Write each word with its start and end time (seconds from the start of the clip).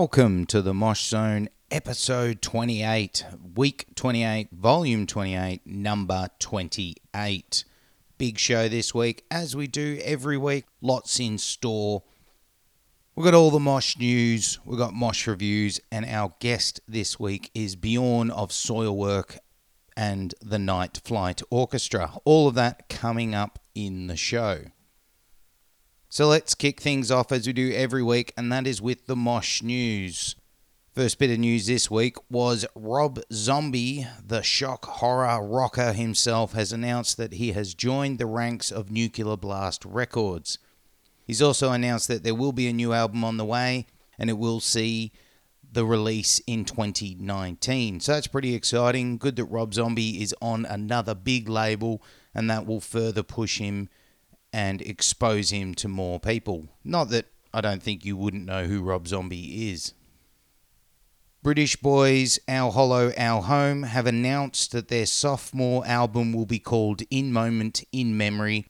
Welcome 0.00 0.46
to 0.46 0.62
the 0.62 0.72
Mosh 0.72 1.08
Zone, 1.08 1.48
episode 1.72 2.40
28, 2.40 3.26
week 3.56 3.86
28, 3.96 4.48
volume 4.52 5.08
28, 5.08 5.66
number 5.66 6.28
28. 6.38 7.64
Big 8.16 8.38
show 8.38 8.68
this 8.68 8.94
week, 8.94 9.24
as 9.28 9.56
we 9.56 9.66
do 9.66 9.98
every 10.04 10.36
week. 10.36 10.66
Lots 10.80 11.18
in 11.18 11.36
store. 11.36 12.04
We've 13.16 13.24
got 13.24 13.34
all 13.34 13.50
the 13.50 13.58
Mosh 13.58 13.98
news, 13.98 14.60
we've 14.64 14.78
got 14.78 14.94
Mosh 14.94 15.26
reviews, 15.26 15.80
and 15.90 16.06
our 16.06 16.32
guest 16.38 16.80
this 16.86 17.18
week 17.18 17.50
is 17.52 17.74
Bjorn 17.74 18.30
of 18.30 18.50
Soilwork 18.50 19.38
and 19.96 20.32
the 20.40 20.60
Night 20.60 21.00
Flight 21.02 21.42
Orchestra. 21.50 22.12
All 22.24 22.46
of 22.46 22.54
that 22.54 22.88
coming 22.88 23.34
up 23.34 23.58
in 23.74 24.06
the 24.06 24.16
show. 24.16 24.60
So 26.10 26.26
let's 26.26 26.54
kick 26.54 26.80
things 26.80 27.10
off 27.10 27.30
as 27.30 27.46
we 27.46 27.52
do 27.52 27.70
every 27.74 28.02
week, 28.02 28.32
and 28.34 28.50
that 28.50 28.66
is 28.66 28.80
with 28.80 29.06
the 29.06 29.14
Mosh 29.14 29.62
News. 29.62 30.36
First 30.94 31.18
bit 31.18 31.30
of 31.30 31.38
news 31.38 31.66
this 31.66 31.90
week 31.90 32.16
was 32.30 32.64
Rob 32.74 33.20
Zombie, 33.30 34.06
the 34.26 34.40
shock 34.40 34.86
horror 34.86 35.46
rocker 35.46 35.92
himself, 35.92 36.54
has 36.54 36.72
announced 36.72 37.18
that 37.18 37.34
he 37.34 37.52
has 37.52 37.74
joined 37.74 38.18
the 38.18 38.24
ranks 38.24 38.72
of 38.72 38.90
Nuclear 38.90 39.36
Blast 39.36 39.84
Records. 39.84 40.56
He's 41.26 41.42
also 41.42 41.72
announced 41.72 42.08
that 42.08 42.24
there 42.24 42.34
will 42.34 42.52
be 42.52 42.68
a 42.68 42.72
new 42.72 42.94
album 42.94 43.22
on 43.22 43.36
the 43.36 43.44
way, 43.44 43.84
and 44.18 44.30
it 44.30 44.38
will 44.38 44.60
see 44.60 45.12
the 45.70 45.84
release 45.84 46.40
in 46.46 46.64
2019. 46.64 48.00
So 48.00 48.12
that's 48.12 48.28
pretty 48.28 48.54
exciting. 48.54 49.18
Good 49.18 49.36
that 49.36 49.44
Rob 49.44 49.74
Zombie 49.74 50.22
is 50.22 50.34
on 50.40 50.64
another 50.64 51.14
big 51.14 51.50
label, 51.50 52.02
and 52.34 52.48
that 52.48 52.64
will 52.64 52.80
further 52.80 53.22
push 53.22 53.58
him 53.58 53.90
and 54.52 54.82
expose 54.82 55.50
him 55.50 55.74
to 55.76 55.88
more 55.88 56.18
people. 56.18 56.68
Not 56.84 57.10
that 57.10 57.26
I 57.52 57.60
don't 57.60 57.82
think 57.82 58.04
you 58.04 58.16
wouldn't 58.16 58.46
know 58.46 58.64
who 58.64 58.82
Rob 58.82 59.08
Zombie 59.08 59.70
is. 59.70 59.94
British 61.42 61.76
boys 61.76 62.38
Our 62.48 62.72
Hollow, 62.72 63.12
Our 63.16 63.42
Home 63.42 63.84
have 63.84 64.06
announced 64.06 64.72
that 64.72 64.88
their 64.88 65.06
sophomore 65.06 65.86
album 65.86 66.32
will 66.32 66.46
be 66.46 66.58
called 66.58 67.02
In 67.10 67.32
Moment, 67.32 67.84
In 67.92 68.16
Memory, 68.16 68.66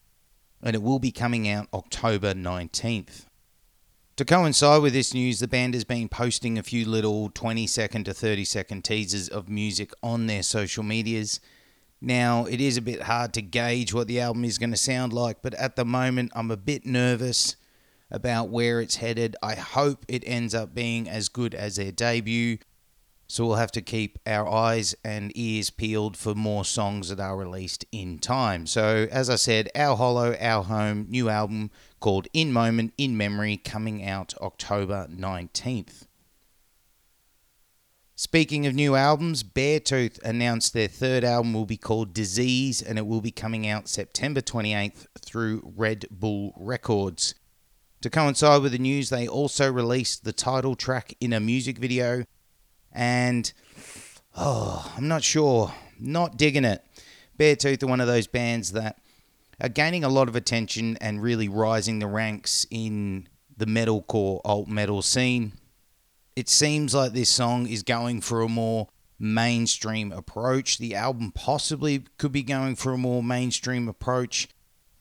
and 0.63 0.77
it 0.77 0.83
will 0.83 0.99
be 0.99 1.11
coming 1.11 1.49
out 1.49 1.69
October 1.73 2.35
19th. 2.35 3.25
To 4.17 4.25
coincide 4.25 4.83
with 4.83 4.93
this 4.93 5.15
news, 5.15 5.39
the 5.39 5.49
band 5.49 5.75
has 5.75 5.85
been 5.85 6.09
posting 6.09 6.59
a 6.59 6.63
few 6.63 6.85
little 6.85 7.31
20 7.31 7.67
second 7.69 8.05
to 8.05 8.13
30 8.13 8.45
second 8.45 8.85
teasers 8.85 9.29
of 9.29 9.49
music 9.49 9.93
on 10.03 10.27
their 10.27 10.43
social 10.43 10.83
medias. 10.83 11.41
Now, 12.01 12.45
it 12.45 12.61
is 12.61 12.77
a 12.77 12.83
bit 12.83 13.03
hard 13.03 13.33
to 13.35 13.43
gauge 13.43 13.93
what 13.93 14.07
the 14.07 14.21
album 14.21 14.45
is 14.45 14.59
going 14.59 14.71
to 14.71 14.77
sound 14.77 15.13
like, 15.13 15.43
but 15.43 15.55
at 15.55 15.77
the 15.77 15.85
moment, 15.85 16.31
I'm 16.35 16.51
a 16.51 16.57
bit 16.57 16.87
nervous 16.87 17.57
about 18.11 18.51
where 18.51 18.81
it's 18.81 18.97
headed. 18.97 19.37
I 19.43 19.55
hope 19.55 20.05
it 20.09 20.23
ends 20.27 20.55
up 20.55 20.75
being 20.75 21.09
as 21.09 21.29
good 21.29 21.55
as 21.55 21.77
their 21.77 21.93
debut. 21.93 22.59
So 23.31 23.45
we'll 23.45 23.57
have 23.57 23.73
to 23.73 23.83
keep 23.83 24.19
our 24.27 24.49
eyes 24.49 24.95
and 25.05 25.33
ears 25.35 25.69
peeled 25.69 26.17
for 26.17 26.35
more 26.35 26.65
songs 26.65 27.11
that 27.11 27.21
are 27.21 27.37
released 27.37 27.85
in 27.93 28.19
time. 28.21 28.67
So, 28.67 29.07
as 29.11 29.29
I 29.29 29.37
said, 29.37 29.69
Our 29.75 29.97
Hollow, 29.97 30.35
Our 30.41 30.65
Home, 30.65 31.07
new 31.11 31.29
album 31.29 31.71
called 32.01 32.27
In 32.33 32.55
Moment, 32.55 32.95
In 32.97 33.19
Memory, 33.19 33.59
coming 33.59 34.03
out 34.03 34.33
October 34.41 35.09
19th. 35.11 36.08
Speaking 38.21 38.67
of 38.67 38.75
new 38.75 38.97
albums, 38.97 39.45
Beartooth 39.45 40.21
announced 40.25 40.73
their 40.73 40.89
third 40.89 41.23
album 41.23 41.55
will 41.55 41.67
be 41.67 41.77
called 41.77 42.13
Disease 42.13 42.83
and 42.83 42.99
it 42.99 43.07
will 43.07 43.21
be 43.21 43.31
coming 43.31 43.65
out 43.65 43.87
September 43.87 44.41
28th 44.41 45.07
through 45.21 45.73
Red 45.77 46.07
Bull 46.11 46.53
Records. 46.57 47.37
To 48.01 48.11
coincide 48.11 48.61
with 48.61 48.73
the 48.73 48.79
news, 48.81 49.09
they 49.09 49.29
also 49.29 49.71
released 49.71 50.25
the 50.25 50.33
title 50.33 50.75
track 50.75 51.15
in 51.21 51.33
a 51.33 51.39
music 51.39 51.79
video 51.79 52.25
and 52.91 53.53
oh, 54.37 54.93
I'm 54.97 55.07
not 55.07 55.23
sure, 55.23 55.73
not 56.01 56.37
digging 56.37 56.65
it. 56.65 56.85
Beartooth 57.39 57.85
are 57.85 57.87
one 57.87 58.01
of 58.01 58.09
those 58.09 58.27
bands 58.27 58.73
that 58.73 58.99
are 59.61 59.69
gaining 59.69 60.03
a 60.03 60.09
lot 60.09 60.27
of 60.27 60.35
attention 60.35 60.99
and 61.01 61.23
really 61.23 61.49
rising 61.49 62.01
the 62.01 62.09
ranks 62.09 62.67
in 62.69 63.29
the 63.57 63.67
metalcore 63.67 64.41
alt 64.45 64.67
metal 64.67 65.03
scene 65.03 65.53
it 66.39 66.49
seems 66.49 66.95
like 66.95 67.15
this 67.15 67.31
song 67.31 67.67
is 67.67 67.83
going 67.83 68.21
for 68.21 68.43
a 68.43 68.49
more 68.49 68.87
mainstream 69.19 70.13
approach. 70.13 70.79
The 70.79 70.95
album 70.95 71.33
possibly 71.33 72.05
could 72.17 72.31
be 72.31 72.45
going 72.45 72.77
for 72.77 72.93
a 72.93 72.97
more 72.97 73.25
mainstream 73.25 73.89
approach. 73.89 74.47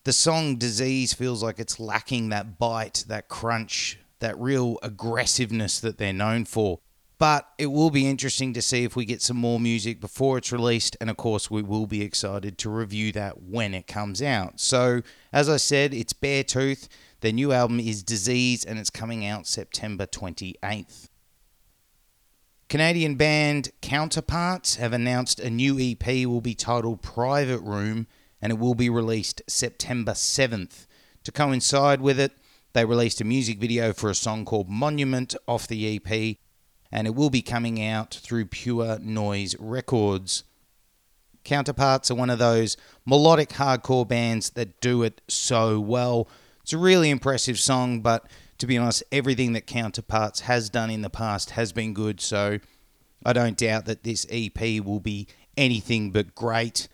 The 0.04 0.14
song 0.14 0.56
Disease 0.56 1.14
feels 1.14 1.44
like 1.44 1.60
it's 1.60 1.80
lacking 1.80 2.30
that 2.30 2.58
bite, 2.58 3.06
that 3.08 3.28
crunch, 3.28 4.00
that 4.18 4.36
real 4.40 4.80
aggressiveness 4.82 5.80
that 5.82 6.00
they're 6.00 6.12
known 6.12 6.46
for. 6.46 6.80
But 7.20 7.48
it 7.60 7.68
will 7.68 7.92
be 7.92 8.10
interesting 8.10 8.52
to 8.54 8.62
see 8.64 8.84
if 8.84 8.96
we 8.96 9.06
get 9.06 9.22
some 9.22 9.38
more 9.38 9.60
music 9.60 10.02
before 10.02 10.40
it's 10.40 10.52
released, 10.52 10.98
and 11.00 11.08
of 11.08 11.18
course, 11.18 11.52
we 11.52 11.62
will 11.62 11.86
be 11.86 12.02
excited 12.02 12.58
to 12.58 12.70
review 12.72 13.12
that 13.12 13.44
when 13.44 13.76
it 13.76 13.86
comes 13.86 14.24
out. 14.24 14.60
So, 14.60 15.04
as 15.32 15.50
I 15.50 15.58
said, 15.58 15.94
it's 15.94 16.14
Beartooth. 16.14 16.88
Their 17.22 17.32
new 17.32 17.52
album 17.52 17.80
is 17.80 18.02
Disease, 18.02 18.66
and 18.66 18.80
it's 18.80 18.90
coming 18.90 19.24
out 19.24 19.46
September 19.46 20.08
28th. 20.08 21.10
Canadian 22.70 23.16
band 23.16 23.70
Counterparts 23.82 24.76
have 24.76 24.92
announced 24.92 25.40
a 25.40 25.50
new 25.50 25.80
EP 25.80 26.06
will 26.28 26.42
be 26.42 26.54
titled 26.54 27.02
Private 27.02 27.62
Room 27.62 28.08
and 28.42 28.52
it 28.52 28.60
will 28.60 28.76
be 28.76 28.90
released 28.90 29.42
September 29.48 30.12
7th. 30.12 30.86
To 31.24 31.32
coincide 31.32 32.02
with 32.02 32.20
it, 32.20 32.34
they 32.74 32.84
released 32.84 33.22
a 33.22 33.24
music 33.24 33.58
video 33.58 33.94
for 33.94 34.10
a 34.10 34.16
song 34.16 34.44
called 34.44 34.68
Monument 34.68 35.34
off 35.48 35.66
the 35.66 35.96
EP 35.96 36.36
and 36.92 37.08
it 37.08 37.16
will 37.16 37.30
be 37.30 37.42
coming 37.42 37.82
out 37.82 38.14
through 38.14 38.48
Pure 38.48 39.00
Noise 39.00 39.56
Records. 39.60 40.44
Counterparts 41.46 42.12
are 42.12 42.16
one 42.16 42.30
of 42.30 42.40
those 42.40 42.76
melodic 43.06 43.52
hardcore 43.52 44.06
bands 44.06 44.50
that 44.52 44.82
do 44.82 45.04
it 45.04 45.22
so 45.30 45.80
well. 45.80 46.28
It's 46.64 46.74
a 46.74 46.78
really 46.78 47.12
impressive 47.12 47.60
song, 47.60 48.02
but 48.02 48.30
to 48.58 48.68
be 48.68 48.78
honest, 48.78 49.04
everything 49.12 49.54
that 49.54 49.68
Counterparts 49.68 50.42
has 50.42 50.70
done 50.70 50.90
in 50.90 51.02
the 51.02 51.10
past 51.10 51.52
has 51.52 51.72
been 51.72 51.94
good. 51.94 52.20
So 52.20 52.60
I 53.26 53.34
don't 53.34 53.58
doubt 53.58 53.86
that 53.86 54.04
this 54.04 54.26
EP 54.30 54.84
will 54.84 55.00
be 55.00 55.28
anything 55.56 56.12
but 56.12 56.36
great. 56.36 56.88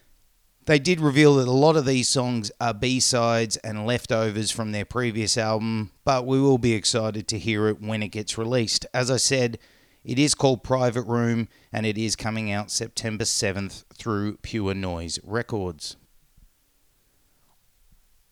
They 0.66 0.80
did 0.80 1.02
reveal 1.02 1.36
that 1.36 1.48
a 1.48 1.52
lot 1.52 1.76
of 1.76 1.86
these 1.86 2.08
songs 2.08 2.50
are 2.62 2.74
B 2.74 3.02
sides 3.02 3.58
and 3.58 3.86
leftovers 3.86 4.50
from 4.50 4.72
their 4.72 4.86
previous 4.86 5.38
album, 5.38 5.92
but 6.06 6.26
we 6.26 6.40
will 6.40 6.58
be 6.58 6.74
excited 6.74 7.28
to 7.28 7.40
hear 7.40 7.68
it 7.68 7.82
when 7.82 8.02
it 8.02 8.10
gets 8.10 8.38
released. 8.38 8.86
As 8.94 9.12
I 9.12 9.18
said, 9.18 9.60
it 10.06 10.18
is 10.18 10.36
called 10.36 10.64
Private 10.64 11.04
Room 11.04 11.50
and 11.74 11.86
it 11.86 11.98
is 11.98 12.16
coming 12.16 12.50
out 12.50 12.72
September 12.72 13.26
7th 13.26 13.84
through 13.94 14.38
Pure 14.38 14.76
Noise 14.76 15.20
Records. 15.24 15.98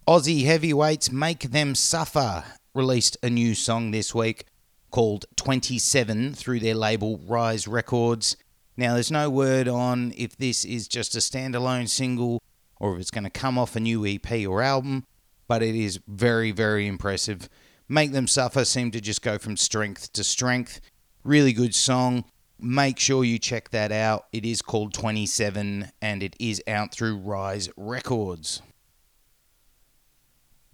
Aussie 0.08 0.46
heavyweights 0.46 1.12
Make 1.12 1.52
Them 1.52 1.75
Suffer 1.75 2.46
released 2.73 3.17
a 3.21 3.29
new 3.29 3.53
song 3.53 3.91
this 3.91 4.15
week 4.15 4.45
called 4.91 5.25
27 5.35 6.33
through 6.33 6.59
their 6.59 6.75
label 6.75 7.19
Rise 7.25 7.67
Records. 7.67 8.37
Now, 8.77 8.93
there's 8.93 9.11
no 9.11 9.29
word 9.29 9.67
on 9.67 10.13
if 10.15 10.37
this 10.37 10.63
is 10.65 10.87
just 10.87 11.15
a 11.15 11.19
standalone 11.19 11.89
single 11.89 12.41
or 12.79 12.95
if 12.95 13.01
it's 13.01 13.11
going 13.11 13.23
to 13.23 13.29
come 13.29 13.57
off 13.57 13.75
a 13.75 13.79
new 13.79 14.05
EP 14.05 14.47
or 14.47 14.62
album, 14.62 15.06
but 15.47 15.62
it 15.62 15.75
is 15.75 16.00
very, 16.07 16.51
very 16.51 16.88
impressive. 16.88 17.50
Make 17.88 18.12
Them 18.12 18.27
Suffer 18.27 18.65
seem 18.65 18.91
to 18.91 19.01
just 19.01 19.21
go 19.21 19.38
from 19.38 19.57
strength 19.57 20.13
to 20.13 20.24
strength. 20.24 20.79
Really 21.24 21.53
good 21.53 21.75
song. 21.75 22.25
Make 22.57 23.00
sure 23.00 23.24
you 23.24 23.38
check 23.38 23.69
that 23.71 23.91
out. 23.91 24.27
It 24.31 24.45
is 24.45 24.62
called 24.62 24.94
27 24.94 25.91
and 26.01 26.24
it 26.24 26.35
is 26.39 26.63
out 26.67 26.94
through 26.94 27.17
Rise 27.17 27.69
Records. 27.75 28.62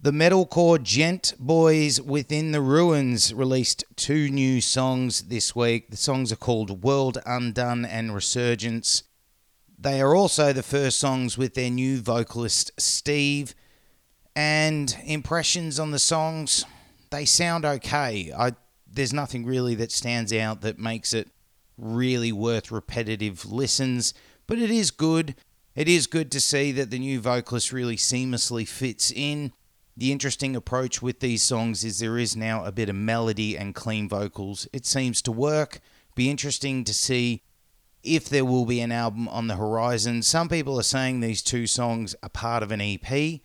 The 0.00 0.12
metalcore 0.12 0.80
gent 0.80 1.34
boys 1.40 2.00
within 2.00 2.52
the 2.52 2.60
ruins 2.60 3.34
released 3.34 3.82
two 3.96 4.30
new 4.30 4.60
songs 4.60 5.22
this 5.22 5.56
week. 5.56 5.90
The 5.90 5.96
songs 5.96 6.30
are 6.30 6.36
called 6.36 6.84
World 6.84 7.18
Undone 7.26 7.84
and 7.84 8.14
Resurgence. 8.14 9.02
They 9.76 10.00
are 10.00 10.14
also 10.14 10.52
the 10.52 10.62
first 10.62 11.00
songs 11.00 11.36
with 11.36 11.54
their 11.54 11.68
new 11.68 11.98
vocalist 11.98 12.70
Steve. 12.78 13.56
And 14.36 14.96
impressions 15.04 15.80
on 15.80 15.90
the 15.90 15.98
songs, 15.98 16.64
they 17.10 17.24
sound 17.24 17.64
okay. 17.64 18.32
I 18.32 18.52
there's 18.86 19.12
nothing 19.12 19.44
really 19.44 19.74
that 19.74 19.90
stands 19.90 20.32
out 20.32 20.60
that 20.60 20.78
makes 20.78 21.12
it 21.12 21.28
really 21.76 22.30
worth 22.30 22.70
repetitive 22.70 23.44
listens, 23.50 24.14
but 24.46 24.60
it 24.60 24.70
is 24.70 24.92
good. 24.92 25.34
It 25.74 25.88
is 25.88 26.06
good 26.06 26.30
to 26.30 26.40
see 26.40 26.70
that 26.70 26.90
the 26.90 27.00
new 27.00 27.18
vocalist 27.18 27.72
really 27.72 27.96
seamlessly 27.96 28.66
fits 28.66 29.10
in 29.10 29.52
the 29.98 30.12
interesting 30.12 30.54
approach 30.54 31.02
with 31.02 31.18
these 31.18 31.42
songs 31.42 31.82
is 31.82 31.98
there 31.98 32.18
is 32.18 32.36
now 32.36 32.64
a 32.64 32.70
bit 32.70 32.88
of 32.88 32.94
melody 32.94 33.58
and 33.58 33.74
clean 33.74 34.08
vocals. 34.08 34.68
It 34.72 34.86
seems 34.86 35.20
to 35.22 35.32
work. 35.32 35.80
Be 36.14 36.30
interesting 36.30 36.84
to 36.84 36.94
see 36.94 37.42
if 38.04 38.28
there 38.28 38.44
will 38.44 38.64
be 38.64 38.80
an 38.80 38.92
album 38.92 39.26
on 39.26 39.48
the 39.48 39.56
horizon. 39.56 40.22
Some 40.22 40.48
people 40.48 40.78
are 40.78 40.84
saying 40.84 41.18
these 41.18 41.42
two 41.42 41.66
songs 41.66 42.14
are 42.22 42.28
part 42.28 42.62
of 42.62 42.70
an 42.70 42.80
EP. 42.80 43.40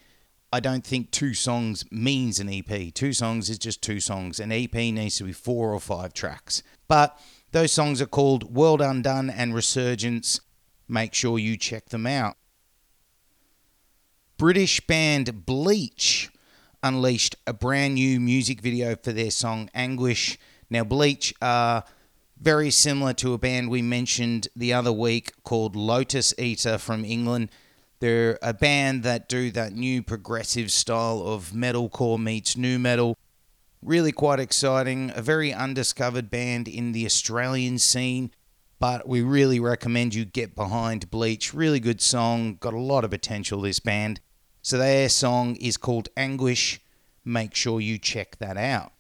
I 0.52 0.60
don't 0.60 0.86
think 0.86 1.10
two 1.10 1.34
songs 1.34 1.86
means 1.92 2.40
an 2.40 2.50
EP. 2.54 2.94
Two 2.94 3.14
songs 3.14 3.50
is 3.50 3.58
just 3.58 3.82
two 3.82 4.00
songs. 4.00 4.40
An 4.40 4.52
EP 4.52 4.76
needs 4.76 5.18
to 5.18 5.24
be 5.24 5.34
four 5.34 5.74
or 5.74 5.80
five 5.80 6.14
tracks. 6.14 6.62
But 6.88 7.20
those 7.52 7.72
songs 7.72 8.00
are 8.00 8.06
called 8.06 8.56
World 8.56 8.80
Undone 8.80 9.32
and 9.32 9.56
Resurgence. 9.56 10.40
Make 10.88 11.16
sure 11.16 11.40
you 11.40 11.58
check 11.58 11.90
them 11.90 12.06
out. 12.06 12.36
British 14.38 14.82
band 14.82 15.48
Bleach 15.48 16.30
unleashed 16.84 17.36
a 17.48 17.54
brand 17.54 17.96
new 17.96 18.20
music 18.20 18.62
video 18.62 18.96
for 18.96 19.14
their 19.14 19.32
song 19.32 19.70
Anguish. 19.74 20.38
Now, 20.70 20.84
Bleach 20.84 21.34
are 21.42 21.86
very 22.40 22.70
similar 22.70 23.14
to 23.14 23.34
a 23.34 23.38
band 23.38 23.70
we 23.70 23.82
mentioned 23.82 24.50
the 24.56 24.74
other 24.74 24.92
week 24.92 25.32
called 25.44 25.76
Lotus 25.76 26.34
Eater 26.38 26.78
from 26.78 27.06
England. 27.06 27.50
They're 28.00 28.38
a 28.42 28.54
band 28.54 29.04
that 29.04 29.30
do 29.30 29.50
that 29.52 29.72
new 29.72 30.04
progressive 30.04 30.72
style 30.72 31.22
of 31.26 31.52
metalcore 31.52 32.20
meets 32.20 32.58
nu 32.58 32.78
metal. 32.78 33.18
Really 33.82 34.12
quite 34.12 34.42
exciting. 34.42 35.12
A 35.16 35.22
very 35.22 35.54
undiscovered 35.54 36.30
band 36.30 36.68
in 36.68 36.92
the 36.92 37.06
Australian 37.06 37.80
scene, 37.80 38.32
but 38.78 39.08
we 39.08 39.22
really 39.22 39.60
recommend 39.60 40.16
you 40.16 40.26
get 40.26 40.54
behind 40.54 41.10
Bleach. 41.10 41.54
Really 41.54 41.80
good 41.80 42.02
song. 42.02 42.58
Got 42.60 42.74
a 42.74 42.80
lot 42.80 43.06
of 43.06 43.12
potential, 43.12 43.62
this 43.62 43.80
band. 43.80 44.20
So 44.64 44.78
their 44.78 45.10
song 45.10 45.58
is 45.58 45.76
called 45.76 46.08
Anguish. 46.16 46.80
Make 47.26 47.54
sure 47.54 47.82
you 47.82 47.98
check 47.98 48.38
that 48.38 48.56
out. 48.56 48.94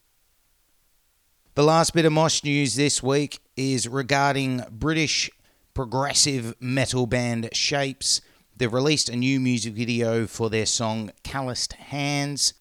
The 1.55 1.63
last 1.63 1.93
bit 1.93 2.03
of 2.03 2.11
Mosh 2.11 2.43
news 2.43 2.75
this 2.75 3.01
week 3.01 3.39
is 3.55 3.87
regarding 3.87 4.65
British 4.69 5.31
progressive 5.73 6.53
metal 6.59 7.07
band 7.07 7.47
Shapes. 7.53 8.19
They've 8.57 8.73
released 8.73 9.07
a 9.07 9.15
new 9.15 9.39
music 9.39 9.73
video 9.73 10.27
for 10.27 10.49
their 10.49 10.65
song 10.65 11.11
Calloused 11.23 11.73
Hands, 11.73 12.53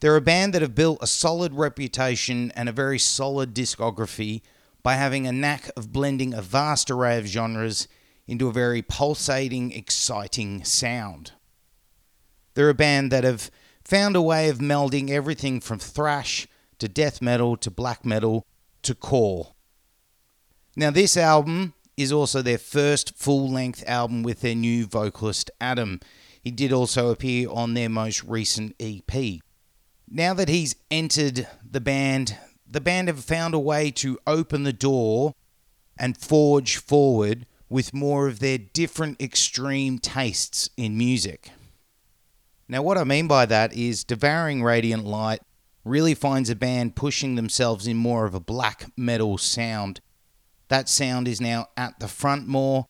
They're 0.00 0.16
a 0.16 0.22
band 0.22 0.54
that 0.54 0.62
have 0.62 0.74
built 0.74 1.02
a 1.02 1.06
solid 1.06 1.52
reputation 1.52 2.50
and 2.56 2.68
a 2.68 2.72
very 2.72 2.98
solid 2.98 3.54
discography 3.54 4.40
by 4.82 4.94
having 4.94 5.26
a 5.26 5.32
knack 5.32 5.70
of 5.76 5.92
blending 5.92 6.32
a 6.32 6.40
vast 6.40 6.90
array 6.90 7.18
of 7.18 7.26
genres 7.26 7.88
into 8.26 8.48
a 8.48 8.52
very 8.52 8.80
pulsating, 8.80 9.70
exciting 9.70 10.64
sound. 10.64 11.32
They're 12.54 12.70
a 12.70 12.74
band 12.74 13.12
that 13.12 13.24
have 13.24 13.50
found 13.84 14.16
a 14.16 14.22
way 14.22 14.48
of 14.48 14.58
melding 14.58 15.10
everything 15.10 15.60
from 15.60 15.78
thrash 15.78 16.46
to 16.78 16.88
death 16.88 17.20
metal 17.20 17.56
to 17.58 17.70
black 17.70 18.04
metal 18.04 18.46
to 18.82 18.94
core. 18.94 19.52
Now, 20.74 20.90
this 20.90 21.16
album 21.18 21.74
is 21.96 22.12
also 22.12 22.42
their 22.42 22.58
first 22.58 23.16
full 23.16 23.50
length 23.50 23.82
album 23.86 24.22
with 24.22 24.40
their 24.40 24.54
new 24.54 24.86
vocalist 24.86 25.50
Adam. 25.60 26.00
He 26.42 26.50
did 26.50 26.72
also 26.72 27.10
appear 27.10 27.48
on 27.50 27.74
their 27.74 27.88
most 27.88 28.22
recent 28.24 28.74
EP. 28.78 29.40
Now 30.08 30.34
that 30.34 30.48
he's 30.48 30.76
entered 30.90 31.48
the 31.68 31.80
band, 31.80 32.36
the 32.68 32.80
band 32.80 33.08
have 33.08 33.24
found 33.24 33.54
a 33.54 33.58
way 33.58 33.90
to 33.92 34.18
open 34.26 34.62
the 34.62 34.72
door 34.72 35.34
and 35.98 36.16
forge 36.16 36.76
forward 36.76 37.46
with 37.68 37.94
more 37.94 38.28
of 38.28 38.38
their 38.38 38.58
different 38.58 39.20
extreme 39.20 39.98
tastes 39.98 40.70
in 40.76 40.96
music. 40.96 41.50
Now, 42.68 42.82
what 42.82 42.98
I 42.98 43.04
mean 43.04 43.28
by 43.28 43.46
that 43.46 43.72
is 43.72 44.04
Devouring 44.04 44.62
Radiant 44.62 45.04
Light 45.04 45.40
really 45.84 46.14
finds 46.14 46.50
a 46.50 46.56
band 46.56 46.96
pushing 46.96 47.36
themselves 47.36 47.86
in 47.86 47.96
more 47.96 48.26
of 48.26 48.34
a 48.34 48.40
black 48.40 48.86
metal 48.96 49.38
sound. 49.38 50.00
That 50.68 50.88
sound 50.88 51.28
is 51.28 51.40
now 51.40 51.68
at 51.76 51.98
the 52.00 52.08
front 52.08 52.48
more, 52.48 52.86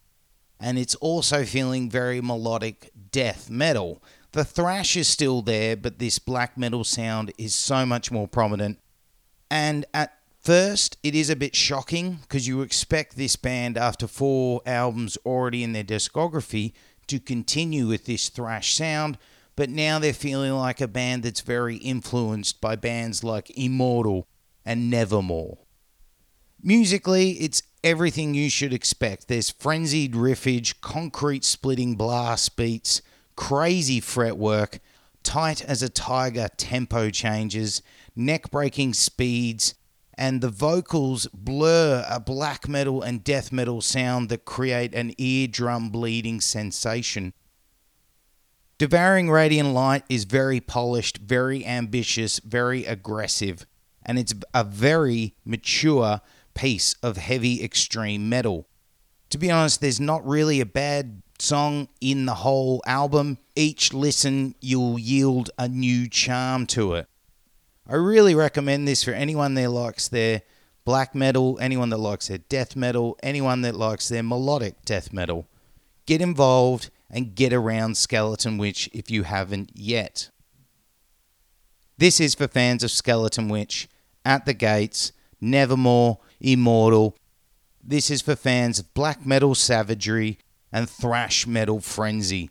and 0.59 0.79
it's 0.79 0.95
also 0.97 1.45
feeling 1.45 1.91
very 1.91 2.21
melodic 2.21 2.91
death 3.11 3.51
metal. 3.51 4.03
The 4.33 4.45
thrash 4.45 4.97
is 4.97 5.09
still 5.09 5.43
there, 5.43 5.77
but 5.77 5.99
this 5.99 6.19
black 6.19 6.57
metal 6.57 6.85
sound 6.85 7.33
is 7.39 7.55
so 7.55 7.87
much 7.87 8.11
more 8.11 8.29
prominent. 8.29 8.79
And 9.51 9.85
at 9.95 10.19
first, 10.41 10.99
it 11.03 11.15
is 11.15 11.31
a 11.31 11.37
bit 11.37 11.55
shocking 11.55 12.19
because 12.23 12.49
you 12.49 12.63
expect 12.63 13.17
this 13.17 13.37
band, 13.37 13.77
after 13.77 14.07
four 14.07 14.63
albums 14.67 15.19
already 15.25 15.63
in 15.63 15.73
their 15.73 15.85
discography, 15.85 16.73
to 17.07 17.21
continue 17.21 17.87
with 17.87 18.07
this 18.07 18.29
thrash 18.29 18.75
sound 18.75 19.19
but 19.57 19.71
now 19.71 19.99
they're 19.99 20.13
feeling 20.13 20.53
like 20.53 20.83
a 20.83 20.87
band 20.87 21.23
that's 21.23 21.41
very 21.41 21.77
influenced 21.77 22.61
by 22.61 22.77
bands 22.77 23.25
like 23.25 23.51
Immortal 23.57 24.29
and 24.65 24.91
Nevermore. 24.91 25.59
Musically, 26.67 27.35
it's 27.35 27.63
everything 27.85 28.35
you 28.35 28.51
should 28.51 28.73
expect. 28.73 29.29
There's 29.29 29.51
frenzied 29.51 30.15
riffage, 30.15 30.81
concrete 30.81 31.45
splitting 31.45 31.95
blast 31.95 32.57
beats, 32.57 33.03
crazy 33.37 34.01
fretwork, 34.01 34.81
tight 35.23 35.65
as 35.65 35.81
a 35.81 35.89
tiger 35.89 36.49
tempo 36.57 37.11
changes, 37.11 37.83
neck 38.17 38.51
breaking 38.51 38.95
speeds, 38.95 39.75
and 40.15 40.41
the 40.41 40.49
vocals 40.49 41.29
blur 41.33 42.05
a 42.11 42.19
black 42.19 42.69
metal 42.69 43.01
and 43.01 43.23
death 43.23 43.53
metal 43.53 43.81
sound 43.81 44.29
that 44.31 44.45
create 44.45 44.93
an 44.93 45.13
eardrum 45.19 45.91
bleeding 45.91 46.41
sensation. 46.41 47.33
Devouring 48.79 49.31
Radiant 49.31 49.69
Light 49.69 50.03
is 50.09 50.25
very 50.25 50.59
polished, 50.59 51.19
very 51.19 51.65
ambitious, 51.65 52.41
very 52.41 52.85
aggressive, 52.85 53.67
and 54.05 54.19
it's 54.19 54.35
a 54.53 54.65
very 54.65 55.37
mature 55.45 56.21
piece 56.57 56.95
of 57.03 57.17
heavy 57.19 57.63
extreme 57.63 58.29
metal. 58.29 58.67
To 59.31 59.39
be 59.39 59.51
honest, 59.51 59.81
there's 59.81 60.01
not 60.01 60.27
really 60.27 60.61
a 60.61 60.67
bad 60.67 61.23
song 61.39 61.89
in 62.01 62.27
the 62.27 62.35
whole 62.35 62.83
album. 62.87 63.39
Each 63.55 63.93
listen, 63.93 64.55
you'll 64.61 64.99
yield 64.99 65.51
a 65.59 65.69
new 65.69 66.09
charm 66.09 66.67
to 66.69 66.95
it. 66.95 67.09
I 67.89 67.95
really 67.95 68.35
recommend 68.35 68.89
this 68.89 69.05
for 69.05 69.13
anyone 69.13 69.55
that 69.55 69.71
likes 69.71 70.09
their 70.09 70.43
black 70.85 71.15
metal, 71.15 71.59
anyone 71.61 71.91
that 71.91 71.99
likes 71.99 72.29
their 72.29 72.39
death 72.39 72.75
metal, 72.75 73.19
anyone 73.23 73.61
that 73.63 73.77
likes 73.77 74.09
their 74.09 74.23
melodic 74.23 74.85
death 74.85 75.13
metal. 75.13 75.47
Get 76.07 76.21
involved 76.21 76.91
and 77.11 77.35
get 77.35 77.53
around 77.53 77.93
Skeletonwitch 77.93 78.89
if 78.93 79.11
you 79.11 79.25
haven't 79.25 79.73
yet. 79.75 80.31
This 81.99 82.21
is 82.21 82.35
for 82.35 82.49
fans 82.49 82.83
of 82.83 82.91
Skeletonwitch. 82.91 83.87
At 84.25 84.45
the 84.45 84.55
gates, 84.55 85.13
Nevermore, 85.41 86.19
Immortal. 86.41 87.17
This 87.83 88.11
is 88.11 88.23
for 88.23 88.37
fans 88.37 88.79
of 88.79 88.93
black 88.95 89.25
metal 89.25 89.55
savagery 89.55 90.39
and 90.73 90.89
thrash 90.89 91.47
metal 91.47 91.81
frenzy. 91.81 92.51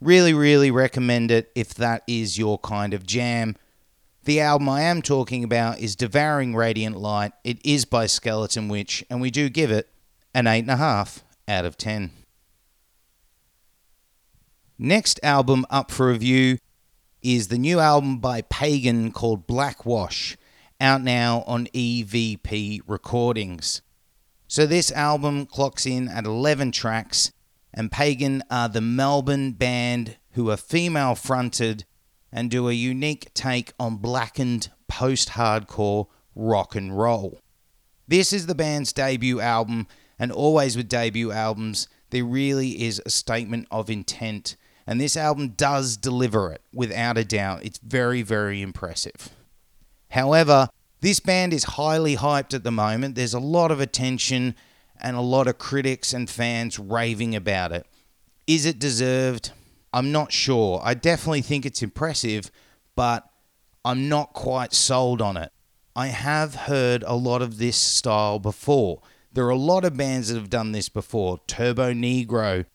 Really, 0.00 0.32
really 0.32 0.70
recommend 0.70 1.30
it 1.30 1.50
if 1.54 1.74
that 1.74 2.02
is 2.06 2.38
your 2.38 2.58
kind 2.58 2.94
of 2.94 3.06
jam. 3.06 3.56
The 4.24 4.40
album 4.40 4.68
I 4.68 4.82
am 4.82 5.02
talking 5.02 5.44
about 5.44 5.78
is 5.78 5.96
Devouring 5.96 6.54
Radiant 6.54 6.96
Light. 6.96 7.32
It 7.42 7.58
is 7.64 7.84
by 7.84 8.04
Skeletonwitch, 8.04 9.02
and 9.10 9.20
we 9.20 9.30
do 9.30 9.48
give 9.48 9.70
it 9.70 9.88
an 10.34 10.44
8.5 10.44 11.22
out 11.48 11.64
of 11.64 11.76
10. 11.76 12.10
Next 14.78 15.20
album 15.22 15.66
up 15.68 15.90
for 15.90 16.08
review 16.08 16.58
is 17.22 17.48
the 17.48 17.58
new 17.58 17.80
album 17.80 18.18
by 18.18 18.42
Pagan 18.42 19.12
called 19.12 19.46
Blackwash, 19.46 20.36
out 20.80 21.02
now 21.02 21.44
on 21.46 21.66
EVP 21.66 22.80
Recordings. 22.86 23.82
So 24.48 24.66
this 24.66 24.90
album 24.92 25.46
clocks 25.46 25.86
in 25.86 26.08
at 26.08 26.24
11 26.24 26.72
tracks, 26.72 27.32
and 27.72 27.92
Pagan 27.92 28.42
are 28.50 28.68
the 28.68 28.80
Melbourne 28.80 29.52
band 29.52 30.16
who 30.32 30.50
are 30.50 30.56
female 30.56 31.14
fronted 31.14 31.84
and 32.32 32.50
do 32.50 32.68
a 32.68 32.72
unique 32.72 33.32
take 33.34 33.72
on 33.78 33.96
blackened 33.96 34.70
post 34.88 35.30
hardcore 35.30 36.06
rock 36.34 36.74
and 36.74 36.96
roll. 36.96 37.40
This 38.08 38.32
is 38.32 38.46
the 38.46 38.54
band's 38.54 38.92
debut 38.92 39.40
album, 39.40 39.86
and 40.18 40.32
always 40.32 40.76
with 40.76 40.88
debut 40.88 41.30
albums, 41.30 41.88
there 42.10 42.24
really 42.24 42.82
is 42.82 43.00
a 43.04 43.10
statement 43.10 43.68
of 43.70 43.88
intent 43.88 44.56
and 44.90 45.00
this 45.00 45.16
album 45.16 45.50
does 45.50 45.96
deliver 45.96 46.50
it 46.50 46.62
without 46.72 47.16
a 47.16 47.24
doubt. 47.24 47.64
It's 47.64 47.78
very, 47.78 48.22
very 48.22 48.60
impressive. 48.60 49.30
However, 50.10 50.68
this 51.00 51.20
band 51.20 51.52
is 51.52 51.64
highly 51.64 52.16
hyped 52.16 52.52
at 52.54 52.64
the 52.64 52.70
moment. 52.70 53.14
There's 53.14 53.34
a 53.34 53.40
lot 53.40 53.70
of 53.70 53.80
attention 53.80 54.54
and 55.00 55.16
a 55.16 55.22
lot 55.22 55.46
of 55.46 55.58
critics 55.58 56.12
and 56.12 56.28
fans 56.28 56.78
raving 56.78 57.34
about 57.34 57.72
it. 57.72 57.86
Is 58.46 58.66
it 58.66 58.78
deserved? 58.78 59.52
I'm 59.92 60.12
not 60.12 60.32
sure. 60.32 60.80
I 60.84 60.94
definitely 60.94 61.42
think 61.42 61.64
it's 61.64 61.82
impressive, 61.82 62.50
but 62.94 63.28
I'm 63.84 64.08
not 64.08 64.34
quite 64.34 64.74
sold 64.74 65.22
on 65.22 65.36
it. 65.36 65.52
I 65.96 66.08
have 66.08 66.54
heard 66.54 67.02
a 67.06 67.14
lot 67.14 67.42
of 67.42 67.58
this 67.58 67.76
style 67.76 68.38
before. 68.38 69.00
There 69.32 69.46
are 69.46 69.50
a 69.50 69.56
lot 69.56 69.84
of 69.84 69.96
bands 69.96 70.28
that 70.28 70.38
have 70.38 70.50
done 70.50 70.72
this 70.72 70.88
before. 70.88 71.38
Turbonegro, 71.48 72.66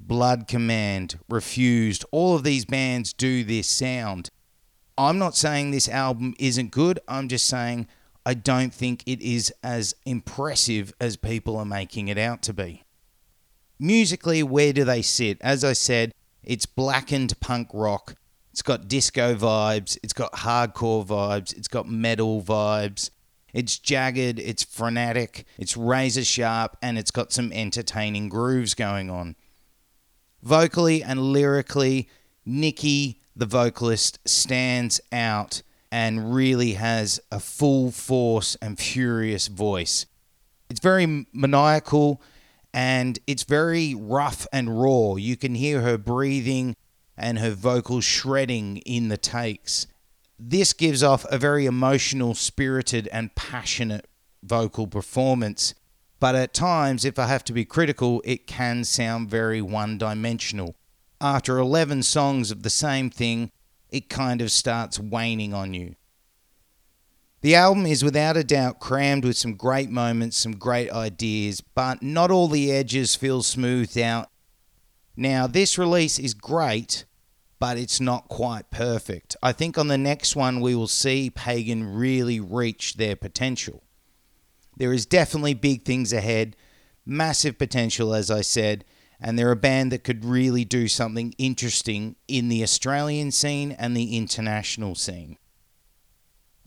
Blood 0.00 0.48
Command, 0.48 1.18
Refused, 1.28 2.04
all 2.10 2.34
of 2.34 2.44
these 2.44 2.64
bands 2.64 3.12
do 3.12 3.44
this 3.44 3.68
sound. 3.68 4.30
I'm 4.96 5.18
not 5.18 5.36
saying 5.36 5.70
this 5.70 5.88
album 5.88 6.34
isn't 6.38 6.70
good, 6.70 7.00
I'm 7.08 7.28
just 7.28 7.46
saying 7.46 7.88
I 8.24 8.34
don't 8.34 8.72
think 8.72 9.02
it 9.06 9.20
is 9.20 9.52
as 9.62 9.94
impressive 10.04 10.92
as 11.00 11.16
people 11.16 11.56
are 11.56 11.64
making 11.64 12.08
it 12.08 12.18
out 12.18 12.42
to 12.42 12.52
be. 12.52 12.84
Musically, 13.78 14.42
where 14.42 14.72
do 14.72 14.84
they 14.84 15.02
sit? 15.02 15.38
As 15.40 15.64
I 15.64 15.72
said, 15.72 16.12
it's 16.44 16.66
blackened 16.66 17.38
punk 17.40 17.68
rock. 17.72 18.14
It's 18.52 18.62
got 18.62 18.86
disco 18.86 19.34
vibes, 19.34 19.98
it's 20.02 20.12
got 20.12 20.32
hardcore 20.32 21.06
vibes, 21.06 21.56
it's 21.56 21.68
got 21.68 21.88
metal 21.88 22.42
vibes. 22.42 23.10
It's 23.52 23.78
jagged, 23.78 24.38
it's 24.38 24.62
frenetic, 24.62 25.46
it's 25.58 25.76
razor 25.76 26.24
sharp, 26.24 26.76
and 26.82 26.98
it's 26.98 27.10
got 27.10 27.32
some 27.32 27.52
entertaining 27.52 28.28
grooves 28.28 28.74
going 28.74 29.10
on. 29.10 29.36
Vocally 30.42 31.02
and 31.02 31.20
lyrically, 31.20 32.08
Nikki, 32.44 33.21
the 33.34 33.46
vocalist, 33.46 34.18
stands 34.24 35.00
out 35.10 35.62
and 35.90 36.34
really 36.34 36.72
has 36.72 37.20
a 37.30 37.40
full 37.40 37.90
force 37.90 38.56
and 38.62 38.78
furious 38.78 39.48
voice. 39.48 40.06
It's 40.70 40.80
very 40.80 41.26
maniacal 41.32 42.22
and 42.72 43.18
it's 43.26 43.42
very 43.42 43.94
rough 43.94 44.46
and 44.52 44.80
raw. 44.80 45.16
You 45.16 45.36
can 45.36 45.54
hear 45.54 45.82
her 45.82 45.98
breathing 45.98 46.74
and 47.16 47.38
her 47.38 47.50
vocals 47.50 48.04
shredding 48.04 48.78
in 48.78 49.08
the 49.08 49.18
takes. 49.18 49.86
This 50.38 50.72
gives 50.72 51.02
off 51.02 51.26
a 51.30 51.38
very 51.38 51.66
emotional, 51.66 52.34
spirited, 52.34 53.08
and 53.12 53.34
passionate 53.34 54.06
vocal 54.42 54.86
performance 54.86 55.74
but 56.22 56.36
at 56.36 56.54
times, 56.54 57.04
if 57.04 57.18
I 57.18 57.26
have 57.26 57.42
to 57.46 57.52
be 57.52 57.64
critical, 57.64 58.22
it 58.24 58.46
can 58.46 58.84
sound 58.84 59.28
very 59.28 59.60
one 59.60 59.98
dimensional. 59.98 60.76
After 61.22 61.56
11 61.58 62.02
songs 62.02 62.50
of 62.50 62.64
the 62.64 62.70
same 62.70 63.08
thing, 63.08 63.52
it 63.90 64.08
kind 64.08 64.40
of 64.40 64.50
starts 64.50 64.98
waning 64.98 65.54
on 65.54 65.72
you. 65.72 65.94
The 67.42 67.54
album 67.54 67.86
is 67.86 68.02
without 68.02 68.36
a 68.36 68.42
doubt 68.42 68.80
crammed 68.80 69.24
with 69.24 69.36
some 69.36 69.54
great 69.54 69.88
moments, 69.88 70.36
some 70.36 70.56
great 70.56 70.90
ideas, 70.90 71.60
but 71.60 72.02
not 72.02 72.32
all 72.32 72.48
the 72.48 72.72
edges 72.72 73.14
feel 73.14 73.44
smoothed 73.44 73.96
out. 73.96 74.30
Now, 75.16 75.46
this 75.46 75.78
release 75.78 76.18
is 76.18 76.34
great, 76.34 77.04
but 77.60 77.78
it's 77.78 78.00
not 78.00 78.26
quite 78.26 78.72
perfect. 78.72 79.36
I 79.40 79.52
think 79.52 79.78
on 79.78 79.86
the 79.86 79.98
next 79.98 80.34
one 80.34 80.60
we 80.60 80.74
will 80.74 80.88
see 80.88 81.30
Pagan 81.30 81.94
really 81.94 82.40
reach 82.40 82.94
their 82.94 83.14
potential. 83.14 83.84
There 84.76 84.92
is 84.92 85.06
definitely 85.06 85.54
big 85.54 85.84
things 85.84 86.12
ahead, 86.12 86.56
massive 87.06 87.58
potential, 87.58 88.12
as 88.12 88.28
I 88.28 88.40
said, 88.40 88.84
and 89.22 89.38
they're 89.38 89.52
a 89.52 89.56
band 89.56 89.92
that 89.92 90.02
could 90.02 90.24
really 90.24 90.64
do 90.64 90.88
something 90.88 91.32
interesting 91.38 92.16
in 92.26 92.48
the 92.48 92.62
Australian 92.62 93.30
scene 93.30 93.70
and 93.72 93.96
the 93.96 94.16
international 94.16 94.96
scene. 94.96 95.38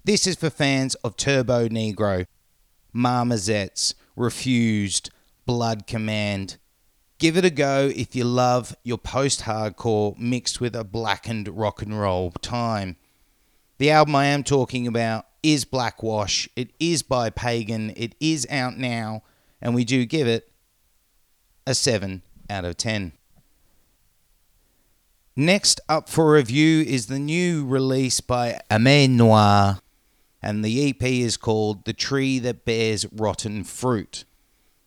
This 0.05 0.25
is 0.25 0.37
for 0.37 0.49
fans 0.49 0.95
of 0.95 1.17
Turbonegro, 1.17 2.25
Marmozets, 2.95 3.93
Refused, 4.15 5.09
Blood 5.45 5.85
Command. 5.85 6.57
Give 7.17 7.35
it 7.35 7.43
a 7.43 7.49
go 7.49 7.91
if 7.93 8.15
you 8.15 8.23
love 8.23 8.75
your 8.83 8.97
post 8.97 9.41
hardcore 9.41 10.17
mixed 10.17 10.61
with 10.61 10.75
a 10.75 10.85
blackened 10.85 11.49
rock 11.49 11.81
and 11.81 11.99
roll 11.99 12.31
time. 12.31 12.95
The 13.79 13.91
album 13.91 14.15
I 14.15 14.27
am 14.27 14.43
talking 14.43 14.87
about 14.87 15.25
is 15.43 15.65
Blackwash. 15.65 16.47
It 16.55 16.71
is 16.79 17.03
by 17.03 17.29
Pagan. 17.31 17.91
It 17.97 18.15
is 18.21 18.47
out 18.49 18.77
now, 18.77 19.23
and 19.61 19.75
we 19.75 19.83
do 19.83 20.05
give 20.05 20.27
it 20.27 20.49
a 21.67 21.75
7 21.75 22.21
out 22.49 22.65
of 22.65 22.77
10. 22.77 23.11
Next 25.35 25.81
up 25.89 26.07
for 26.07 26.31
review 26.31 26.81
is 26.81 27.07
the 27.07 27.19
new 27.19 27.65
release 27.65 28.21
by 28.21 28.59
Âme 28.71 29.09
Noire, 29.09 29.79
and 30.41 30.63
the 30.63 30.89
EP 30.89 31.03
is 31.03 31.35
called 31.35 31.85
The 31.85 31.93
Tree 31.93 32.39
That 32.39 32.63
Bears 32.63 33.05
Rotten 33.11 33.63
Fruit. 33.63 34.23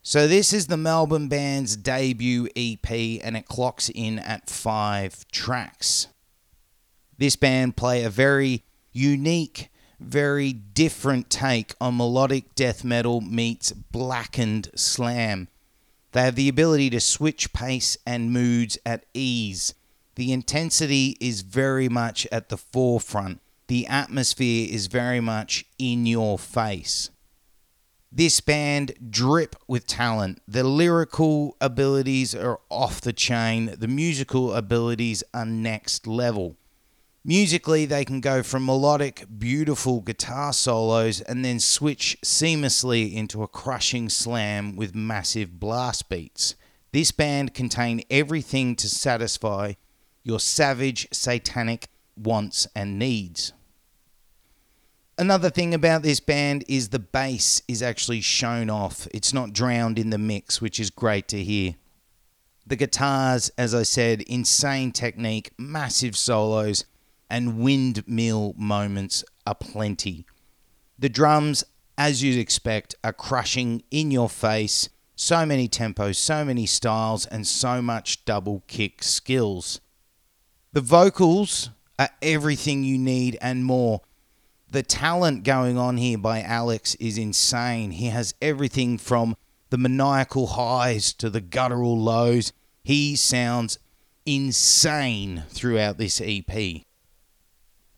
So, 0.03 0.27
this 0.27 0.55
is 0.55 0.69
the 0.69 0.79
Melbourne 0.79 1.29
band's 1.29 1.77
debut 1.77 2.49
EP, 2.57 2.91
and 2.91 3.37
it 3.37 3.47
clocks 3.47 3.91
in 3.95 4.19
at 4.19 4.49
five 4.49 5.27
tracks. 5.31 6.09
This 7.19 7.37
band 7.37 7.77
play 7.77 8.05
a 8.05 8.11
very 8.11 8.65
unique 8.93 9.69
very 10.01 10.53
different 10.53 11.29
take 11.31 11.75
on 11.81 11.97
melodic 11.97 12.55
death 12.55 12.85
metal 12.85 13.21
meets 13.21 13.73
blackened 13.73 14.71
slam. 14.75 15.49
They 16.13 16.23
have 16.23 16.37
the 16.37 16.49
ability 16.49 16.91
to 16.91 17.01
switch 17.01 17.53
pace 17.53 17.97
and 18.07 18.33
moods 18.33 18.79
at 18.87 19.05
ease. 19.13 19.75
The 20.15 20.33
intensity 20.33 21.17
is 21.21 21.43
very 21.43 21.89
much 21.89 22.27
at 22.33 22.49
the 22.49 22.57
forefront. 22.57 23.41
The 23.69 23.87
atmosphere 23.87 24.67
is 24.71 24.87
very 24.87 25.21
much 25.21 25.67
in 25.79 26.07
your 26.07 26.39
face. 26.39 27.11
This 28.11 28.41
band 28.41 28.93
drip 29.11 29.55
with 29.69 29.87
talent. 29.87 30.41
The 30.49 30.65
lyrical 30.65 31.57
abilities 31.61 32.35
are 32.35 32.59
off 32.71 33.03
the 33.03 33.13
chain. 33.13 33.75
The 33.79 33.87
musical 33.87 34.55
abilities 34.55 35.23
are 35.35 35.45
next 35.45 36.07
level. 36.07 36.57
Musically, 37.25 37.85
they 37.85 38.05
can 38.05 38.21
go 38.21 38.43
from 38.43 38.65
melodic, 38.65 39.27
beautiful 39.39 40.01
guitar 40.01 40.53
solos 40.53 41.21
and 41.21 41.45
then 41.45 41.61
switch 41.61 42.17
seamlessly 42.25 43.13
into 43.15 43.43
a 43.43 43.49
crushing 43.49 44.09
slam 44.09 44.77
with 44.77 44.95
massive 44.95 45.59
blast 45.61 46.09
beats. 46.09 46.55
This 46.93 47.13
band 47.13 47.53
contain 47.55 48.03
everything 48.09 48.77
to 48.77 48.89
satisfy 48.89 49.75
your 50.23 50.41
savage, 50.41 51.09
satanic 51.13 51.89
wants 52.17 52.67
and 52.75 52.99
needs. 52.99 53.53
Another 55.19 55.51
thing 55.51 55.75
about 55.75 56.03
this 56.03 56.21
band 56.21 56.65
is 56.69 56.91
the 56.91 56.99
bass 57.01 57.61
is 57.67 57.83
actually 57.83 58.21
shown 58.21 58.71
off. 58.71 59.09
It's 59.13 59.35
not 59.35 59.53
drowned 59.53 59.99
in 59.99 60.11
the 60.11 60.19
mix, 60.19 60.61
which 60.61 60.79
is 60.79 60.91
great 60.91 61.27
to 61.29 61.43
hear. 61.43 61.75
The 62.67 62.77
guitars, 62.77 63.51
as 63.59 63.75
I 63.75 63.83
said, 63.83 64.23
insane 64.23 64.93
technique, 64.93 65.51
massive 65.59 66.17
solos, 66.17 66.85
and 67.31 67.59
windmill 67.59 68.55
moments 68.57 69.25
aplenty. 69.47 70.27
The 70.99 71.09
drums, 71.09 71.65
as 71.97 72.23
you'd 72.23 72.39
expect, 72.39 72.95
are 73.05 73.13
crushing 73.13 73.83
in 73.91 74.11
your 74.11 74.29
face. 74.29 74.89
So 75.15 75.45
many 75.45 75.69
tempos, 75.69 76.17
so 76.17 76.45
many 76.45 76.67
styles, 76.67 77.27
and 77.27 77.47
so 77.47 77.83
much 77.83 78.25
double 78.25 78.63
kick 78.67 79.03
skills. 79.03 79.81
The 80.73 80.81
vocals 80.81 81.71
are 81.99 82.11
everything 82.23 82.85
you 82.85 82.99
need 82.99 83.37
and 83.41 83.65
more. 83.65 84.03
The 84.71 84.83
talent 84.83 85.45
going 85.45 85.79
on 85.79 85.97
here 85.97 86.19
by 86.19 86.43
Alex 86.43 86.95
is 86.97 87.17
insane. 87.17 87.93
He 87.93 88.07
has 88.07 88.35
everything 88.43 88.99
from 88.99 89.37
the 89.71 89.79
maniacal 89.79 90.49
highs 90.49 91.13
to 91.15 91.31
the 91.31 91.41
guttural 91.41 91.99
lows. 91.99 92.53
He 92.85 93.17
sounds 93.17 93.79
insane 94.27 95.45
throughout 95.49 95.99
this 95.99 96.21
EP. 96.23 96.85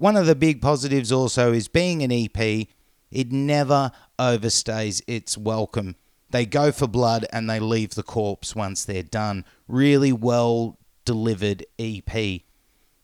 One 0.01 0.17
of 0.17 0.25
the 0.25 0.35
big 0.35 0.63
positives 0.63 1.13
also 1.13 1.53
is 1.53 1.69
being 1.69 2.03
an 2.03 2.11
EP, 2.11 2.69
it 3.11 3.31
never 3.31 3.93
overstays 4.19 5.03
its 5.07 5.37
welcome. 5.37 5.95
They 6.31 6.47
go 6.47 6.73
for 6.73 6.87
blood 6.87 7.27
and 7.35 7.51
they 7.51 7.61
leave 7.61 7.95
the 7.95 8.03
corpse 8.03 8.57
once 8.57 8.83
they're 8.83 9.03
done. 9.03 9.45
Really 9.69 10.11
well 10.11 10.79
delivered 11.05 11.67
EP. 11.79 12.41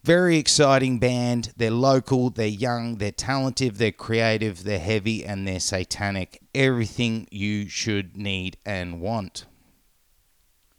Very 0.04 0.38
exciting 0.38 0.98
band. 0.98 1.52
They're 1.58 1.70
local, 1.70 2.30
they're 2.30 2.46
young, 2.46 2.96
they're 2.96 3.12
talented, 3.12 3.74
they're 3.74 3.92
creative, 3.92 4.64
they're 4.64 4.78
heavy, 4.78 5.22
and 5.22 5.46
they're 5.46 5.60
satanic. 5.60 6.40
Everything 6.54 7.28
you 7.30 7.68
should 7.68 8.16
need 8.16 8.56
and 8.64 9.02
want. 9.02 9.44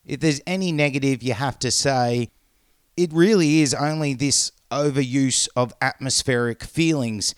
If 0.03 0.21
there's 0.21 0.41
any 0.47 0.71
negative 0.71 1.21
you 1.21 1.33
have 1.35 1.59
to 1.59 1.69
say, 1.69 2.31
it 2.95 3.13
really 3.13 3.61
is 3.61 3.75
only 3.75 4.15
this 4.15 4.51
overuse 4.71 5.47
of 5.55 5.73
atmospheric 5.81 6.63
feelings. 6.63 7.35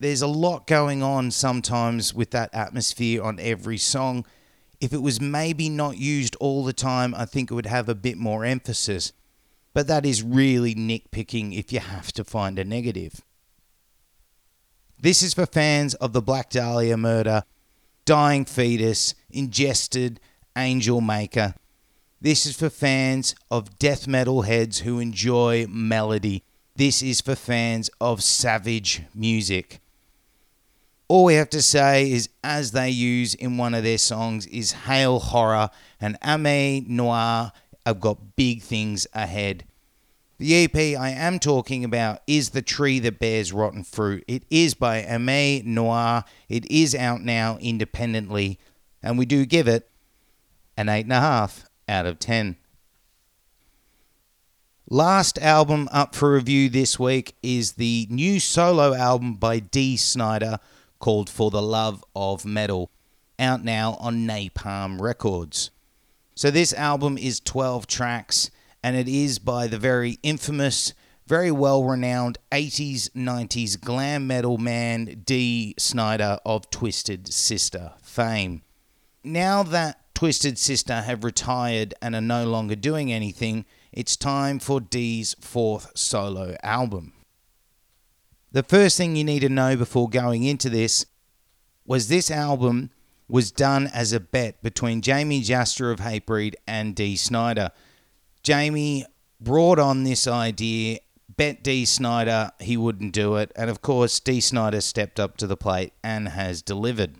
There's 0.00 0.22
a 0.22 0.26
lot 0.26 0.66
going 0.66 1.02
on 1.02 1.30
sometimes 1.30 2.12
with 2.14 2.30
that 2.30 2.54
atmosphere 2.54 3.22
on 3.22 3.38
every 3.40 3.78
song. 3.78 4.26
If 4.80 4.92
it 4.92 5.02
was 5.02 5.20
maybe 5.20 5.68
not 5.68 5.96
used 5.96 6.36
all 6.36 6.64
the 6.64 6.72
time, 6.72 7.14
I 7.14 7.24
think 7.24 7.50
it 7.50 7.54
would 7.54 7.66
have 7.66 7.88
a 7.88 7.94
bit 7.94 8.16
more 8.16 8.44
emphasis 8.44 9.12
but 9.74 9.88
that 9.88 10.06
is 10.06 10.22
really 10.22 10.74
nitpicking 10.74 11.58
if 11.58 11.72
you 11.72 11.80
have 11.80 12.12
to 12.12 12.24
find 12.24 12.58
a 12.58 12.64
negative. 12.64 13.22
This 15.00 15.22
is 15.22 15.34
for 15.34 15.44
fans 15.44 15.94
of 15.94 16.12
the 16.12 16.22
Black 16.22 16.48
Dahlia 16.48 16.96
murder, 16.96 17.42
Dying 18.04 18.44
Fetus, 18.44 19.14
Ingested, 19.30 20.20
Angelmaker. 20.56 21.54
This 22.20 22.46
is 22.46 22.56
for 22.56 22.70
fans 22.70 23.34
of 23.50 23.78
death 23.78 24.06
metal 24.06 24.42
heads 24.42 24.80
who 24.80 25.00
enjoy 25.00 25.66
melody. 25.68 26.43
This 26.76 27.02
is 27.02 27.20
for 27.20 27.36
fans 27.36 27.88
of 28.00 28.20
savage 28.20 29.02
music. 29.14 29.80
All 31.06 31.24
we 31.24 31.34
have 31.34 31.50
to 31.50 31.62
say 31.62 32.10
is, 32.10 32.28
as 32.42 32.72
they 32.72 32.90
use 32.90 33.34
in 33.34 33.56
one 33.56 33.74
of 33.74 33.84
their 33.84 33.98
songs, 33.98 34.46
is 34.46 34.72
Hail 34.72 35.20
Horror 35.20 35.70
and 36.00 36.18
Âme 36.20 36.88
Noire 36.88 37.52
have 37.86 38.00
got 38.00 38.34
big 38.34 38.62
things 38.62 39.06
ahead. 39.12 39.62
The 40.38 40.64
EP 40.64 40.76
I 40.76 41.10
am 41.10 41.38
talking 41.38 41.84
about 41.84 42.22
is 42.26 42.50
The 42.50 42.62
Tree 42.62 42.98
That 42.98 43.20
Bears 43.20 43.52
Rotten 43.52 43.84
Fruit. 43.84 44.24
It 44.26 44.42
is 44.50 44.74
by 44.74 45.02
Âme 45.02 45.64
Noire. 45.64 46.24
It 46.48 46.68
is 46.68 46.92
out 46.96 47.20
now 47.20 47.56
independently, 47.58 48.58
and 49.00 49.16
we 49.16 49.26
do 49.26 49.46
give 49.46 49.68
it 49.68 49.88
an 50.76 50.86
8.5 50.88 51.66
out 51.88 52.06
of 52.06 52.18
10. 52.18 52.56
Last 54.90 55.38
album 55.38 55.88
up 55.92 56.14
for 56.14 56.34
review 56.34 56.68
this 56.68 56.98
week 56.98 57.36
is 57.42 57.72
the 57.72 58.06
new 58.10 58.38
solo 58.38 58.92
album 58.92 59.36
by 59.36 59.58
Dee 59.58 59.96
Snider 59.96 60.58
called 60.98 61.30
For 61.30 61.50
the 61.50 61.62
Love 61.62 62.04
of 62.14 62.44
Metal, 62.44 62.90
out 63.38 63.64
now 63.64 63.94
on 63.94 64.26
Napalm 64.26 65.00
Records. 65.00 65.70
So, 66.34 66.50
this 66.50 66.74
album 66.74 67.16
is 67.16 67.40
12 67.40 67.86
tracks, 67.86 68.50
and 68.82 68.94
it 68.94 69.08
is 69.08 69.38
by 69.38 69.68
the 69.68 69.78
very 69.78 70.18
infamous, 70.22 70.92
very 71.26 71.50
well 71.50 71.82
renowned 71.82 72.36
80s, 72.52 73.08
90s 73.12 73.80
glam 73.80 74.26
metal 74.26 74.58
man 74.58 75.22
Dee 75.24 75.74
Snider 75.78 76.38
of 76.44 76.68
Twisted 76.68 77.32
Sister 77.32 77.94
fame. 78.02 78.60
Now 79.24 79.62
that 79.62 80.03
Twisted 80.14 80.58
Sister 80.58 81.02
have 81.02 81.24
retired 81.24 81.94
and 82.00 82.14
are 82.14 82.20
no 82.20 82.44
longer 82.46 82.76
doing 82.76 83.12
anything, 83.12 83.64
it's 83.92 84.16
time 84.16 84.58
for 84.60 84.80
Dee's 84.80 85.34
fourth 85.40 85.90
solo 85.96 86.56
album. 86.62 87.12
The 88.52 88.62
first 88.62 88.96
thing 88.96 89.16
you 89.16 89.24
need 89.24 89.40
to 89.40 89.48
know 89.48 89.76
before 89.76 90.08
going 90.08 90.44
into 90.44 90.70
this 90.70 91.04
was 91.84 92.06
this 92.06 92.30
album 92.30 92.90
was 93.28 93.50
done 93.50 93.88
as 93.88 94.12
a 94.12 94.20
bet 94.20 94.62
between 94.62 95.02
Jamey 95.02 95.44
Jasta 95.44 95.90
of 95.90 95.98
Hatebreed 95.98 96.54
and 96.66 96.94
Dee 96.94 97.16
Snider. 97.16 97.70
Jamie 98.44 99.06
brought 99.40 99.80
on 99.80 100.04
this 100.04 100.28
idea, 100.28 100.98
bet 101.36 101.64
Dee 101.64 101.84
Snider 101.84 102.52
he 102.60 102.76
wouldn't 102.76 103.12
do 103.12 103.34
it, 103.36 103.50
and 103.56 103.68
of 103.68 103.82
course, 103.82 104.20
Dee 104.20 104.40
Snider 104.40 104.80
stepped 104.80 105.18
up 105.18 105.36
to 105.38 105.48
the 105.48 105.56
plate 105.56 105.92
and 106.04 106.28
has 106.28 106.62
delivered. 106.62 107.16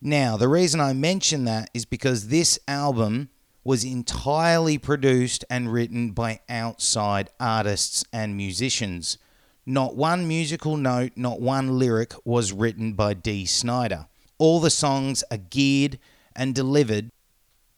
Now, 0.00 0.36
the 0.36 0.48
reason 0.48 0.80
I 0.80 0.92
mention 0.92 1.44
that 1.44 1.70
is 1.72 1.84
because 1.84 2.28
this 2.28 2.58
album 2.68 3.30
was 3.64 3.84
entirely 3.84 4.78
produced 4.78 5.44
and 5.50 5.72
written 5.72 6.12
by 6.12 6.40
outside 6.48 7.30
artists 7.40 8.04
and 8.12 8.36
musicians. 8.36 9.18
Not 9.64 9.96
one 9.96 10.28
musical 10.28 10.76
note, 10.76 11.12
not 11.16 11.40
one 11.40 11.78
lyric 11.78 12.14
was 12.24 12.52
written 12.52 12.92
by 12.92 13.14
Dee 13.14 13.46
Snider. 13.46 14.06
All 14.38 14.60
the 14.60 14.70
songs 14.70 15.24
are 15.32 15.38
geared 15.38 15.98
and 16.36 16.54
delivered 16.54 17.10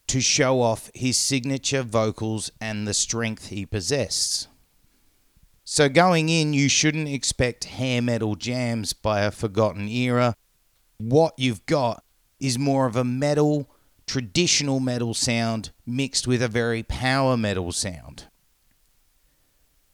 to 0.08 0.20
show 0.20 0.60
off 0.60 0.90
his 0.94 1.16
signature 1.16 1.82
vocals 1.82 2.50
and 2.60 2.86
the 2.86 2.92
strength 2.92 3.48
he 3.48 3.64
possesses. 3.64 4.48
So, 5.64 5.88
going 5.88 6.28
in, 6.28 6.52
you 6.52 6.68
shouldn't 6.68 7.08
expect 7.08 7.64
hair 7.64 8.02
metal 8.02 8.34
jams 8.34 8.92
by 8.92 9.20
a 9.20 9.30
forgotten 9.30 9.86
era. 9.88 10.34
What 10.98 11.34
you've 11.38 11.64
got 11.66 12.02
is 12.40 12.58
more 12.58 12.86
of 12.86 12.96
a 12.96 13.04
metal, 13.04 13.68
traditional 14.06 14.80
metal 14.80 15.14
sound 15.14 15.70
mixed 15.86 16.26
with 16.26 16.42
a 16.42 16.48
very 16.48 16.82
power 16.82 17.36
metal 17.36 17.72
sound. 17.72 18.26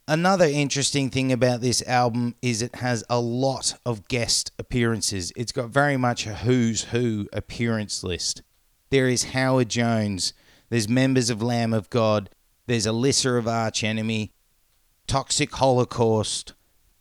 Another 0.06 0.44
interesting 0.44 1.08
thing 1.08 1.32
about 1.32 1.62
this 1.62 1.82
album 1.86 2.34
is 2.42 2.60
it 2.60 2.76
has 2.76 3.02
a 3.08 3.18
lot 3.18 3.74
of 3.86 4.06
guest 4.06 4.52
appearances. 4.58 5.32
It's 5.34 5.52
got 5.52 5.70
very 5.70 5.96
much 5.96 6.26
a 6.26 6.34
who's 6.34 6.84
who 6.84 7.26
appearance 7.32 8.04
list. 8.04 8.42
There 8.90 9.08
is 9.08 9.32
Howard 9.32 9.70
Jones, 9.70 10.34
there's 10.68 10.90
members 10.90 11.30
of 11.30 11.42
Lamb 11.42 11.72
of 11.72 11.88
God, 11.88 12.28
there's 12.66 12.86
Alissa 12.86 13.38
of 13.38 13.48
Arch 13.48 13.82
Enemy, 13.82 14.34
Toxic 15.06 15.52
Holocaust, 15.54 16.52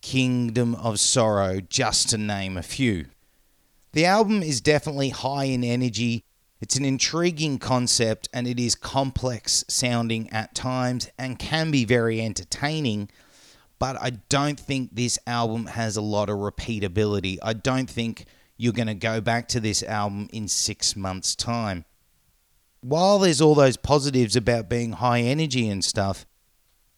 Kingdom 0.01 0.75
of 0.75 0.99
Sorrow, 0.99 1.59
just 1.59 2.09
to 2.09 2.17
name 2.17 2.55
a 2.55 2.63
few. 2.63 3.07
The 3.93 4.05
album 4.05 4.43
is 4.43 4.61
definitely 4.61 5.09
high 5.09 5.45
in 5.45 5.63
energy 5.63 6.25
it's 6.63 6.77
an 6.77 6.85
intriguing 6.85 7.59
concept 7.59 8.29
and 8.31 8.47
it 8.47 8.57
is 8.57 8.73
complex 8.73 9.65
sounding 9.67 10.29
at 10.29 10.55
times 10.55 11.09
and 11.19 11.37
can 11.37 11.71
be 11.71 11.83
very 11.83 12.21
entertaining, 12.21 13.09
but 13.79 14.01
I 14.01 14.11
don't 14.29 14.57
think 14.57 14.95
this 14.95 15.19
album 15.27 15.65
has 15.65 15.97
a 15.97 16.01
lot 16.01 16.29
of 16.29 16.37
repeatability. 16.37 17.37
I 17.43 17.51
don't 17.51 17.89
think 17.89 18.27
you're 18.55 18.71
going 18.71 18.87
to 18.87 18.93
go 18.93 19.19
back 19.19 19.49
to 19.49 19.59
this 19.59 19.83
album 19.83 20.29
in 20.31 20.47
six 20.47 20.95
months' 20.95 21.35
time. 21.35 21.83
While 22.79 23.19
there's 23.19 23.41
all 23.41 23.55
those 23.55 23.75
positives 23.75 24.37
about 24.37 24.69
being 24.69 24.93
high 24.93 25.19
energy 25.19 25.67
and 25.67 25.83
stuff, 25.83 26.25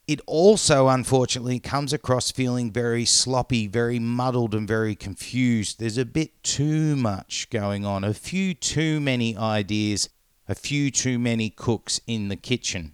it 0.06 0.20
also 0.26 0.88
unfortunately 0.88 1.58
comes 1.58 1.92
across 1.92 2.30
feeling 2.30 2.70
very 2.70 3.04
sloppy, 3.04 3.66
very 3.66 3.98
muddled, 3.98 4.54
and 4.54 4.66
very 4.66 4.94
confused. 4.94 5.80
There's 5.80 5.98
a 5.98 6.04
bit 6.04 6.42
too 6.44 6.94
much 6.94 7.50
going 7.50 7.84
on, 7.84 8.04
a 8.04 8.14
few 8.14 8.54
too 8.54 9.00
many 9.00 9.36
ideas, 9.36 10.08
a 10.48 10.54
few 10.54 10.92
too 10.92 11.18
many 11.18 11.50
cooks 11.50 12.00
in 12.06 12.28
the 12.28 12.36
kitchen. 12.36 12.92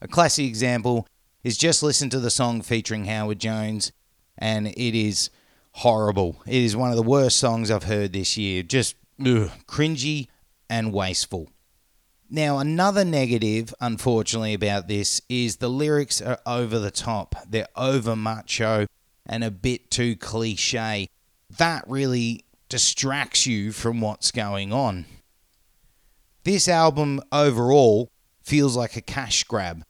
A 0.00 0.06
classic 0.06 0.46
example 0.46 1.06
is 1.42 1.58
just 1.58 1.82
listen 1.82 2.08
to 2.10 2.20
the 2.20 2.30
song 2.30 2.62
featuring 2.62 3.06
Howard 3.06 3.40
Jones, 3.40 3.90
and 4.38 4.68
it 4.68 4.94
is 4.94 5.30
horrible. 5.72 6.40
It 6.46 6.62
is 6.62 6.76
one 6.76 6.90
of 6.90 6.96
the 6.96 7.02
worst 7.02 7.38
songs 7.38 7.70
I've 7.70 7.84
heard 7.84 8.12
this 8.12 8.36
year. 8.36 8.62
Just 8.62 8.94
ugh, 9.18 9.50
cringy 9.66 10.28
and 10.68 10.92
wasteful. 10.92 11.48
Now, 12.32 12.58
another 12.58 13.04
negative, 13.04 13.74
unfortunately, 13.80 14.54
about 14.54 14.86
this 14.86 15.20
is 15.28 15.56
the 15.56 15.68
lyrics 15.68 16.22
are 16.22 16.38
over 16.46 16.78
the 16.78 16.92
top. 16.92 17.34
They're 17.48 17.66
over 17.74 18.14
macho 18.14 18.86
and 19.26 19.42
a 19.42 19.50
bit 19.50 19.90
too 19.90 20.14
cliche. 20.14 21.08
That 21.58 21.82
really 21.88 22.44
distracts 22.68 23.46
you 23.46 23.72
from 23.72 24.00
what's 24.00 24.30
going 24.30 24.72
on. 24.72 25.06
This 26.44 26.68
album 26.68 27.20
overall 27.32 28.08
feels 28.44 28.76
like 28.76 28.96
a 28.96 29.02
cash 29.02 29.42
grab. 29.42 29.82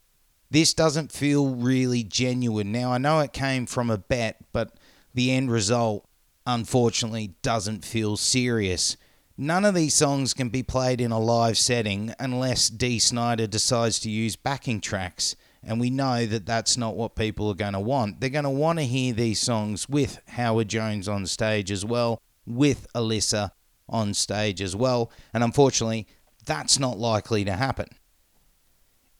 This 0.51 0.73
doesn't 0.73 1.13
feel 1.13 1.55
really 1.55 2.03
genuine. 2.03 2.73
Now, 2.73 2.93
I 2.93 2.99
know 2.99 3.21
it 3.21 3.35
came 3.35 3.67
from 3.67 3.91
a 3.91 3.99
bet, 3.99 4.39
but 4.53 4.79
the 5.13 5.31
end 5.31 5.51
result, 5.51 6.07
unfortunately, 6.47 7.35
doesn't 7.43 7.85
feel 7.85 8.17
serious. 8.17 8.97
None 9.43 9.65
of 9.65 9.75
these 9.75 9.95
songs 9.95 10.35
can 10.35 10.51
be 10.51 10.63
played 10.63 11.01
in 11.01 11.13
a 11.13 11.19
live 11.19 11.57
setting 11.57 12.13
unless 12.21 12.69
Dee 12.69 12.99
Snider 12.99 13.47
decides 13.47 13.99
to 14.01 14.11
use 14.11 14.37
backing 14.37 14.83
tracks, 14.83 15.35
And 15.63 15.81
we 15.81 15.89
know 15.89 16.27
that 16.27 16.45
that's 16.45 16.77
not 16.77 16.95
what 16.95 17.15
people 17.15 17.49
are 17.49 17.55
going 17.55 17.73
to 17.73 17.81
want. 17.81 18.21
They're 18.21 18.29
going 18.29 18.45
to 18.45 18.51
want 18.51 18.81
to 18.81 18.85
hear 18.85 19.15
these 19.15 19.41
songs 19.41 19.89
with 19.89 20.21
Howard 20.29 20.69
Jones 20.69 21.09
on 21.09 21.25
stage 21.25 21.71
as 21.71 21.87
well, 21.87 22.21
with 22.47 22.87
Alissa 22.95 23.53
on 23.89 24.13
stage 24.13 24.61
as 24.61 24.77
well. 24.77 25.11
And 25.33 25.43
unfortunately, 25.43 26.07
that's 26.45 26.79
not 26.79 26.99
likely 26.99 27.43
to 27.47 27.53
happen. 27.53 27.87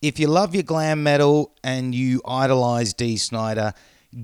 If 0.03 0.21
you 0.21 0.27
love 0.27 0.55
your 0.55 0.65
glam 0.65 1.03
metal 1.03 1.55
and 1.65 1.95
you 1.95 2.21
idolize 2.27 2.93
Dee 2.93 3.17
Snider, 3.17 3.73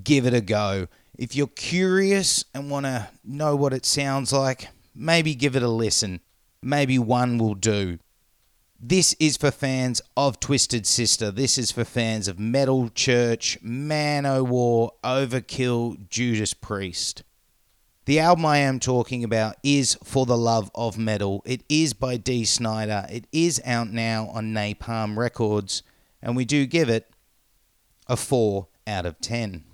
give 0.04 0.26
it 0.26 0.34
a 0.34 0.42
go. 0.42 0.88
If 1.16 1.34
you're 1.34 1.46
curious 1.46 2.44
and 2.52 2.70
want 2.70 2.84
to 2.84 3.08
know 3.24 3.56
what 3.56 3.72
it 3.72 3.86
sounds 3.86 4.30
like, 4.30 4.68
maybe 4.96 5.34
give 5.34 5.54
it 5.54 5.62
a 5.62 5.68
listen. 5.68 6.20
Maybe 6.62 6.98
one 6.98 7.38
will 7.38 7.54
do. 7.54 7.98
This 8.78 9.14
is 9.20 9.36
for 9.36 9.50
fans 9.50 10.02
of 10.16 10.40
Twisted 10.40 10.86
Sister. 10.86 11.30
This 11.30 11.56
is 11.56 11.72
for 11.72 11.84
fans 11.84 12.28
of 12.28 12.38
Metal 12.38 12.88
Church, 12.90 13.58
Manowar, 13.62 14.90
Overkill, 15.02 16.08
Judas 16.08 16.52
Priest. 16.54 17.22
The 18.04 18.20
album 18.20 18.46
I 18.46 18.58
am 18.58 18.78
talking 18.78 19.24
about 19.24 19.56
is 19.62 19.96
For 20.04 20.26
the 20.26 20.36
Love 20.36 20.70
of 20.74 20.98
Metal. 20.98 21.42
It 21.44 21.62
is 21.68 21.92
by 21.92 22.18
Dee 22.18 22.44
Snider. 22.44 23.06
It 23.10 23.26
is 23.32 23.60
out 23.64 23.88
now 23.88 24.28
on 24.28 24.52
Napalm 24.52 25.16
Records, 25.16 25.82
and 26.22 26.36
we 26.36 26.44
do 26.44 26.66
give 26.66 26.88
it 26.88 27.10
a 28.06 28.16
4 28.16 28.68
out 28.86 29.06
of 29.06 29.20
10. 29.20 29.64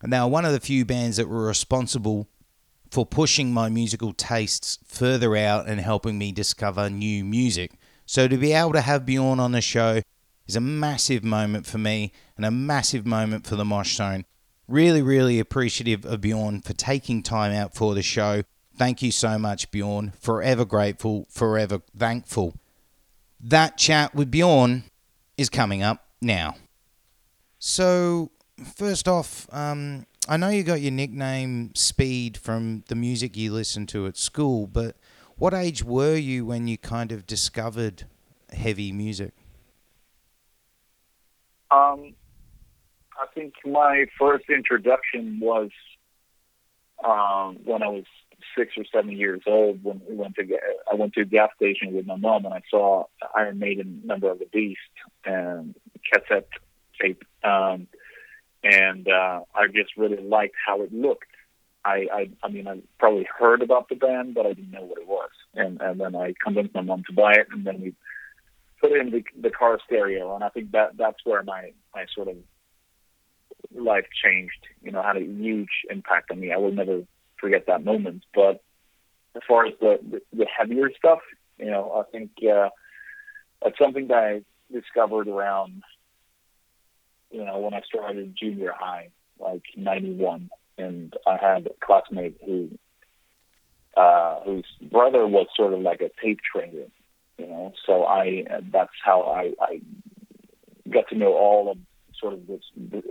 and 0.00 0.12
they 0.12 0.20
were 0.20 0.26
one 0.26 0.44
of 0.44 0.52
the 0.52 0.60
few 0.60 0.84
bands 0.84 1.16
that 1.16 1.28
were 1.28 1.46
responsible 1.46 2.28
for 2.90 3.04
pushing 3.04 3.52
my 3.52 3.68
musical 3.68 4.12
tastes 4.12 4.78
further 4.86 5.36
out 5.36 5.68
and 5.68 5.80
helping 5.80 6.18
me 6.18 6.32
discover 6.32 6.88
new 6.88 7.24
music. 7.24 7.72
So 8.06 8.28
to 8.28 8.36
be 8.36 8.52
able 8.52 8.72
to 8.72 8.80
have 8.80 9.04
Bjorn 9.04 9.40
on 9.40 9.52
the 9.52 9.60
show 9.60 10.00
is 10.46 10.56
a 10.56 10.60
massive 10.60 11.24
moment 11.24 11.66
for 11.66 11.78
me 11.78 12.12
and 12.36 12.46
a 12.46 12.50
massive 12.50 13.04
moment 13.04 13.46
for 13.46 13.56
the 13.56 13.64
Mosh 13.64 13.96
Zone. 13.96 14.24
Really, 14.66 15.02
really 15.02 15.38
appreciative 15.38 16.06
of 16.06 16.20
Bjorn 16.20 16.62
for 16.62 16.72
taking 16.72 17.22
time 17.22 17.52
out 17.52 17.74
for 17.74 17.94
the 17.94 18.02
show. 18.02 18.42
Thank 18.78 19.02
you 19.02 19.10
so 19.10 19.38
much, 19.38 19.72
Bjorn. 19.72 20.12
Forever 20.20 20.64
grateful, 20.64 21.26
forever 21.28 21.82
thankful. 21.96 22.54
That 23.40 23.76
chat 23.76 24.14
with 24.14 24.30
Bjorn 24.30 24.84
is 25.36 25.50
coming 25.50 25.82
up 25.82 26.06
now. 26.22 26.54
So, 27.58 28.30
first 28.76 29.08
off, 29.08 29.52
um, 29.52 30.06
I 30.28 30.36
know 30.36 30.48
you 30.50 30.62
got 30.62 30.80
your 30.80 30.92
nickname 30.92 31.74
Speed 31.74 32.36
from 32.36 32.84
the 32.86 32.94
music 32.94 33.36
you 33.36 33.52
listened 33.52 33.88
to 33.90 34.06
at 34.06 34.16
school, 34.16 34.68
but 34.68 34.94
what 35.36 35.54
age 35.54 35.82
were 35.82 36.16
you 36.16 36.46
when 36.46 36.68
you 36.68 36.78
kind 36.78 37.10
of 37.10 37.26
discovered 37.26 38.04
heavy 38.52 38.92
music? 38.92 39.32
Um, 41.72 42.14
I 43.20 43.26
think 43.34 43.54
my 43.66 44.06
first 44.16 44.44
introduction 44.48 45.40
was 45.40 45.70
um, 47.04 47.58
when 47.64 47.82
I 47.82 47.88
was 47.88 48.04
six 48.56 48.74
or 48.76 48.84
seven 48.92 49.12
years 49.12 49.42
old. 49.46 49.82
When 49.82 50.00
we 50.08 50.16
went 50.16 50.34
to 50.36 50.58
I 50.90 50.94
went 50.94 51.14
to 51.14 51.22
a 51.22 51.24
gas 51.24 51.50
station 51.56 51.94
with 51.94 52.06
my 52.06 52.16
mom, 52.16 52.44
and 52.44 52.54
I 52.54 52.62
saw 52.70 53.04
Iron 53.34 53.58
Maiden, 53.58 54.02
Number 54.04 54.30
of 54.30 54.38
the 54.38 54.46
Beast, 54.46 54.80
and 55.24 55.74
cassette 56.12 56.48
tape. 57.00 57.24
Um, 57.44 57.88
and 58.64 59.08
uh, 59.08 59.40
I 59.54 59.66
just 59.68 59.96
really 59.96 60.22
liked 60.22 60.56
how 60.66 60.82
it 60.82 60.92
looked. 60.92 61.24
I, 61.84 62.06
I, 62.12 62.30
I 62.42 62.48
mean, 62.48 62.66
I 62.66 62.80
probably 62.98 63.26
heard 63.38 63.62
about 63.62 63.88
the 63.88 63.94
band, 63.94 64.34
but 64.34 64.46
I 64.46 64.52
didn't 64.52 64.72
know 64.72 64.82
what 64.82 64.98
it 64.98 65.06
was. 65.06 65.30
And 65.54 65.80
and 65.80 66.00
then 66.00 66.14
I 66.14 66.34
convinced 66.42 66.74
my 66.74 66.82
mom 66.82 67.04
to 67.06 67.12
buy 67.12 67.34
it, 67.34 67.48
and 67.52 67.64
then 67.64 67.80
we 67.80 67.94
put 68.80 68.92
it 68.92 69.00
in 69.00 69.10
the, 69.10 69.24
the 69.40 69.50
car 69.50 69.78
stereo. 69.86 70.34
And 70.34 70.44
I 70.44 70.48
think 70.48 70.72
that 70.72 70.96
that's 70.96 71.24
where 71.24 71.42
my 71.42 71.72
my 71.94 72.06
sort 72.14 72.28
of 72.28 72.36
life 73.74 74.06
changed. 74.22 74.66
You 74.82 74.90
know, 74.90 75.02
had 75.02 75.16
a 75.16 75.24
huge 75.24 75.86
impact 75.88 76.30
on 76.30 76.40
me. 76.40 76.52
I 76.52 76.56
will 76.56 76.72
never 76.72 77.02
forget 77.40 77.66
that 77.66 77.84
moment. 77.84 78.24
But 78.34 78.62
as 79.34 79.42
far 79.46 79.66
as 79.66 79.74
the 79.80 80.20
the, 80.32 80.46
heavier 80.46 80.90
stuff, 80.96 81.20
you 81.58 81.70
know, 81.70 82.04
I 82.06 82.10
think 82.10 82.30
uh, 82.42 82.70
that's 83.62 83.78
something 83.78 84.08
that 84.08 84.18
I 84.18 84.42
discovered 84.72 85.28
around 85.28 85.82
you 87.30 87.44
know, 87.44 87.58
when 87.58 87.74
I 87.74 87.80
started 87.82 88.36
junior 88.38 88.72
high, 88.76 89.10
like 89.38 89.62
'91, 89.76 90.50
and 90.76 91.14
I 91.26 91.36
had 91.36 91.66
a 91.66 91.84
classmate 91.84 92.38
who, 92.44 92.70
uh, 93.96 94.40
whose 94.44 94.66
brother 94.80 95.26
was 95.26 95.46
sort 95.56 95.74
of 95.74 95.80
like 95.80 96.00
a 96.00 96.10
tape 96.22 96.40
trader, 96.40 96.86
you 97.36 97.46
know. 97.46 97.72
So 97.86 98.04
I, 98.04 98.44
that's 98.72 98.92
how 99.04 99.22
I, 99.22 99.52
I 99.60 99.80
got 100.88 101.08
to 101.08 101.16
know 101.16 101.34
all 101.34 101.70
of 101.70 101.78
sort 102.18 102.32
of 102.32 102.46
this 102.46 102.62
the, 102.76 103.02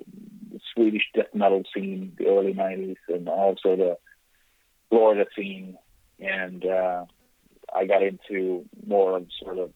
the 0.51 0.59
Swedish 0.73 1.03
death 1.13 1.33
metal 1.33 1.63
scene, 1.73 2.13
the 2.17 2.27
early 2.27 2.53
'90s, 2.53 2.97
and 3.09 3.29
also 3.29 3.75
the 3.75 3.97
Florida 4.89 5.26
scene, 5.36 5.78
and 6.19 6.65
uh, 6.65 7.06
I 7.76 7.86
got 7.86 8.04
into 8.04 8.65
more 8.86 9.17
of 9.17 9.28
sort 9.43 9.58
of 9.58 9.71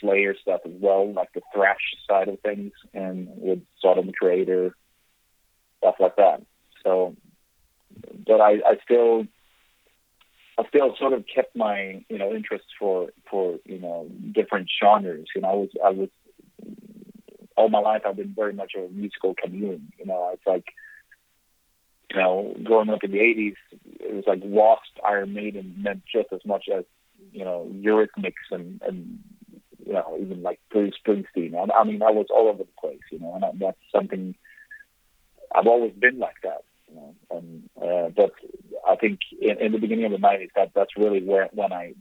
Slayer 0.00 0.34
stuff 0.40 0.60
as 0.64 0.72
well, 0.80 1.12
like 1.12 1.32
the 1.32 1.42
thrash 1.54 1.94
side 2.08 2.28
of 2.28 2.40
things, 2.40 2.72
and 2.94 3.28
with 3.36 3.60
Sodom 3.80 4.10
Kreator, 4.20 4.72
stuff 5.78 5.96
like 6.00 6.16
that. 6.16 6.42
So, 6.84 7.16
but 8.26 8.40
I, 8.40 8.52
I 8.66 8.78
still, 8.84 9.26
I 10.56 10.66
still 10.68 10.94
sort 10.98 11.12
of 11.12 11.24
kept 11.32 11.54
my, 11.56 12.04
you 12.08 12.18
know, 12.18 12.32
interest 12.32 12.64
for, 12.78 13.10
for, 13.30 13.58
you 13.64 13.78
know, 13.78 14.08
different 14.32 14.68
genres. 14.82 15.26
You 15.34 15.42
know, 15.42 15.48
I 15.48 15.54
was, 15.54 15.68
I 15.84 15.90
was, 15.90 16.08
all 17.56 17.68
my 17.68 17.80
life 17.80 18.02
I've 18.06 18.16
been 18.16 18.34
very 18.34 18.52
much 18.52 18.72
a 18.76 18.88
musical 18.90 19.34
chameleon. 19.34 19.92
You 19.98 20.06
know, 20.06 20.30
it's 20.32 20.46
like, 20.46 20.64
you 22.10 22.16
know, 22.16 22.56
growing 22.64 22.90
up 22.90 23.04
in 23.04 23.12
the 23.12 23.18
'80s, 23.18 23.56
it 24.00 24.14
was 24.14 24.24
like 24.26 24.40
Lost 24.44 24.90
Iron 25.06 25.34
Maiden 25.34 25.74
meant 25.78 26.02
just 26.10 26.28
as 26.32 26.40
much 26.44 26.66
as 26.74 26.84
you 27.32 27.44
know 27.44 27.70
Eurythmics 27.72 28.50
and 28.50 28.80
and 28.82 29.18
you 29.88 29.94
know, 29.94 30.18
even 30.20 30.42
like 30.42 30.60
Bruce 30.70 30.94
Springsteen. 31.04 31.54
I, 31.54 31.80
I 31.80 31.84
mean, 31.84 32.02
I 32.02 32.10
was 32.10 32.26
all 32.30 32.48
over 32.48 32.58
the 32.58 32.80
place, 32.80 33.00
you 33.10 33.18
know, 33.18 33.34
and 33.34 33.44
I, 33.44 33.50
that's 33.58 33.78
something 33.90 34.34
I've 35.54 35.66
always 35.66 35.92
been 35.92 36.18
like 36.18 36.36
that, 36.42 36.62
you 36.88 36.96
know. 36.96 37.14
And 37.30 37.70
uh, 37.76 38.10
but 38.14 38.32
I 38.86 38.96
think 38.96 39.20
in, 39.40 39.58
in 39.58 39.72
the 39.72 39.78
beginning 39.78 40.04
of 40.04 40.12
the 40.12 40.18
'90s, 40.18 40.50
that 40.56 40.72
that's 40.74 40.96
really 40.96 41.22
where 41.22 41.48
when 41.52 41.72
I 41.72 41.94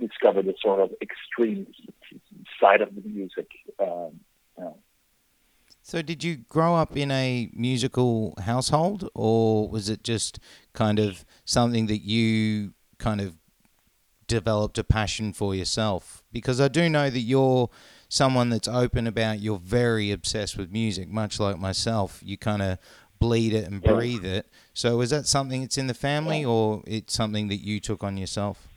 discover 0.00 0.42
the 0.42 0.54
sort 0.60 0.80
of 0.80 0.90
extreme 1.00 1.68
side 2.60 2.80
of 2.80 2.94
the 2.94 3.08
music. 3.08 3.48
Um. 3.78 4.20
So, 5.90 6.02
did 6.02 6.22
you 6.22 6.36
grow 6.36 6.76
up 6.76 6.96
in 6.96 7.10
a 7.10 7.50
musical 7.52 8.34
household, 8.44 9.10
or 9.12 9.68
was 9.68 9.90
it 9.90 10.04
just 10.04 10.38
kind 10.72 11.00
of 11.00 11.24
something 11.44 11.88
that 11.88 12.02
you 12.02 12.74
kind 12.98 13.20
of 13.20 13.34
developed 14.28 14.78
a 14.78 14.84
passion 14.84 15.32
for 15.32 15.52
yourself? 15.52 16.22
Because 16.30 16.60
I 16.60 16.68
do 16.68 16.88
know 16.88 17.10
that 17.10 17.18
you're 17.18 17.70
someone 18.08 18.50
that's 18.50 18.68
open 18.68 19.08
about 19.08 19.40
you're 19.40 19.58
very 19.58 20.12
obsessed 20.12 20.56
with 20.56 20.70
music, 20.70 21.08
much 21.08 21.40
like 21.40 21.58
myself. 21.58 22.20
You 22.24 22.38
kind 22.38 22.62
of 22.62 22.78
bleed 23.18 23.52
it 23.52 23.64
and 23.64 23.82
Yeah. 23.84 23.92
breathe 23.92 24.24
it. 24.24 24.46
So, 24.72 25.00
is 25.00 25.10
that 25.10 25.26
something 25.26 25.62
that's 25.62 25.76
in 25.76 25.88
the 25.88 25.94
family, 25.94 26.44
or 26.44 26.84
it's 26.86 27.14
something 27.14 27.48
that 27.48 27.64
you 27.64 27.80
took 27.80 28.04
on 28.04 28.16
yourself? 28.16 28.68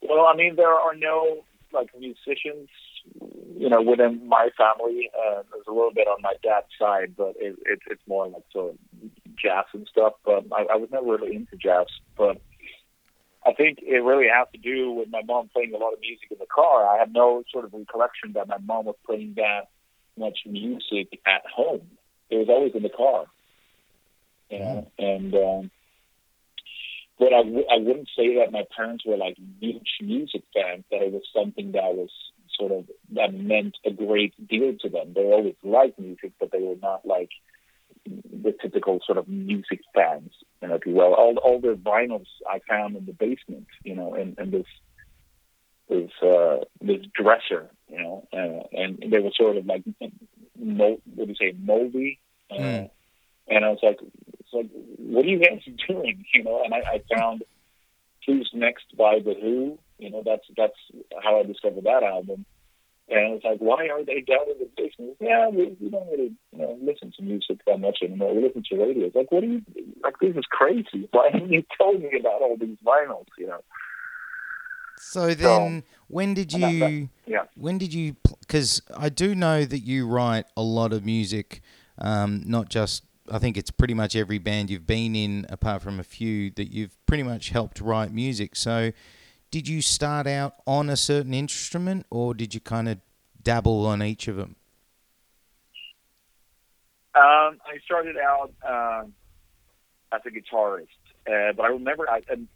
Well, 0.00 0.24
I 0.24 0.34
mean, 0.34 0.56
there 0.56 0.72
are 0.72 0.94
no 0.94 1.44
like 1.70 1.90
musicians, 1.98 2.70
you 3.58 3.68
know, 3.68 3.80
within 3.82 4.28
my 4.28 4.50
family. 4.56 5.10
Uh, 5.14 5.42
there's 5.50 5.66
a 5.66 5.72
little 5.72 5.92
bit 5.94 6.06
on 6.06 6.22
my 6.22 6.34
dad's 6.42 6.66
side, 6.78 7.14
but 7.16 7.34
it, 7.38 7.56
it, 7.64 7.80
it's 7.90 8.02
more 8.06 8.28
like 8.28 8.42
sort 8.52 8.74
of 8.74 9.10
jazz 9.36 9.64
and 9.72 9.88
stuff. 9.90 10.14
But 10.24 10.44
I, 10.52 10.74
I 10.74 10.76
was 10.76 10.90
never 10.92 11.06
really 11.06 11.34
into 11.34 11.56
jazz. 11.56 11.86
But 12.16 12.40
I 13.46 13.52
think 13.52 13.78
it 13.82 14.02
really 14.02 14.28
has 14.28 14.48
to 14.52 14.58
do 14.58 14.92
with 14.92 15.08
my 15.10 15.22
mom 15.22 15.48
playing 15.52 15.72
a 15.74 15.78
lot 15.78 15.92
of 15.92 16.00
music 16.00 16.28
in 16.30 16.38
the 16.38 16.46
car. 16.46 16.86
I 16.86 16.98
have 16.98 17.12
no 17.12 17.42
sort 17.52 17.64
of 17.64 17.72
recollection 17.72 18.32
that 18.34 18.48
my 18.48 18.58
mom 18.58 18.86
was 18.86 18.96
playing 19.06 19.34
that 19.36 19.68
much 20.18 20.40
music 20.46 21.20
at 21.26 21.42
home. 21.46 21.86
It 22.28 22.36
was 22.36 22.48
always 22.48 22.74
in 22.74 22.82
the 22.82 22.90
car, 22.90 23.26
you 24.50 24.58
know, 24.58 24.90
and. 24.98 25.34
Um, 25.34 25.70
but 27.18 27.32
I 27.32 27.42
w- 27.42 27.64
I 27.70 27.78
wouldn't 27.78 28.10
say 28.14 28.36
that 28.36 28.52
my 28.52 28.64
parents 28.76 29.06
were 29.06 29.16
like 29.16 29.38
huge 29.58 29.88
music 30.02 30.42
fans. 30.52 30.84
That 30.90 31.00
it 31.00 31.12
was 31.12 31.22
something 31.34 31.72
that 31.72 31.94
was 31.94 32.10
sort 32.58 32.72
of 32.72 32.86
that 33.12 33.34
meant 33.34 33.76
a 33.84 33.90
great 33.90 34.34
deal 34.48 34.74
to 34.80 34.88
them. 34.88 35.12
They 35.14 35.22
always 35.22 35.54
liked 35.62 35.98
music, 35.98 36.32
but 36.38 36.50
they 36.52 36.60
were 36.60 36.76
not 36.80 37.06
like 37.06 37.30
the 38.04 38.54
typical 38.60 39.00
sort 39.04 39.18
of 39.18 39.28
music 39.28 39.80
fans, 39.94 40.32
you 40.62 40.68
know, 40.68 40.74
if 40.74 40.86
you 40.86 40.94
will. 40.94 41.14
All 41.14 41.36
all 41.38 41.60
the 41.60 41.74
vinyls 41.74 42.26
I 42.48 42.60
found 42.68 42.96
in 42.96 43.06
the 43.06 43.12
basement, 43.12 43.66
you 43.84 43.94
know, 43.94 44.14
and 44.14 44.38
and 44.38 44.52
this 44.52 44.66
this 45.88 46.10
uh, 46.22 46.64
this 46.80 47.04
dresser, 47.14 47.70
you 47.88 47.98
know, 47.98 48.28
uh, 48.32 48.66
and 48.76 49.02
they 49.10 49.18
were 49.18 49.30
sort 49.36 49.56
of 49.56 49.66
like 49.66 49.84
mold, 50.58 51.02
what 51.14 51.26
do 51.26 51.32
you 51.32 51.36
say, 51.38 51.56
moldy. 51.58 52.18
Uh, 52.50 52.56
Mm. 52.56 52.90
And 53.48 53.64
I 53.64 53.68
was 53.70 53.78
like, 53.82 53.98
it's 54.40 54.52
like, 54.52 54.68
what 54.98 55.24
are 55.24 55.28
you 55.28 55.38
guys 55.38 55.62
doing? 55.88 56.24
You 56.34 56.44
know, 56.44 56.62
and 56.64 56.74
I, 56.74 56.78
I 56.78 57.16
found 57.16 57.44
Who's 58.26 58.50
Next 58.52 58.96
by 58.96 59.20
The 59.20 59.34
Who. 59.34 59.78
You 59.98 60.10
know, 60.10 60.22
that's 60.24 60.44
that's 60.56 60.74
how 61.22 61.40
I 61.40 61.42
discovered 61.44 61.84
that 61.84 62.02
album. 62.02 62.44
And 63.08 63.20
I 63.20 63.28
was 63.30 63.40
like, 63.44 63.58
why 63.58 63.88
are 63.88 64.04
they 64.04 64.20
down 64.20 64.50
in 64.50 64.58
the 64.58 64.68
basement? 64.76 65.16
Yeah, 65.20 65.48
we, 65.48 65.76
we 65.80 65.90
don't 65.90 66.08
really 66.10 66.32
you 66.52 66.58
know, 66.58 66.76
listen 66.82 67.12
to 67.16 67.22
music 67.22 67.58
that 67.64 67.78
much 67.78 67.98
anymore. 68.02 68.34
We 68.34 68.42
listen 68.42 68.64
to 68.68 68.76
radio. 68.84 69.06
It's 69.06 69.14
like, 69.14 69.30
what 69.30 69.44
are 69.44 69.46
you, 69.46 69.62
like, 70.02 70.18
this 70.20 70.34
is 70.34 70.44
crazy. 70.50 71.08
Why 71.12 71.30
haven't 71.32 71.52
you 71.52 71.62
told 71.78 72.02
me 72.02 72.10
about 72.18 72.42
all 72.42 72.56
these 72.58 72.76
vinyls, 72.84 73.26
you 73.38 73.46
know? 73.46 73.60
So 74.98 75.34
then, 75.34 75.84
when 76.08 76.34
did 76.34 76.52
you? 76.52 76.78
that- 76.80 77.08
yeah. 77.26 77.42
When 77.54 77.78
did 77.78 77.92
you? 77.94 78.16
Because 78.40 78.82
I 78.96 79.08
do 79.08 79.34
know 79.34 79.64
that 79.64 79.80
you 79.80 80.06
write 80.08 80.46
a 80.56 80.62
lot 80.62 80.92
of 80.92 81.04
music, 81.04 81.60
um, 81.98 82.42
not 82.46 82.68
just. 82.70 83.04
I 83.30 83.38
think 83.38 83.56
it's 83.56 83.72
pretty 83.72 83.94
much 83.94 84.14
every 84.14 84.38
band 84.38 84.70
you've 84.70 84.86
been 84.86 85.16
in, 85.16 85.46
apart 85.48 85.82
from 85.82 85.98
a 85.98 86.04
few, 86.04 86.50
that 86.52 86.72
you've 86.72 86.96
pretty 87.06 87.24
much 87.24 87.50
helped 87.50 87.80
write 87.80 88.12
music. 88.12 88.54
So, 88.54 88.92
did 89.56 89.68
you 89.68 89.80
start 89.80 90.26
out 90.26 90.56
on 90.66 90.90
a 90.90 90.96
certain 90.98 91.32
instrument, 91.32 92.04
or 92.10 92.34
did 92.34 92.52
you 92.52 92.60
kind 92.60 92.90
of 92.90 92.98
dabble 93.42 93.86
on 93.86 94.02
each 94.02 94.28
of 94.28 94.36
them? 94.36 94.54
Um, 97.14 97.56
I 97.64 97.78
started 97.82 98.16
out 98.18 98.52
um, 98.68 99.14
as 100.12 100.20
a 100.26 100.28
guitarist, 100.28 101.00
uh, 101.26 101.54
but 101.56 101.62
I 101.62 101.68
remember 101.68 102.04
I, 102.06 102.20
um, 102.30 102.48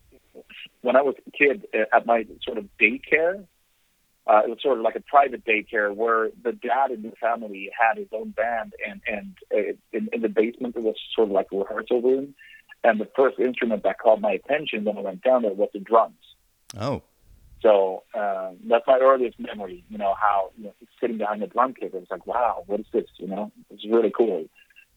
when 0.83 0.95
I 0.95 1.01
was 1.01 1.15
a 1.27 1.31
kid 1.31 1.67
uh, 1.73 1.97
at 1.97 2.05
my 2.05 2.27
sort 2.45 2.59
of 2.59 2.67
daycare. 2.79 3.47
Uh, 4.27 4.43
it 4.45 4.51
was 4.51 4.59
sort 4.63 4.77
of 4.77 4.85
like 4.85 4.95
a 4.95 5.01
private 5.01 5.43
daycare 5.47 5.97
where 5.97 6.29
the 6.45 6.53
dad 6.53 6.91
in 6.91 7.01
the 7.01 7.13
family 7.19 7.71
had 7.73 7.97
his 7.97 8.09
own 8.13 8.29
band, 8.33 8.75
and 8.87 9.01
and 9.07 9.39
uh, 9.55 9.73
in, 9.95 10.11
in 10.13 10.21
the 10.21 10.29
basement 10.29 10.77
it 10.77 10.83
was 10.83 10.97
sort 11.17 11.29
of 11.29 11.33
like 11.33 11.47
a 11.51 11.57
rehearsal 11.57 12.03
room. 12.03 12.35
And 12.85 13.01
the 13.01 13.09
first 13.17 13.39
instrument 13.39 13.85
that 13.85 13.99
caught 13.99 14.21
my 14.21 14.33
attention 14.33 14.85
when 14.85 14.99
I 14.99 15.01
went 15.01 15.23
down 15.23 15.43
there 15.43 15.55
was 15.55 15.71
the 15.73 15.81
drums. 15.81 16.20
Oh, 16.77 17.03
So 17.63 18.05
uh, 18.15 18.53
that's 18.69 18.87
my 18.87 18.99
earliest 19.01 19.39
memory. 19.39 19.85
You 19.89 19.99
know 19.99 20.15
how 20.19 20.51
you 20.57 20.65
know, 20.65 20.75
sitting 21.01 21.19
behind 21.19 21.43
the 21.43 21.47
drum 21.47 21.75
kit, 21.75 21.93
it 21.93 21.95
was 21.95 22.07
like, 22.11 22.27
wow, 22.27 22.65
what 22.67 22.81
is 22.81 22.87
this? 22.93 23.07
You 23.17 23.29
know, 23.29 23.53
it's 23.71 23.85
really 23.85 24.13
cool. 24.17 24.47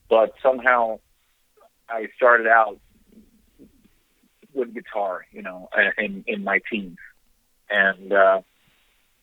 But 0.10 0.34
somehow, 0.42 1.00
I 1.90 2.08
started 2.16 2.48
out 2.48 2.80
with 4.54 4.74
guitar. 4.74 5.26
You 5.32 5.42
know, 5.42 5.70
in 5.98 6.24
in 6.28 6.44
my 6.44 6.62
teens, 6.70 6.98
and 7.70 8.14
uh, 8.14 8.42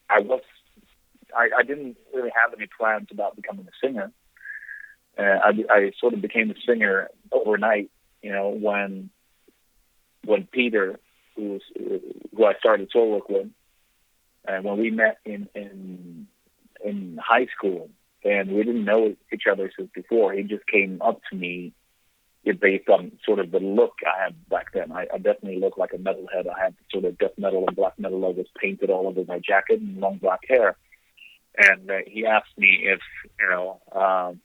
I 0.09 0.21
was 0.21 0.43
I, 1.37 1.51
I 1.59 1.63
didn't 1.63 1.97
really 2.15 2.31
have 2.43 2.53
any 2.55 2.67
plans 2.79 3.09
about 3.11 3.37
becoming 3.37 3.67
a 3.67 3.87
singer. 3.87 4.13
Uh, 5.19 5.23
I, 5.23 5.65
I 5.71 5.93
sort 5.99 6.15
of 6.15 6.23
became 6.23 6.51
a 6.51 6.55
singer 6.67 7.09
overnight. 7.33 7.91
You 8.23 8.33
know, 8.33 8.49
when 8.49 9.11
when 10.25 10.45
Peter 10.45 10.99
who 11.37 11.53
was 11.53 11.63
who 12.37 12.45
I 12.45 12.55
started 12.59 12.91
Soilwork 12.91 13.29
with, 13.29 13.49
and 14.47 14.65
when 14.65 14.79
we 14.79 14.91
met 14.91 15.19
in 15.25 15.49
in 15.55 16.27
in 16.85 17.19
high 17.23 17.47
school, 17.57 17.91
and 18.25 18.51
we 18.51 18.63
didn't 18.63 18.85
know 18.85 19.15
each 19.33 19.45
other 19.51 19.71
since 19.77 19.91
before. 19.95 20.33
He 20.33 20.43
just 20.43 20.67
came 20.67 21.01
up 21.03 21.21
to 21.31 21.37
me 21.37 21.73
based 22.59 22.89
on 22.89 23.13
sort 23.25 23.39
of 23.39 23.51
the 23.51 23.61
look 23.61 23.93
I 24.07 24.25
had 24.25 24.49
back 24.49 24.73
then. 24.73 24.93
I, 24.93 25.07
I 25.13 25.19
definitely 25.19 25.61
looked 25.61 25.79
like 25.79 25.93
a 25.93 25.99
metalhead. 25.99 26.49
I 26.49 26.59
had 26.65 26.75
sort 26.91 27.05
of 27.05 27.19
death 27.19 27.37
metal 27.37 27.65
and 27.67 27.77
black 27.77 27.99
metal 27.99 28.19
logos 28.19 28.47
painted 28.61 28.91
all 28.91 29.07
over 29.07 29.25
my 29.29 29.39
jacket 29.39 29.81
and 29.81 30.01
long 30.01 30.17
black 30.17 30.41
hair. 30.49 30.77
And 31.59 31.91
uh, 31.91 31.99
he 32.07 32.27
asked 32.27 32.57
me 32.57 32.85
if 32.85 33.01
you 33.39 33.49
know. 33.49 33.81
Um, 33.93 34.41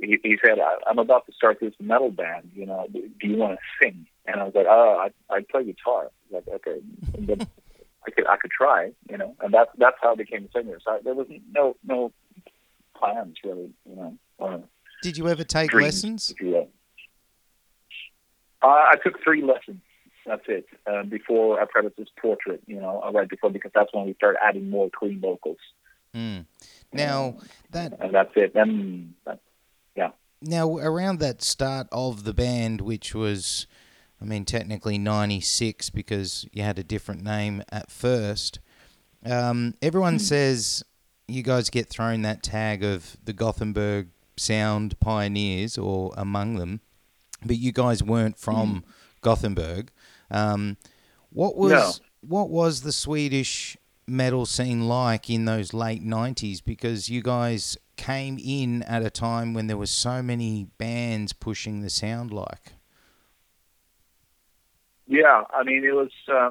he, 0.00 0.18
he 0.22 0.38
said, 0.44 0.58
"I'm 0.86 0.98
about 0.98 1.26
to 1.26 1.32
start 1.32 1.58
this 1.60 1.74
metal 1.80 2.10
band. 2.10 2.50
You 2.54 2.66
know, 2.66 2.86
do 2.92 3.10
you 3.22 3.36
want 3.36 3.58
to 3.58 3.84
sing?" 3.84 4.06
And 4.26 4.40
I 4.40 4.44
was 4.44 4.54
like, 4.54 4.66
"Oh, 4.68 5.08
I 5.30 5.34
I 5.34 5.44
play 5.50 5.64
guitar." 5.64 6.10
Like, 6.30 6.44
okay, 6.48 6.80
then 7.18 7.46
I 8.06 8.10
could 8.10 8.26
I 8.26 8.36
could 8.36 8.50
try, 8.50 8.92
you 9.10 9.18
know, 9.18 9.34
and 9.40 9.52
that's 9.52 9.70
that's 9.78 9.96
how 10.00 10.12
I 10.12 10.14
became 10.16 10.48
a 10.48 10.58
singer. 10.58 10.78
So 10.84 10.92
I, 10.92 11.00
there 11.02 11.14
was 11.14 11.26
no 11.52 11.76
no 11.84 12.12
plans 12.96 13.36
really, 13.44 13.70
you 13.88 13.96
know. 13.96 14.64
Did 15.02 15.16
you 15.16 15.28
ever 15.28 15.44
take 15.44 15.70
dreams, 15.70 15.86
lessons? 15.86 16.34
will. 16.40 16.68
Uh, 18.62 18.66
I 18.66 18.94
took 19.02 19.22
three 19.22 19.42
lessons. 19.42 19.80
That's 20.24 20.44
it. 20.46 20.66
Uh, 20.86 21.02
before 21.02 21.60
I 21.60 21.64
practiced 21.64 21.96
this 21.96 22.08
portrait, 22.20 22.62
you 22.68 22.80
know, 22.80 23.02
uh, 23.04 23.10
right 23.10 23.28
before 23.28 23.50
because 23.50 23.72
that's 23.74 23.92
when 23.92 24.06
we 24.06 24.14
started 24.14 24.38
adding 24.40 24.70
more 24.70 24.88
clean 24.96 25.20
vocals, 25.20 25.58
Mm. 26.14 26.44
Now 26.92 27.36
that 27.70 27.98
and 28.00 28.14
that's 28.14 28.32
it. 28.36 28.52
Then 28.54 29.14
that, 29.96 30.16
now 30.40 30.76
around 30.78 31.18
that 31.20 31.42
start 31.42 31.86
of 31.92 32.24
the 32.24 32.32
band, 32.34 32.80
which 32.80 33.14
was, 33.14 33.66
I 34.20 34.24
mean, 34.24 34.44
technically 34.44 34.98
'96 34.98 35.90
because 35.90 36.46
you 36.52 36.62
had 36.62 36.78
a 36.78 36.84
different 36.84 37.22
name 37.22 37.62
at 37.70 37.90
first. 37.90 38.58
Um, 39.24 39.74
everyone 39.80 40.18
says 40.18 40.82
you 41.28 41.42
guys 41.42 41.70
get 41.70 41.88
thrown 41.88 42.22
that 42.22 42.42
tag 42.42 42.82
of 42.82 43.16
the 43.24 43.32
Gothenburg 43.32 44.08
sound 44.36 44.98
pioneers 44.98 45.78
or 45.78 46.12
among 46.16 46.56
them, 46.56 46.80
but 47.44 47.56
you 47.58 47.70
guys 47.72 48.02
weren't 48.02 48.36
from 48.38 48.82
Gothenburg. 49.20 49.90
Um, 50.30 50.76
what 51.30 51.56
was 51.56 51.70
No. 51.70 51.92
what 52.28 52.50
was 52.50 52.82
the 52.82 52.92
Swedish 52.92 53.76
metal 54.06 54.44
scene 54.46 54.88
like 54.88 55.30
in 55.30 55.44
those 55.44 55.72
late 55.72 56.02
'90s? 56.04 56.60
Because 56.64 57.08
you 57.08 57.22
guys 57.22 57.76
came 57.96 58.38
in 58.42 58.82
at 58.84 59.02
a 59.02 59.10
time 59.10 59.54
when 59.54 59.66
there 59.66 59.76
were 59.76 59.86
so 59.86 60.22
many 60.22 60.68
bands 60.78 61.32
pushing 61.32 61.80
the 61.80 61.90
sound 61.90 62.32
like. 62.32 62.74
Yeah, 65.06 65.44
I 65.50 65.62
mean, 65.62 65.84
it 65.84 65.94
was. 65.94 66.10
Uh, 66.26 66.50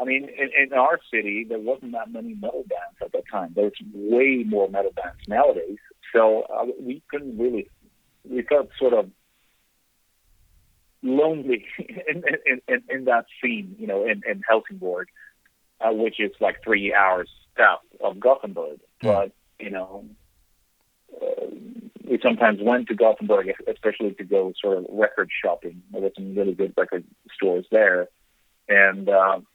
I 0.00 0.04
mean, 0.04 0.24
in, 0.24 0.50
in 0.60 0.72
our 0.72 0.98
city, 1.12 1.44
there 1.48 1.58
wasn't 1.58 1.92
that 1.92 2.10
many 2.10 2.34
metal 2.34 2.64
bands 2.68 2.96
at 3.02 3.12
that 3.12 3.24
time. 3.30 3.52
There's 3.54 3.74
way 3.92 4.44
more 4.46 4.68
metal 4.68 4.92
bands 4.92 5.20
nowadays. 5.28 5.78
So 6.12 6.42
uh, 6.42 6.66
we 6.80 7.02
couldn't 7.10 7.38
really. 7.38 7.68
We 8.28 8.42
felt 8.42 8.70
sort 8.78 8.94
of 8.94 9.10
lonely 11.02 11.66
in, 11.78 12.22
in, 12.46 12.60
in, 12.68 12.82
in 12.88 13.04
that 13.04 13.26
scene, 13.40 13.76
you 13.78 13.86
know, 13.86 14.04
in, 14.04 14.22
in 14.28 14.42
Helsingborg, 14.48 15.08
uh, 15.80 15.92
which 15.92 16.18
is 16.18 16.32
like 16.40 16.62
three 16.64 16.94
hours 16.94 17.28
south 17.56 17.80
of 18.02 18.18
Gothenburg. 18.18 18.80
But 19.02 19.32
you 19.58 19.70
know, 19.70 20.04
we 22.10 22.18
sometimes 22.20 22.58
went 22.60 22.88
to 22.88 22.94
Gothenburg, 22.94 23.52
especially 23.68 24.14
to 24.14 24.24
go 24.24 24.52
sort 24.60 24.78
of 24.78 24.86
record 24.88 25.30
shopping. 25.44 25.80
There 25.92 26.02
were 26.02 26.10
some 26.16 26.34
really 26.34 26.54
good 26.54 26.74
record 26.76 27.04
stores 27.32 27.66
there, 27.70 28.08
and 28.68 29.08
um, 29.08 29.46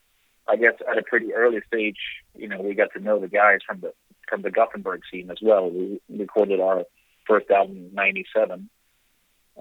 I 0.48 0.56
guess 0.56 0.72
at 0.90 0.96
a 0.96 1.02
pretty 1.02 1.34
early 1.34 1.60
stage, 1.66 1.98
you 2.34 2.48
know, 2.48 2.62
we 2.62 2.74
got 2.74 2.94
to 2.94 3.00
know 3.00 3.20
the 3.20 3.28
guys 3.28 3.58
from 3.66 3.80
the 3.80 3.92
from 4.26 4.40
the 4.40 4.50
Gothenburg 4.50 5.02
scene 5.12 5.30
as 5.30 5.36
well. 5.42 5.68
We 5.68 6.00
recorded 6.08 6.58
our 6.58 6.84
first 7.26 7.50
album 7.50 7.76
in 7.76 7.94
'97, 7.94 8.70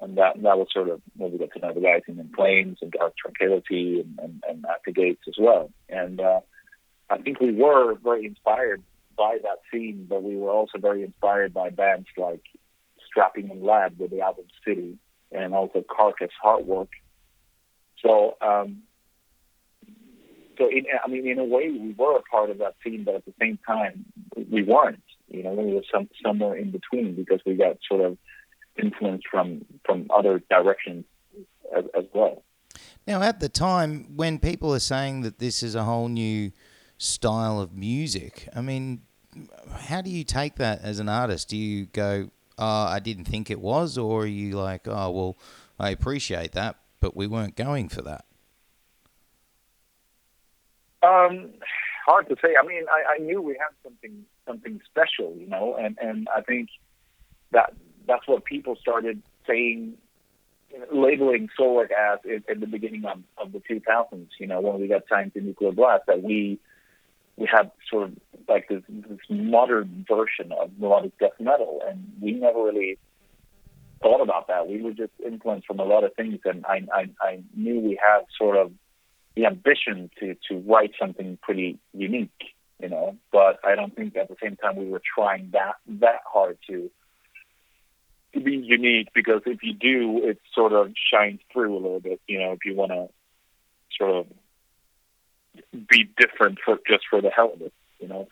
and 0.01 0.17
that 0.17 0.41
that 0.41 0.57
was 0.57 0.67
sort 0.71 0.87
of 0.87 1.01
when 1.17 1.33
we 1.33 1.37
got 1.37 1.51
to 1.51 1.59
know 1.59 1.73
the 1.73 1.81
guys 1.81 2.03
in, 2.07 2.17
in 2.17 2.29
Flames 2.33 2.77
and 2.81 2.93
Dark 2.93 3.13
Tranquillity 3.17 3.99
and, 3.99 4.17
and, 4.23 4.43
and 4.47 4.65
At 4.65 4.79
the 4.85 4.93
Gates 4.93 5.23
as 5.27 5.35
well. 5.37 5.69
And 5.89 6.21
uh, 6.21 6.39
I 7.09 7.17
think 7.17 7.41
we 7.41 7.51
were 7.51 7.95
very 7.95 8.25
inspired 8.25 8.83
by 9.17 9.39
that 9.43 9.59
scene, 9.69 10.05
but 10.09 10.23
we 10.23 10.37
were 10.37 10.51
also 10.51 10.77
very 10.77 11.03
inspired 11.03 11.53
by 11.53 11.71
bands 11.71 12.07
like 12.15 12.41
Strapping 13.15 13.47
Young 13.47 13.63
Lad 13.63 13.97
with 13.97 14.11
the 14.11 14.19
album 14.19 14.45
City, 14.67 14.97
and 15.31 15.53
also 15.53 15.85
Carcass 15.89 16.31
Heartwork. 16.43 16.89
So, 18.05 18.35
um, 18.41 18.83
so 20.57 20.67
in, 20.69 20.83
I 21.01 21.07
mean, 21.07 21.25
in 21.25 21.39
a 21.39 21.45
way, 21.45 21.69
we 21.69 21.95
were 21.97 22.17
a 22.17 22.21
part 22.23 22.49
of 22.49 22.57
that 22.57 22.75
scene, 22.83 23.05
but 23.05 23.15
at 23.15 23.25
the 23.25 23.33
same 23.39 23.57
time, 23.65 24.03
we 24.51 24.63
weren't. 24.63 25.01
You 25.29 25.43
know, 25.43 25.53
we 25.53 25.73
were 25.73 25.83
some, 25.93 26.09
somewhere 26.21 26.57
in 26.57 26.71
between 26.71 27.15
because 27.15 27.39
we 27.45 27.55
got 27.55 27.77
sort 27.87 28.01
of 28.01 28.17
influence 28.77 29.23
from 29.31 29.63
from 29.85 30.07
other 30.13 30.43
directions 30.49 31.05
as, 31.75 31.85
as 31.97 32.03
well. 32.13 32.43
Now, 33.07 33.21
at 33.21 33.39
the 33.39 33.47
time, 33.47 34.17
when 34.17 34.39
people 34.39 34.73
are 34.73 34.79
saying 34.79 35.21
that 35.21 35.39
this 35.39 35.63
is 35.63 35.73
a 35.73 35.83
whole 35.83 36.09
new 36.09 36.51
style 36.97 37.61
of 37.61 37.73
music, 37.73 38.49
I 38.53 38.61
mean, 38.61 39.03
how 39.71 40.01
do 40.01 40.09
you 40.09 40.23
take 40.23 40.55
that 40.55 40.81
as 40.81 40.99
an 40.99 41.09
artist? 41.09 41.49
Do 41.49 41.57
you 41.57 41.85
go, 41.85 42.29
oh, 42.57 42.85
I 42.85 42.99
didn't 42.99 43.25
think 43.25 43.49
it 43.49 43.59
was, 43.59 43.97
or 43.97 44.23
are 44.23 44.27
you 44.27 44.53
like, 44.53 44.87
oh, 44.87 45.11
well, 45.11 45.37
I 45.79 45.89
appreciate 45.89 46.53
that, 46.53 46.77
but 46.99 47.15
we 47.15 47.27
weren't 47.27 47.55
going 47.55 47.89
for 47.89 48.01
that? 48.03 48.25
Um, 51.03 51.51
hard 52.05 52.27
to 52.29 52.35
say. 52.41 52.55
I 52.61 52.65
mean, 52.65 52.83
I, 52.89 53.15
I 53.15 53.17
knew 53.17 53.41
we 53.41 53.53
had 53.53 53.73
something 53.83 54.25
something 54.47 54.81
special, 54.89 55.35
you 55.37 55.47
know, 55.47 55.75
and 55.75 55.97
and 56.01 56.27
I 56.35 56.41
think 56.41 56.69
that 57.51 57.73
that's 58.07 58.27
what 58.27 58.45
people 58.45 58.75
started 58.75 59.21
saying, 59.47 59.95
labeling 60.91 61.49
Soilwork 61.59 61.91
as 61.91 62.19
in, 62.25 62.43
in 62.47 62.59
the 62.59 62.67
beginning 62.67 63.05
of, 63.05 63.19
of 63.37 63.51
the 63.51 63.59
2000s. 63.59 64.27
You 64.39 64.47
know, 64.47 64.61
when 64.61 64.79
we 64.79 64.87
got 64.87 65.03
signed 65.09 65.33
to 65.33 65.41
Nuclear 65.41 65.71
Blast, 65.71 66.03
that 66.07 66.23
we 66.23 66.59
we 67.37 67.47
had 67.51 67.71
sort 67.89 68.09
of 68.09 68.13
like 68.47 68.67
this, 68.69 68.81
this 68.87 69.19
modern 69.29 70.05
version 70.07 70.51
of 70.51 70.71
melodic 70.77 71.17
death 71.17 71.31
metal, 71.39 71.81
and 71.87 72.11
we 72.21 72.31
never 72.31 72.63
really 72.63 72.97
thought 74.01 74.21
about 74.21 74.47
that. 74.47 74.67
We 74.67 74.81
were 74.81 74.91
just 74.91 75.11
influenced 75.25 75.67
from 75.67 75.79
a 75.79 75.83
lot 75.83 76.03
of 76.03 76.13
things, 76.15 76.39
and 76.45 76.65
I 76.65 76.81
I, 76.93 77.09
I 77.21 77.43
knew 77.55 77.79
we 77.79 77.99
had 78.01 78.21
sort 78.37 78.57
of 78.57 78.71
the 79.35 79.45
ambition 79.45 80.09
to 80.19 80.35
to 80.49 80.59
write 80.59 80.91
something 80.99 81.37
pretty 81.41 81.79
unique, 81.93 82.53
you 82.81 82.89
know. 82.89 83.17
But 83.31 83.59
I 83.63 83.75
don't 83.75 83.95
think 83.95 84.15
at 84.15 84.29
the 84.29 84.35
same 84.41 84.55
time 84.55 84.75
we 84.75 84.87
were 84.87 85.01
trying 85.15 85.49
that 85.53 85.75
that 85.99 86.21
hard 86.31 86.57
to 86.69 86.89
to 88.33 88.39
be 88.39 88.55
unique 88.55 89.09
because 89.13 89.41
if 89.45 89.63
you 89.63 89.73
do, 89.73 90.21
it 90.23 90.39
sort 90.53 90.73
of 90.73 90.93
shines 91.11 91.39
through 91.51 91.73
a 91.73 91.79
little 91.79 91.99
bit. 91.99 92.21
You 92.27 92.39
know, 92.39 92.51
if 92.53 92.59
you 92.65 92.75
want 92.75 92.91
to 92.91 93.07
sort 93.97 94.11
of 94.11 94.27
be 95.89 96.09
different 96.17 96.59
for 96.63 96.77
just 96.87 97.05
for 97.09 97.21
the 97.21 97.29
hell 97.29 97.51
of 97.53 97.61
it, 97.61 97.73
you 97.99 98.07
know. 98.07 98.27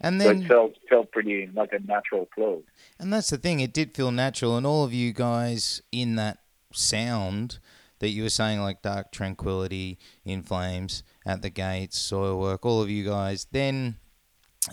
And 0.00 0.20
then 0.20 0.26
so 0.26 0.42
it 0.42 0.48
felt 0.48 0.72
felt 0.88 1.12
pretty 1.12 1.50
like 1.52 1.72
a 1.72 1.80
natural 1.80 2.28
flow. 2.34 2.62
And 2.98 3.12
that's 3.12 3.30
the 3.30 3.38
thing; 3.38 3.60
it 3.60 3.72
did 3.72 3.94
feel 3.94 4.10
natural, 4.10 4.56
and 4.56 4.66
all 4.66 4.84
of 4.84 4.92
you 4.92 5.12
guys 5.12 5.82
in 5.90 6.16
that 6.16 6.38
sound 6.72 7.58
that 7.98 8.10
you 8.10 8.22
were 8.22 8.30
saying, 8.30 8.60
like 8.60 8.82
Dark 8.82 9.10
Tranquillity, 9.10 9.98
In 10.24 10.42
Flames, 10.42 11.02
At 11.26 11.42
the 11.42 11.50
Gates, 11.50 11.98
Soilwork, 11.98 12.60
all 12.62 12.80
of 12.80 12.88
you 12.88 13.04
guys, 13.04 13.48
then 13.50 13.96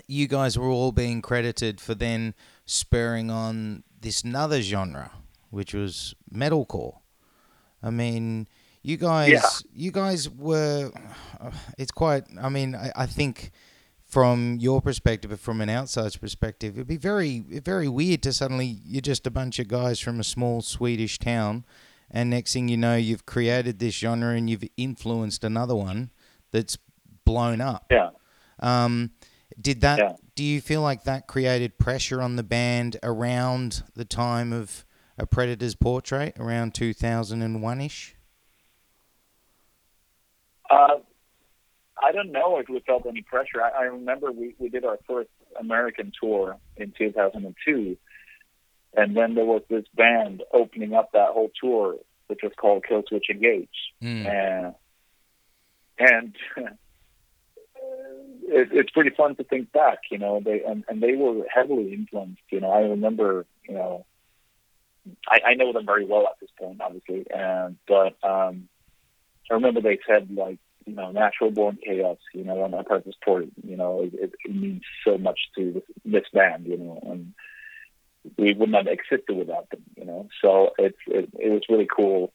you 0.07 0.27
guys 0.27 0.57
were 0.57 0.69
all 0.69 0.91
being 0.91 1.21
credited 1.21 1.79
for 1.81 1.95
then 1.95 2.35
spurring 2.65 3.31
on 3.31 3.83
this 3.99 4.23
another 4.23 4.61
genre, 4.61 5.11
which 5.49 5.73
was 5.73 6.13
metalcore. 6.31 6.99
I 7.81 7.89
mean, 7.89 8.47
you 8.85 8.97
guys, 8.97 9.29
Yeah. 9.31 9.41
you 9.73 9.91
guys 9.91 10.29
were. 10.29 10.91
It's 11.77 11.91
quite. 11.91 12.23
I 12.41 12.49
mean, 12.49 12.73
I, 12.75 12.91
I 12.95 13.05
think 13.05 13.51
from 14.05 14.57
your 14.59 14.81
perspective, 14.81 15.29
but 15.31 15.39
from 15.39 15.59
an 15.61 15.69
outsider's 15.69 16.15
perspective, 16.17 16.75
it'd 16.75 16.87
be 16.87 16.97
very, 16.97 17.39
very 17.39 17.87
weird 17.87 18.23
to 18.23 18.31
suddenly 18.33 18.79
you're 18.85 19.01
just 19.01 19.27
a 19.27 19.31
bunch 19.31 19.59
of 19.59 19.67
guys 19.67 19.99
from 19.99 20.19
a 20.19 20.23
small 20.23 20.61
Swedish 20.61 21.19
town, 21.19 21.65
and 22.09 22.29
next 22.29 22.53
thing 22.53 22.67
you 22.69 22.77
know, 22.77 22.95
you've 22.95 23.25
created 23.25 23.79
this 23.79 23.95
genre 23.95 24.33
and 24.35 24.49
you've 24.49 24.63
influenced 24.77 25.43
another 25.43 25.75
one 25.75 26.11
that's 26.51 26.77
blown 27.25 27.59
up. 27.61 27.85
Yeah. 27.91 28.09
Um, 28.59 29.11
did 29.59 29.81
that? 29.81 29.99
Yeah. 29.99 30.13
Do 30.35 30.43
you 30.43 30.61
feel 30.61 30.81
like 30.81 31.03
that 31.03 31.27
created 31.27 31.77
pressure 31.77 32.21
on 32.21 32.37
the 32.37 32.43
band 32.43 32.97
around 33.03 33.83
the 33.95 34.05
time 34.05 34.51
of 34.53 34.85
a 35.17 35.25
Predator's 35.27 35.75
Portrait, 35.75 36.35
around 36.39 36.73
two 36.73 36.93
thousand 36.93 37.41
and 37.41 37.61
one 37.61 37.81
ish? 37.81 38.14
Uh, 40.69 40.97
I 42.03 42.11
don't 42.11 42.31
know 42.31 42.57
if 42.57 42.67
we 42.67 42.79
felt 42.81 43.05
any 43.05 43.21
pressure. 43.21 43.61
I, 43.63 43.69
I 43.69 43.83
remember 43.83 44.31
we, 44.31 44.55
we 44.59 44.69
did 44.69 44.83
our 44.85 44.99
first 45.07 45.29
American 45.59 46.11
tour 46.21 46.57
in 46.75 46.93
2002, 46.97 47.97
and 48.95 49.15
then 49.15 49.35
there 49.35 49.45
was 49.45 49.61
this 49.69 49.85
band 49.95 50.43
opening 50.53 50.93
up 50.93 51.11
that 51.13 51.29
whole 51.29 51.51
tour, 51.61 51.95
which 52.27 52.39
was 52.43 52.51
called 52.57 52.83
Killswitch 52.89 53.29
Engage, 53.29 53.69
Mm. 54.01 54.25
and 54.27 54.75
and 55.97 56.35
it, 58.47 58.69
it's 58.71 58.91
pretty 58.91 59.11
fun 59.11 59.35
to 59.37 59.43
think 59.43 59.71
back, 59.71 59.99
you 60.11 60.17
know. 60.17 60.41
They 60.43 60.61
and, 60.63 60.83
and 60.89 61.01
they 61.01 61.15
were 61.15 61.45
heavily 61.53 61.93
influenced. 61.93 62.41
You 62.49 62.59
know, 62.59 62.71
I 62.71 62.79
remember, 62.81 63.45
you 63.67 63.75
know, 63.75 64.05
I, 65.29 65.51
I 65.51 65.53
know 65.53 65.71
them 65.71 65.85
very 65.85 66.05
well 66.05 66.23
at 66.23 66.39
this 66.41 66.49
point, 66.59 66.81
obviously, 66.81 67.25
and 67.33 67.77
but 67.87 68.17
um, 68.23 68.67
I 69.49 69.53
remember 69.55 69.81
they 69.81 69.99
said 70.07 70.29
like, 70.31 70.59
you 70.85 70.93
know, 70.93 71.11
natural 71.11 71.51
born 71.51 71.77
chaos. 71.83 72.17
You 72.33 72.43
know, 72.43 72.61
on 72.61 72.71
that 72.71 72.87
purpose 72.87 73.15
tour, 73.23 73.43
you 73.63 73.77
know, 73.77 74.01
it, 74.01 74.13
it, 74.13 74.33
it 74.45 74.55
means 74.55 74.83
so 75.03 75.17
much 75.17 75.39
to 75.55 75.71
this, 75.71 75.83
this 76.05 76.23
band, 76.33 76.65
you 76.65 76.77
know, 76.77 76.99
and 77.03 77.33
we 78.37 78.53
would 78.53 78.69
not 78.69 78.85
have 78.85 78.93
existed 78.93 79.35
without 79.35 79.69
them, 79.69 79.83
you 79.95 80.05
know. 80.05 80.27
So 80.41 80.73
it's 80.77 80.97
it, 81.07 81.29
it 81.39 81.49
was 81.49 81.63
really 81.69 81.87
cool 81.87 82.33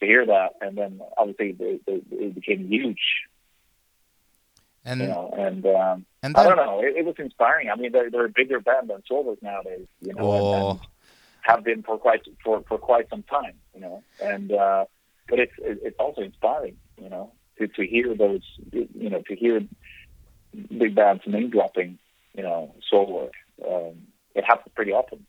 to 0.00 0.06
hear 0.06 0.26
that, 0.26 0.54
and 0.60 0.76
then 0.76 1.00
obviously 1.16 1.52
they, 1.52 1.80
they, 1.86 2.02
it 2.10 2.34
became 2.34 2.68
huge, 2.68 3.00
And 4.84 5.00
you 5.00 5.06
know, 5.06 5.32
and 5.36 5.64
um, 5.66 6.06
and 6.22 6.36
I 6.36 6.42
don't 6.44 6.56
know, 6.56 6.80
it, 6.80 6.96
it 6.96 7.04
was 7.04 7.14
inspiring. 7.18 7.70
I 7.70 7.76
mean, 7.76 7.92
they're, 7.92 8.10
they're 8.10 8.26
a 8.26 8.30
bigger 8.30 8.60
band 8.60 8.90
than 8.90 9.02
Soilwork 9.10 9.40
nowadays, 9.42 9.86
you 10.00 10.14
know, 10.14 10.32
and, 10.32 10.42
oh, 10.42 10.70
and 10.70 10.80
have 11.42 11.64
been 11.64 11.82
for 11.82 11.98
quite 11.98 12.22
for 12.42 12.62
for 12.68 12.78
quite 12.78 13.08
some 13.08 13.22
time, 13.22 13.54
you 13.74 13.80
know, 13.80 14.02
and 14.20 14.50
uh, 14.52 14.84
but 15.32 15.40
it's 15.40 15.54
it's 15.58 15.96
also 15.98 16.20
inspiring, 16.20 16.76
you 17.00 17.08
know, 17.08 17.32
to 17.58 17.66
to 17.66 17.86
hear 17.86 18.14
those, 18.14 18.42
you 18.70 19.08
know, 19.08 19.22
to 19.26 19.34
hear 19.34 19.62
big 20.52 20.94
bands 20.94 21.22
name 21.26 21.48
dropping, 21.48 21.98
you 22.34 22.42
know, 22.42 22.74
Soilwork. 22.92 23.30
Um, 23.66 23.94
it 24.34 24.44
happens 24.44 24.74
pretty 24.74 24.92
often. 24.92 25.24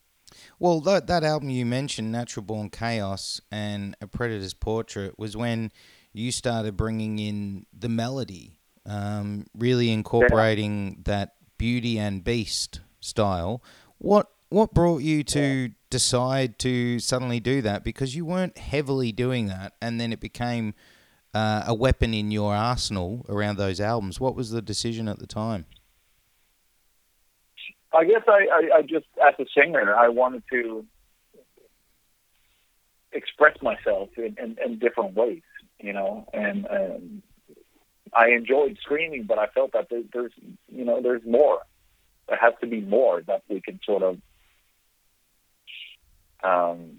well, 0.58 0.82
that 0.82 1.06
that 1.06 1.24
album 1.24 1.48
you 1.48 1.64
mentioned, 1.64 2.12
Natural 2.12 2.44
Born 2.44 2.68
Chaos 2.68 3.40
and 3.50 3.96
A 4.02 4.06
Predator's 4.06 4.52
Portrait, 4.52 5.18
was 5.18 5.38
when 5.38 5.72
you 6.12 6.30
started 6.30 6.76
bringing 6.76 7.18
in 7.18 7.64
the 7.72 7.88
melody, 7.88 8.58
um, 8.84 9.46
really 9.56 9.90
incorporating 9.90 11.00
that 11.06 11.36
Beauty 11.56 11.98
and 11.98 12.22
Beast 12.22 12.80
style. 13.00 13.62
What 13.96 14.26
what 14.50 14.74
brought 14.74 15.00
you 15.00 15.24
to 15.24 15.70
decide 15.94 16.58
to 16.58 16.98
suddenly 16.98 17.38
do 17.38 17.62
that? 17.62 17.84
Because 17.84 18.16
you 18.16 18.24
weren't 18.24 18.58
heavily 18.58 19.12
doing 19.12 19.46
that, 19.46 19.74
and 19.80 20.00
then 20.00 20.12
it 20.12 20.18
became 20.18 20.74
uh, 21.32 21.62
a 21.68 21.74
weapon 21.74 22.12
in 22.12 22.32
your 22.32 22.52
arsenal 22.52 23.24
around 23.28 23.58
those 23.58 23.80
albums. 23.80 24.18
What 24.18 24.34
was 24.34 24.50
the 24.50 24.60
decision 24.60 25.06
at 25.06 25.20
the 25.20 25.26
time? 25.28 25.66
I 27.92 28.04
guess 28.04 28.22
I, 28.26 28.40
I, 28.58 28.78
I 28.78 28.82
just, 28.82 29.06
as 29.24 29.34
a 29.38 29.46
singer, 29.56 29.94
I 29.94 30.08
wanted 30.08 30.42
to 30.50 30.84
express 33.12 33.56
myself 33.62 34.08
in, 34.16 34.36
in, 34.42 34.56
in 34.64 34.80
different 34.80 35.14
ways, 35.14 35.42
you 35.78 35.92
know, 35.92 36.26
and 36.32 36.66
I 38.12 38.30
enjoyed 38.30 38.78
screaming, 38.82 39.26
but 39.28 39.38
I 39.38 39.46
felt 39.46 39.70
that 39.74 39.86
there, 39.90 40.02
there's, 40.12 40.32
you 40.68 40.84
know, 40.84 41.00
there's 41.00 41.22
more. 41.24 41.60
There 42.28 42.38
has 42.40 42.54
to 42.62 42.66
be 42.66 42.80
more 42.80 43.22
that 43.28 43.42
we 43.48 43.60
can 43.60 43.78
sort 43.86 44.02
of 44.02 44.18
um, 46.44 46.98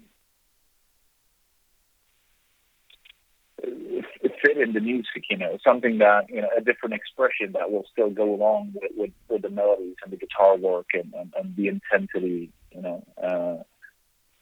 fit 4.46 4.58
in 4.58 4.72
the 4.72 4.80
music, 4.80 5.24
you 5.30 5.36
know, 5.36 5.58
something 5.64 5.98
that, 5.98 6.28
you 6.28 6.40
know, 6.40 6.48
a 6.56 6.60
different 6.60 6.94
expression 6.94 7.52
that 7.52 7.70
will 7.70 7.84
still 7.90 8.10
go 8.10 8.34
along 8.34 8.72
with, 8.74 8.90
with, 8.96 9.10
with 9.28 9.42
the 9.42 9.50
melodies 9.50 9.96
and 10.04 10.12
the 10.12 10.16
guitar 10.16 10.56
work 10.56 10.86
and, 10.94 11.12
and, 11.14 11.32
and 11.38 11.56
the 11.56 11.68
intensity, 11.68 12.52
you 12.72 12.82
know. 12.82 13.04
Uh, 13.22 13.62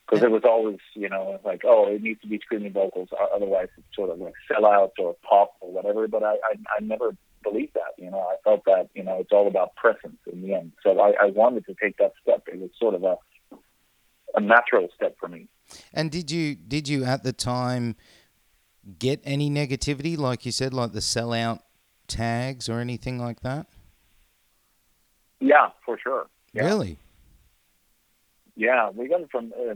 because 0.07 0.23
it 0.23 0.31
was 0.31 0.43
always, 0.45 0.77
you 0.95 1.09
know, 1.09 1.41
like, 1.47 1.63
oh, 1.65 1.87
it 1.89 2.03
needs 2.03 2.21
to 2.21 2.29
be 2.29 2.39
screaming 2.39 2.73
vocals, 2.75 3.09
otherwise 3.35 3.69
it's 3.79 3.97
sort 3.97 4.11
of 4.11 4.19
like 4.19 4.35
sellout 4.51 4.91
or 4.99 5.17
pop 5.29 5.55
or 5.61 5.73
whatever. 5.73 6.07
But 6.09 6.23
I, 6.23 6.35
I, 6.35 6.57
I 6.77 6.81
never 6.83 7.17
believed 7.43 7.73
that. 7.73 7.95
You 7.97 8.11
know, 8.11 8.21
I 8.21 8.37
felt 8.45 8.67
that 8.67 8.91
you 8.95 9.03
know 9.03 9.19
it's 9.21 9.33
all 9.33 9.49
about 9.49 9.77
presence 9.77 10.19
in 10.31 10.43
the 10.43 10.53
end. 10.55 10.73
So 10.83 11.01
I, 11.01 11.13
I 11.19 11.27
wanted 11.31 11.65
to 11.67 11.75
take 11.83 11.97
that 11.97 12.13
step. 12.23 12.43
It 12.49 12.61
was 12.61 12.69
sort 12.79 12.95
of 12.95 13.03
a 13.03 13.17
a 14.35 14.41
natural 14.41 14.89
step 14.95 15.17
for 15.19 15.29
me. 15.29 15.49
And 15.93 16.11
did 16.11 16.31
you 16.31 16.55
did 16.55 16.89
you 16.89 17.05
at 17.05 17.23
the 17.23 17.33
time 17.33 17.97
get 18.99 19.21
any 19.25 19.51
negativity, 19.51 20.17
like 20.19 20.45
you 20.45 20.53
said, 20.53 20.75
like 20.75 20.93
the 20.93 21.01
sellout 21.01 21.61
tags 22.07 22.69
or 22.69 22.81
anything 22.81 23.19
like 23.19 23.41
that? 23.41 23.67
Yeah, 25.41 25.71
for 25.85 25.99
sure. 25.99 26.27
Yeah. 26.53 26.65
Really? 26.65 26.99
Yeah, 28.57 28.91
we 28.91 29.09
got 29.09 29.23
it 29.23 29.31
from 29.31 29.53
uh, 29.59 29.75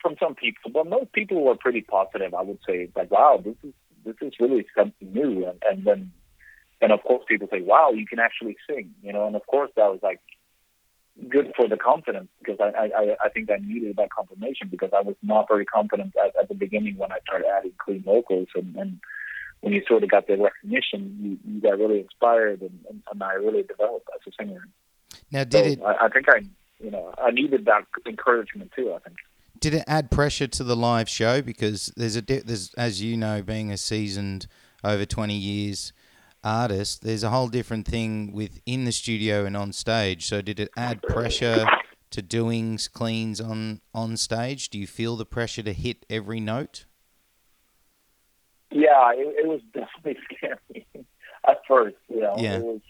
from 0.00 0.16
some 0.20 0.34
people, 0.34 0.70
but 0.72 0.86
most 0.86 1.12
people 1.12 1.42
were 1.42 1.56
pretty 1.56 1.80
positive. 1.82 2.32
I 2.32 2.42
would 2.42 2.58
say, 2.66 2.88
like, 2.94 3.10
wow, 3.10 3.42
this 3.44 3.56
is 3.64 3.74
this 4.04 4.16
is 4.20 4.34
really 4.40 4.66
something 4.76 5.12
new. 5.12 5.46
And, 5.46 5.62
and 5.68 5.84
then, 5.84 6.12
and 6.80 6.92
of 6.92 7.02
course, 7.02 7.24
people 7.28 7.48
say, 7.50 7.60
wow, 7.60 7.90
you 7.90 8.06
can 8.06 8.18
actually 8.18 8.56
sing, 8.68 8.94
you 9.02 9.12
know. 9.12 9.26
And 9.26 9.36
of 9.36 9.46
course, 9.46 9.70
that 9.76 9.90
was 9.90 10.00
like 10.02 10.20
good 11.28 11.52
for 11.56 11.68
the 11.68 11.76
confidence 11.76 12.28
because 12.38 12.58
I 12.60 12.90
I, 12.96 13.16
I 13.24 13.28
think 13.28 13.50
I 13.50 13.58
needed 13.62 13.96
that 13.96 14.10
confirmation 14.10 14.68
because 14.70 14.90
I 14.96 15.00
was 15.00 15.16
not 15.22 15.46
very 15.48 15.64
confident 15.64 16.14
at, 16.16 16.34
at 16.40 16.48
the 16.48 16.54
beginning 16.54 16.96
when 16.96 17.12
I 17.12 17.18
started 17.20 17.46
adding 17.46 17.72
clean 17.78 18.02
vocals 18.02 18.48
and. 18.54 18.76
and 18.76 19.00
when 19.62 19.74
you 19.74 19.82
sort 19.86 20.02
of 20.02 20.08
got 20.08 20.26
the 20.26 20.38
recognition, 20.38 21.18
you, 21.20 21.38
you 21.52 21.60
got 21.60 21.78
really 21.78 22.00
inspired, 22.00 22.62
and, 22.62 22.80
and, 22.88 23.02
and 23.12 23.22
I 23.22 23.34
really 23.34 23.62
developed 23.62 24.08
as 24.14 24.32
a 24.32 24.42
singer. 24.42 24.66
Now, 25.30 25.44
did 25.44 25.64
so 25.64 25.70
it? 25.70 25.82
I, 25.84 26.06
I 26.06 26.08
think 26.08 26.30
I 26.30 26.40
you 26.82 26.90
know, 26.90 27.14
I 27.18 27.30
needed 27.30 27.66
that 27.66 27.84
encouragement 28.06 28.72
too. 28.74 28.92
I 28.94 28.98
think. 29.00 29.16
Did 29.58 29.74
it 29.74 29.84
add 29.86 30.10
pressure 30.10 30.46
to 30.46 30.64
the 30.64 30.74
live 30.74 31.08
show 31.08 31.42
because 31.42 31.92
there's 31.96 32.16
a 32.16 32.22
there's 32.22 32.72
as 32.74 33.02
you 33.02 33.16
know, 33.16 33.42
being 33.42 33.70
a 33.70 33.76
seasoned 33.76 34.46
over 34.82 35.04
twenty 35.04 35.36
years 35.36 35.92
artist, 36.42 37.02
there's 37.02 37.22
a 37.22 37.30
whole 37.30 37.48
different 37.48 37.86
thing 37.86 38.32
with 38.32 38.60
in 38.66 38.84
the 38.84 38.92
studio 38.92 39.44
and 39.44 39.56
on 39.56 39.72
stage. 39.72 40.26
So 40.26 40.40
did 40.40 40.60
it 40.60 40.70
add 40.76 41.02
pressure 41.02 41.66
to 42.10 42.22
doing 42.22 42.78
cleans 42.92 43.40
on 43.40 43.80
on 43.94 44.16
stage? 44.16 44.70
Do 44.70 44.78
you 44.78 44.86
feel 44.86 45.16
the 45.16 45.26
pressure 45.26 45.62
to 45.62 45.72
hit 45.72 46.06
every 46.08 46.40
note? 46.40 46.84
Yeah, 48.70 49.12
it, 49.12 49.44
it 49.44 49.48
was 49.48 49.60
definitely 49.74 50.18
scary 50.34 50.86
at 51.48 51.60
first. 51.66 51.96
You 52.08 52.20
know, 52.20 52.34
yeah. 52.38 52.56
it 52.56 52.62
was 52.62 52.80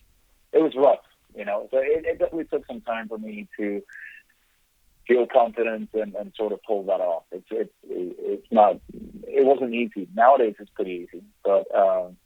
it 0.53 0.59
was 0.59 0.75
rough 0.77 1.01
you 1.35 1.45
know. 1.45 1.69
So 1.71 1.79
it, 1.79 2.05
it 2.05 2.19
definitely 2.19 2.45
took 2.45 2.67
some 2.67 2.81
time 2.81 3.09
for 3.09 3.19
me 3.19 3.49
to 3.59 3.83
feel 5.07 5.27
confident 5.27 5.91
and, 5.95 6.15
and 6.15 6.33
sort 6.37 6.53
of 6.53 6.63
pull 6.63 6.85
that 6.85 7.01
off. 7.01 7.25
It's 7.33 7.47
it's 7.51 7.73
it's 7.83 8.47
not 8.51 8.81
it 8.93 9.45
wasn't 9.45 9.75
easy. 9.75 10.09
Nowadays 10.15 10.55
it's 10.59 10.71
pretty 10.71 11.09
easy, 11.09 11.25
but 11.45 11.73
um, 11.75 12.17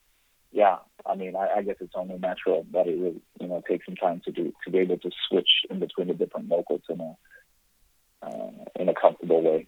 yeah, 0.53 0.79
I 1.07 1.15
mean, 1.17 1.37
I, 1.37 1.59
I 1.59 1.63
guess 1.63 1.77
it's 1.81 1.93
only 1.95 2.19
natural 2.19 2.67
that 2.73 2.87
it 2.87 2.99
will 2.99 3.15
you 3.41 3.49
know 3.49 3.63
take 3.69 3.85
some 3.85 3.97
time 3.97 4.23
to 4.25 4.33
do 4.33 4.53
to 4.65 4.71
be 4.71 4.79
able 4.79 4.99
to 4.99 5.11
switch 5.29 5.51
in 5.71 5.79
between 5.79 6.09
the 6.09 6.15
different 6.15 6.49
vocals 6.49 6.83
in 6.89 7.01
a 7.01 7.17
uh, 8.23 8.51
in 8.77 8.89
a 8.89 8.95
comfortable 8.95 9.43
way. 9.43 9.67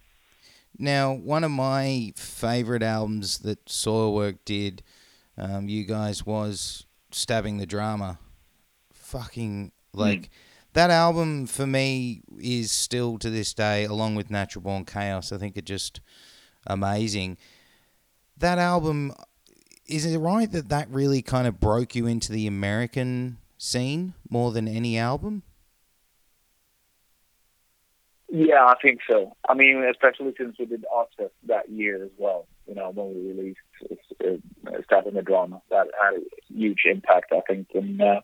Now, 0.79 1.13
one 1.13 1.45
of 1.45 1.51
my 1.51 2.13
favorite 2.17 2.83
albums 2.83 3.39
that 3.39 3.65
Soilwork 3.65 4.39
did, 4.45 4.83
um, 5.39 5.69
you 5.69 5.85
guys, 5.85 6.27
was 6.27 6.87
Stabbing 7.11 7.57
the 7.57 7.67
Drama 7.67 8.19
fucking 8.93 9.73
like 9.95 10.23
mm. 10.23 10.29
that 10.75 10.91
album 10.91 11.47
for 11.47 11.67
me 11.67 12.23
is 12.39 12.71
still 12.71 13.19
to 13.19 13.31
this 13.31 13.55
day, 13.55 13.85
along 13.85 14.17
with 14.17 14.31
Natural 14.31 14.63
Born 14.63 14.85
Chaos. 14.85 15.33
I 15.33 15.39
think 15.39 15.57
it 15.57 15.65
just 15.65 16.01
amazing. 16.67 17.39
That 18.37 18.59
album 18.59 19.15
is 19.89 20.05
it 20.05 20.19
right 20.19 20.51
that 20.53 20.69
that 20.69 20.89
really 20.91 21.23
kind 21.23 21.47
of 21.47 21.61
broke 21.61 21.95
you 21.95 22.07
into 22.07 22.33
the 22.33 22.47
American 22.47 23.39
scene 23.59 24.15
more 24.29 24.53
than 24.53 24.69
any 24.69 24.99
album? 24.99 25.43
Yeah, 28.29 28.65
I 28.65 28.75
think 28.83 29.01
so. 29.09 29.37
I 29.49 29.55
mean, 29.55 29.85
especially 29.89 30.35
since 30.37 30.57
we 30.59 30.67
did 30.67 30.85
Ozzfest 30.95 31.31
that 31.47 31.71
year 31.71 32.05
as 32.05 32.11
well. 32.19 32.47
You 32.67 32.75
know, 32.75 32.91
when 32.91 33.15
we 33.15 33.33
released 33.33 33.61
uh, 34.25 34.81
Stabbing 34.85 35.15
the 35.15 35.23
Drama, 35.23 35.63
that 35.71 35.87
had 36.03 36.15
a 36.21 36.53
huge 36.53 36.83
impact, 36.85 37.33
I 37.33 37.41
think. 37.49 37.69
And 37.75 38.01
uh, 38.03 38.21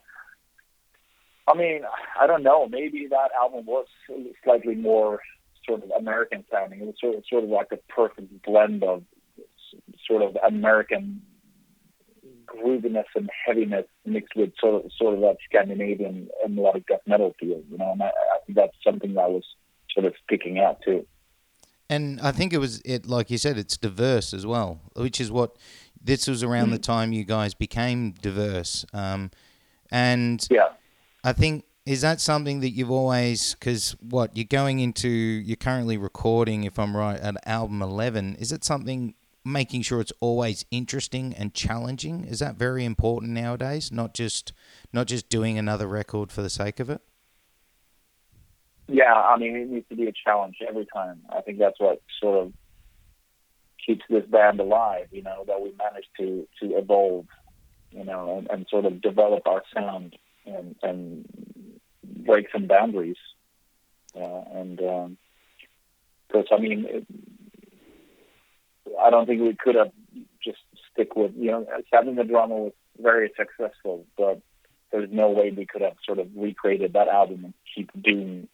I 1.47 1.55
mean, 1.55 1.83
I 2.19 2.27
don't 2.27 2.43
know. 2.43 2.67
Maybe 2.67 3.07
that 3.09 3.29
album 3.39 3.65
was 3.65 3.87
slightly 4.43 4.75
more 4.75 5.21
sort 5.65 5.83
of 5.83 5.91
American 5.91 6.43
sounding. 6.51 6.81
It 6.81 6.85
was 6.85 6.95
sort 6.99 7.15
of, 7.15 7.23
sort 7.29 7.45
of 7.45 7.49
like 7.49 7.71
a 7.71 7.77
perfect 7.91 8.43
blend 8.43 8.83
of 8.83 9.03
sort 10.05 10.21
of 10.21 10.37
American 10.45 11.21
grooviness 12.55 13.05
and 13.15 13.29
heaviness 13.45 13.85
mixed 14.05 14.35
with 14.35 14.51
sort 14.59 14.85
of 14.85 14.91
sort 14.97 15.15
of 15.15 15.21
that 15.21 15.37
Scandinavian 15.45 16.29
and 16.43 16.55
melodic 16.55 16.87
death 16.87 17.01
metal 17.05 17.33
feel. 17.39 17.61
You 17.69 17.77
know, 17.77 17.91
and 17.91 18.01
I, 18.01 18.07
I 18.07 18.37
think 18.45 18.57
that's 18.57 18.77
something 18.83 19.13
that 19.13 19.21
I 19.21 19.27
was 19.27 19.45
sort 19.91 20.05
of 20.05 20.13
picking 20.27 20.59
out 20.59 20.81
too. 20.83 21.05
And 21.89 22.19
I 22.21 22.31
think 22.31 22.53
it 22.53 22.59
was 22.59 22.81
it 22.85 23.05
like 23.07 23.29
you 23.29 23.37
said, 23.37 23.57
it's 23.57 23.77
diverse 23.77 24.33
as 24.33 24.45
well, 24.45 24.81
which 24.95 25.19
is 25.19 25.31
what 25.31 25.57
this 26.01 26.27
was 26.27 26.43
around 26.43 26.65
mm-hmm. 26.65 26.73
the 26.73 26.79
time 26.79 27.13
you 27.13 27.23
guys 27.23 27.53
became 27.53 28.11
diverse. 28.11 28.85
Um, 28.93 29.31
and 29.91 30.45
yeah 30.49 30.69
I 31.23 31.31
think 31.31 31.65
is 31.85 32.01
that 32.01 32.19
something 32.21 32.61
that 32.61 32.71
you've 32.71 32.91
always 32.91 33.53
because 33.55 33.95
what 34.01 34.35
you're 34.35 34.45
going 34.45 34.79
into 34.79 35.09
you're 35.09 35.55
currently 35.55 35.97
recording 35.97 36.63
if 36.63 36.79
i'm 36.79 36.95
right 36.95 37.19
at 37.19 37.35
album 37.45 37.81
11 37.81 38.35
is 38.35 38.51
it 38.51 38.63
something 38.63 39.13
making 39.45 39.81
sure 39.81 39.99
it's 39.99 40.13
always 40.19 40.65
interesting 40.71 41.33
and 41.33 41.53
challenging. 41.53 42.23
Is 42.23 42.39
that 42.39 42.55
very 42.55 42.85
important 42.85 43.33
nowadays? 43.33 43.91
Not 43.91 44.13
just 44.13 44.53
not 44.91 45.07
just 45.07 45.29
doing 45.29 45.57
another 45.57 45.87
record 45.87 46.31
for 46.31 46.41
the 46.41 46.49
sake 46.49 46.79
of 46.79 46.89
it? 46.89 47.01
Yeah 48.87 49.13
i 49.13 49.37
mean 49.37 49.55
it 49.55 49.69
needs 49.69 49.87
to 49.87 49.95
be 49.95 50.07
a 50.07 50.11
challenge 50.11 50.57
every 50.67 50.85
time. 50.85 51.21
I 51.29 51.41
think 51.41 51.57
that's 51.57 51.79
what 51.79 52.01
sort 52.21 52.45
of 52.47 52.53
keeps 53.85 54.03
this 54.09 54.25
band 54.25 54.59
alive 54.59 55.07
you 55.11 55.21
know 55.21 55.43
that 55.47 55.61
we 55.61 55.73
manage 55.77 56.05
to 56.17 56.47
to 56.61 56.77
evolve 56.77 57.25
you 57.91 58.03
know 58.03 58.37
and, 58.37 58.49
and 58.49 58.67
sort 58.69 58.85
of 58.85 59.01
develop 59.01 59.45
our 59.47 59.63
sound 59.73 60.15
and, 60.45 60.75
and 60.83 61.25
break 62.03 62.47
some 62.51 62.67
boundaries. 62.67 63.17
Uh, 64.15 64.43
and 64.53 64.79
um 64.81 65.17
because 66.33 66.47
I 66.51 66.59
mean, 66.59 66.85
it, 66.89 67.05
I 69.03 69.09
don't 69.09 69.25
think 69.25 69.41
we 69.41 69.55
could 69.55 69.75
have 69.75 69.91
just 70.43 70.59
stick 70.91 71.15
with 71.15 71.31
you 71.35 71.51
know 71.51 71.65
Stabbing 71.87 72.15
the 72.15 72.23
Drama 72.23 72.55
was 72.55 72.73
very 72.99 73.31
successful, 73.37 74.05
but 74.17 74.41
there's 74.91 75.09
no 75.11 75.29
way 75.29 75.51
we 75.51 75.65
could 75.65 75.81
have 75.81 75.95
sort 76.05 76.19
of 76.19 76.27
recreated 76.35 76.93
that 76.93 77.07
album 77.07 77.45
and 77.45 77.53
keep 77.75 77.89
doing 78.01 78.47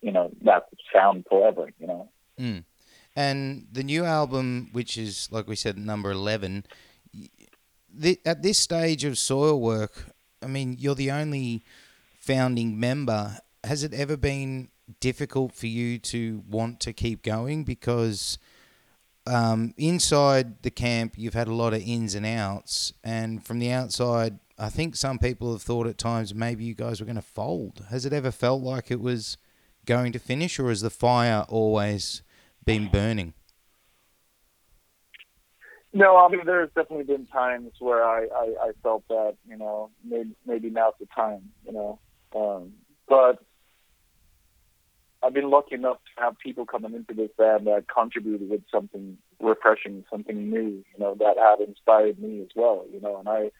you 0.00 0.12
know 0.12 0.30
that 0.42 0.68
sound 0.94 1.26
forever. 1.28 1.70
You 1.78 1.86
know. 1.86 2.08
Mm. 2.38 2.64
And 3.16 3.66
the 3.72 3.82
new 3.82 4.04
album, 4.04 4.68
which 4.72 4.96
is 4.96 5.28
like 5.30 5.48
we 5.48 5.56
said, 5.56 5.76
number 5.76 6.10
eleven. 6.10 6.64
The, 7.92 8.20
at 8.24 8.42
this 8.42 8.58
stage 8.58 9.02
of 9.02 9.14
Soilwork, 9.14 10.10
I 10.42 10.46
mean, 10.46 10.76
you're 10.78 10.94
the 10.94 11.10
only 11.10 11.64
founding 12.20 12.78
member. 12.78 13.38
Has 13.64 13.82
it 13.82 13.92
ever 13.92 14.16
been 14.16 14.68
difficult 15.00 15.52
for 15.52 15.66
you 15.66 15.98
to 15.98 16.44
want 16.48 16.80
to 16.80 16.92
keep 16.92 17.22
going? 17.22 17.64
Because 17.64 18.38
um, 19.28 19.74
inside 19.76 20.62
the 20.62 20.70
camp, 20.70 21.14
you've 21.16 21.34
had 21.34 21.48
a 21.48 21.54
lot 21.54 21.74
of 21.74 21.82
ins 21.82 22.14
and 22.14 22.26
outs, 22.26 22.92
and 23.04 23.44
from 23.44 23.58
the 23.58 23.70
outside, 23.70 24.38
I 24.58 24.68
think 24.68 24.96
some 24.96 25.18
people 25.18 25.52
have 25.52 25.62
thought 25.62 25.86
at 25.86 25.98
times 25.98 26.34
maybe 26.34 26.64
you 26.64 26.74
guys 26.74 27.00
were 27.00 27.06
going 27.06 27.16
to 27.16 27.22
fold. 27.22 27.86
Has 27.90 28.04
it 28.04 28.12
ever 28.12 28.30
felt 28.30 28.62
like 28.62 28.90
it 28.90 29.00
was 29.00 29.36
going 29.86 30.12
to 30.12 30.18
finish, 30.18 30.58
or 30.58 30.68
has 30.68 30.80
the 30.80 30.90
fire 30.90 31.44
always 31.48 32.22
been 32.64 32.88
burning? 32.88 33.34
No, 35.92 36.16
I 36.16 36.28
mean 36.28 36.42
there's 36.44 36.70
definitely 36.74 37.04
been 37.04 37.26
times 37.26 37.72
where 37.78 38.04
I, 38.04 38.26
I, 38.26 38.54
I 38.62 38.70
felt 38.82 39.04
that 39.08 39.36
you 39.48 39.56
know 39.56 39.90
maybe 40.04 40.34
maybe 40.44 40.70
now's 40.70 40.92
the 41.00 41.06
time 41.06 41.50
you 41.64 41.72
know, 41.72 41.98
um, 42.36 42.72
but 43.08 43.42
I've 45.28 45.34
been 45.34 45.50
lucky 45.50 45.74
enough 45.74 45.98
to 46.16 46.22
have 46.22 46.38
people 46.38 46.64
coming 46.64 46.94
into 46.94 47.12
this 47.12 47.28
band 47.36 47.66
that 47.66 47.84
contributed 47.94 48.48
with 48.48 48.62
something 48.72 49.18
refreshing, 49.40 50.04
something 50.10 50.48
new, 50.48 50.82
you 50.82 50.98
know, 50.98 51.14
that 51.16 51.34
had 51.36 51.68
inspired 51.68 52.18
me 52.18 52.40
as 52.40 52.48
well, 52.56 52.86
you 52.90 52.98
know, 53.00 53.18
and 53.18 53.28
I 53.28 53.50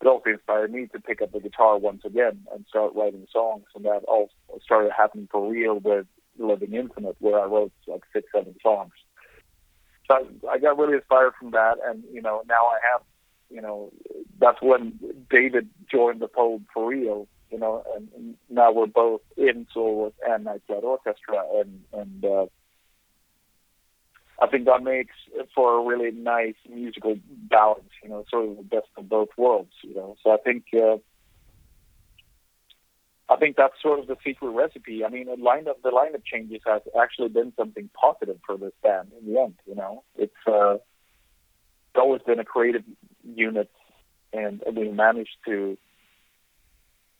it 0.00 0.06
also 0.06 0.30
inspired 0.30 0.72
me 0.72 0.86
to 0.86 1.00
pick 1.00 1.20
up 1.20 1.32
the 1.32 1.40
guitar 1.40 1.78
once 1.78 2.02
again 2.04 2.40
and 2.52 2.64
start 2.66 2.94
writing 2.96 3.26
songs, 3.30 3.66
and 3.76 3.84
that 3.84 4.04
all 4.08 4.30
started 4.64 4.90
happening 4.96 5.28
for 5.30 5.52
real 5.52 5.80
with 5.80 6.06
Living 6.38 6.72
Infinite, 6.72 7.16
where 7.20 7.38
I 7.38 7.44
wrote 7.44 7.72
like 7.86 8.02
six, 8.14 8.26
seven 8.34 8.56
songs 8.62 8.92
so 10.08 10.14
I, 10.48 10.52
I 10.54 10.58
got 10.58 10.78
really 10.78 10.94
inspired 10.94 11.32
from 11.38 11.50
that, 11.52 11.76
and 11.84 12.02
you 12.12 12.22
know 12.22 12.42
now 12.48 12.54
I 12.54 12.78
have, 12.92 13.02
you 13.50 13.60
know, 13.60 13.92
that's 14.40 14.60
when 14.60 14.98
David 15.30 15.68
joined 15.90 16.20
the 16.20 16.28
fold 16.28 16.62
for 16.72 16.88
real. 16.88 17.28
You 17.52 17.58
know, 17.58 17.84
and, 17.94 18.34
now 18.48 18.72
we're 18.72 18.86
both 18.86 19.20
in 19.36 19.66
Soul 19.72 20.12
and 20.26 20.44
Night 20.44 20.62
Flight 20.66 20.82
Orchestra, 20.82 21.44
and 21.60 21.82
and 21.92 22.24
uh, 22.24 22.46
I 24.40 24.46
think 24.46 24.64
that 24.64 24.82
makes 24.82 25.14
for 25.54 25.78
a 25.78 25.84
really 25.84 26.10
nice 26.12 26.54
musical 26.68 27.16
balance. 27.50 27.90
You 28.02 28.08
know, 28.08 28.24
sort 28.30 28.48
of 28.48 28.56
the 28.56 28.62
best 28.62 28.88
of 28.96 29.08
both 29.08 29.28
worlds. 29.36 29.74
You 29.82 29.94
know, 29.94 30.16
so 30.24 30.32
I 30.32 30.38
think. 30.38 30.64
Uh, 30.74 30.96
I 33.28 33.36
think 33.36 33.56
that's 33.56 33.80
sort 33.80 33.98
of 33.98 34.08
the 34.08 34.16
secret 34.24 34.50
recipe. 34.50 35.04
I 35.04 35.08
mean, 35.08 35.26
the 35.26 35.36
lineup 35.36 35.80
the 35.82 35.90
lineup 35.90 36.22
changes 36.24 36.60
has 36.66 36.82
actually 37.00 37.28
been 37.28 37.52
something 37.56 37.88
positive 37.98 38.38
for 38.46 38.58
this 38.58 38.72
band 38.82 39.08
in 39.18 39.32
the 39.32 39.40
end. 39.40 39.54
You 39.66 39.74
know, 39.74 40.02
it's 40.16 40.32
uh, 40.46 40.74
it's 40.74 41.96
always 41.96 42.20
been 42.22 42.40
a 42.40 42.44
creative 42.44 42.82
unit, 43.24 43.70
and 44.32 44.62
we 44.74 44.90
managed 44.90 45.36
to 45.46 45.78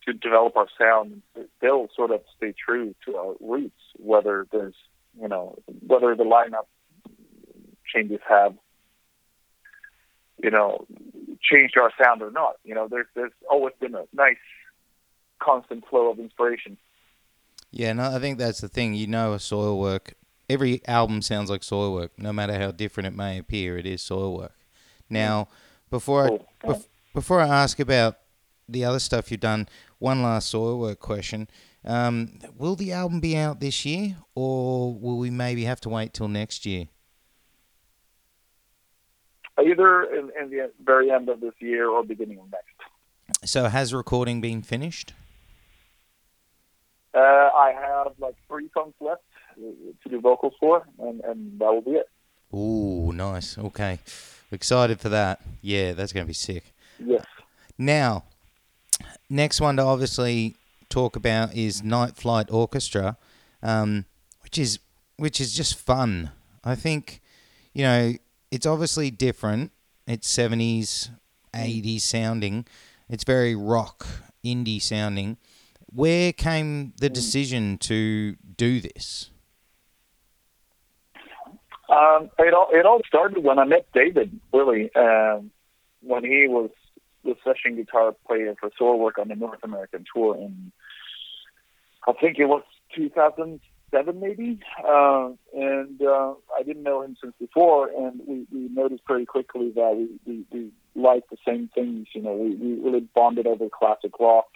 to 0.07 0.13
develop 0.13 0.57
our 0.57 0.69
sound 0.79 1.23
and 1.35 1.49
still 1.59 1.89
sort 1.95 2.11
of 2.11 2.21
stay 2.37 2.53
true 2.53 2.95
to 3.07 3.17
our 3.17 3.35
roots. 3.41 3.81
Whether 3.99 4.47
there's 4.51 4.75
you 5.21 5.29
know 5.29 5.59
whether 5.87 6.15
the 6.15 6.25
lineup 6.25 6.67
changes 7.93 8.21
have 8.29 8.55
you 10.43 10.51
know 10.51 10.87
changed 11.43 11.77
our 11.79 11.93
sound 12.03 12.23
or 12.23 12.31
not. 12.31 12.57
You 12.65 12.75
know, 12.75 12.89
there's 12.89 13.07
there's 13.15 13.33
always 13.51 13.75
been 13.81 13.95
a 13.95 14.05
nice 14.13 14.37
constant 15.41 15.85
flow 15.89 16.11
of 16.11 16.19
inspiration. 16.19 16.77
Yeah, 17.71 17.93
no, 17.95 18.15
I 18.15 18.19
think 18.19 18.39
that's 18.39 18.61
the 18.61 18.69
thing. 18.69 18.95
You 18.95 19.07
know, 19.07 19.33
a 19.33 19.37
Soilwork. 19.39 20.15
Every 20.51 20.83
album 20.87 21.23
sounds 21.23 21.49
like 21.49 21.63
Soilwork, 21.63 22.11
no 22.19 22.33
matter 22.33 22.59
how 22.59 22.73
different 22.73 23.07
it 23.07 23.17
may 23.17 23.39
appear. 23.39 23.79
It 23.79 23.87
is 23.87 24.03
Soilwork. 24.03 24.51
Now, 25.09 25.49
before. 25.91 26.41
I 26.65 26.67
bef- 26.67 26.87
before 27.15 27.41
I 27.41 27.49
ask 27.49 27.79
about 27.79 28.17
the 28.69 28.85
other 28.85 28.99
stuff 28.99 29.31
you've 29.31 29.41
done, 29.41 29.69
one 29.99 30.23
last 30.23 30.53
Soilwork 30.53 30.99
question: 30.99 31.49
um, 31.85 32.39
Will 32.57 32.77
the 32.77 32.93
album 32.93 33.21
be 33.21 33.37
out 33.37 33.61
this 33.61 33.85
year, 33.85 34.17
or 34.35 34.95
will 34.95 35.19
we 35.19 35.31
maybe 35.31 35.65
have 35.65 35.81
to 35.83 35.89
wait 35.89 36.13
till 36.15 36.29
next 36.29 36.65
year? 36.65 36.87
Either 39.59 40.03
in, 40.05 40.31
in 40.41 40.51
the 40.51 40.71
very 40.83 41.11
end 41.11 41.29
of 41.29 41.41
this 41.41 41.55
year 41.61 41.89
or 41.89 42.03
beginning 42.03 42.39
of 42.39 42.47
next. 42.51 43.49
So, 43.51 43.65
has 43.65 43.93
recording 43.93 44.41
been 44.41 44.63
finished? 44.63 45.13
Uh, 47.15 47.19
I 47.19 47.75
have 47.79 48.13
like 48.19 48.35
three 48.49 48.71
songs 48.73 48.95
left 49.01 49.23
to 49.57 50.09
do 50.09 50.21
vocals 50.21 50.55
for, 50.59 50.83
and, 50.99 51.21
and 51.21 51.59
that 51.61 51.67
will 51.67 51.83
be 51.83 51.93
it. 51.93 52.09
Ooh, 52.55 53.13
nice. 53.13 53.59
Okay, 53.59 53.99
excited 54.51 55.01
for 55.01 55.11
that. 55.11 55.41
Yeah, 55.61 55.93
that's 55.93 56.13
gonna 56.13 56.27
be 56.27 56.33
sick. 56.33 56.73
Yes. 56.99 57.25
Now, 57.77 58.25
next 59.33 59.61
one 59.61 59.77
to 59.77 59.83
obviously 59.83 60.55
talk 60.89 61.17
about 61.17 61.55
is 61.55 61.83
Night 61.83 62.17
Flight 62.17 62.51
Orchestra, 62.51 63.17
um, 63.63 64.05
which 64.43 64.59
is 64.59 64.79
which 65.17 65.41
is 65.41 65.55
just 65.55 65.79
fun. 65.79 66.31
I 66.65 66.75
think, 66.75 67.21
you 67.73 67.83
know, 67.83 68.13
it's 68.51 68.67
obviously 68.67 69.11
different. 69.11 69.73
It's 70.07 70.29
seventies, 70.29 71.11
eighties 71.55 72.05
sounding. 72.05 72.67
It's 73.09 73.25
very 73.25 73.55
rock, 73.55 74.07
indie 74.45 74.81
sounding. 74.81 75.39
Where 75.87 76.33
came 76.33 76.93
the 77.01 77.11
decision 77.11 77.79
to 77.79 78.37
do 78.57 78.81
this? 78.81 79.31
Um, 81.89 82.31
it 82.39 82.55
all 82.55 82.69
it 82.73 82.87
all 82.87 83.01
started 83.07 83.43
when 83.43 83.59
I 83.59 83.65
met 83.65 83.87
David. 83.93 84.41
Really, 84.53 84.95
um, 84.95 85.51
when 86.01 86.25
he 86.25 86.49
was 86.49 86.71
the 87.25 87.37
session 87.45 87.77
guitar 87.77 88.15
player 88.27 88.55
for 88.59 88.71
Soilwork 88.81 89.21
on 89.21 89.29
the 89.29 89.37
North 89.37 89.61
American 89.63 90.05
tour, 90.15 90.35
and 90.35 90.73
I 92.07 92.13
think 92.13 92.39
it 92.39 92.47
was 92.47 92.63
2007 92.97 94.21
maybe. 94.21 94.61
Uh, 94.79 95.31
and 95.55 96.03
uh, 96.03 96.35
I 96.59 96.63
didn't 96.65 96.83
know 96.83 97.03
him 97.03 97.17
since 97.21 97.35
before, 97.39 97.89
and 97.89 98.21
we, 98.27 98.47
we 98.53 98.69
noticed 98.69 99.05
pretty 99.05 99.27
quickly 99.27 99.71
that 99.75 99.97
we, 99.97 100.09
we, 100.27 100.45
we 100.51 100.71
liked 100.95 101.31
the 101.31 101.37
same 101.47 101.69
things. 101.75 102.09
You 102.15 102.23
know, 102.23 102.35
we, 102.35 102.55
we 102.55 102.75
really 102.81 103.09
bonded 103.15 103.47
over 103.47 103.69
classic 103.69 104.19
rock 104.19 104.49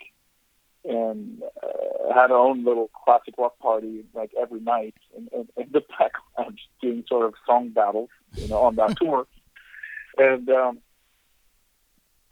and 0.84 1.42
uh, 1.62 2.14
had 2.14 2.30
our 2.30 2.38
own 2.38 2.64
little 2.64 2.90
classic 3.04 3.34
rock 3.38 3.58
party 3.58 4.04
like 4.14 4.30
every 4.40 4.60
night 4.60 4.94
in, 5.16 5.28
in, 5.32 5.48
in 5.56 5.72
the 5.72 5.82
background, 5.98 6.58
doing 6.80 7.04
sort 7.08 7.26
of 7.26 7.34
song 7.44 7.70
battles, 7.70 8.10
you 8.34 8.48
know, 8.48 8.58
on 8.58 8.76
that 8.76 8.96
tour. 9.00 9.26
And 10.18 10.48
um, 10.48 10.78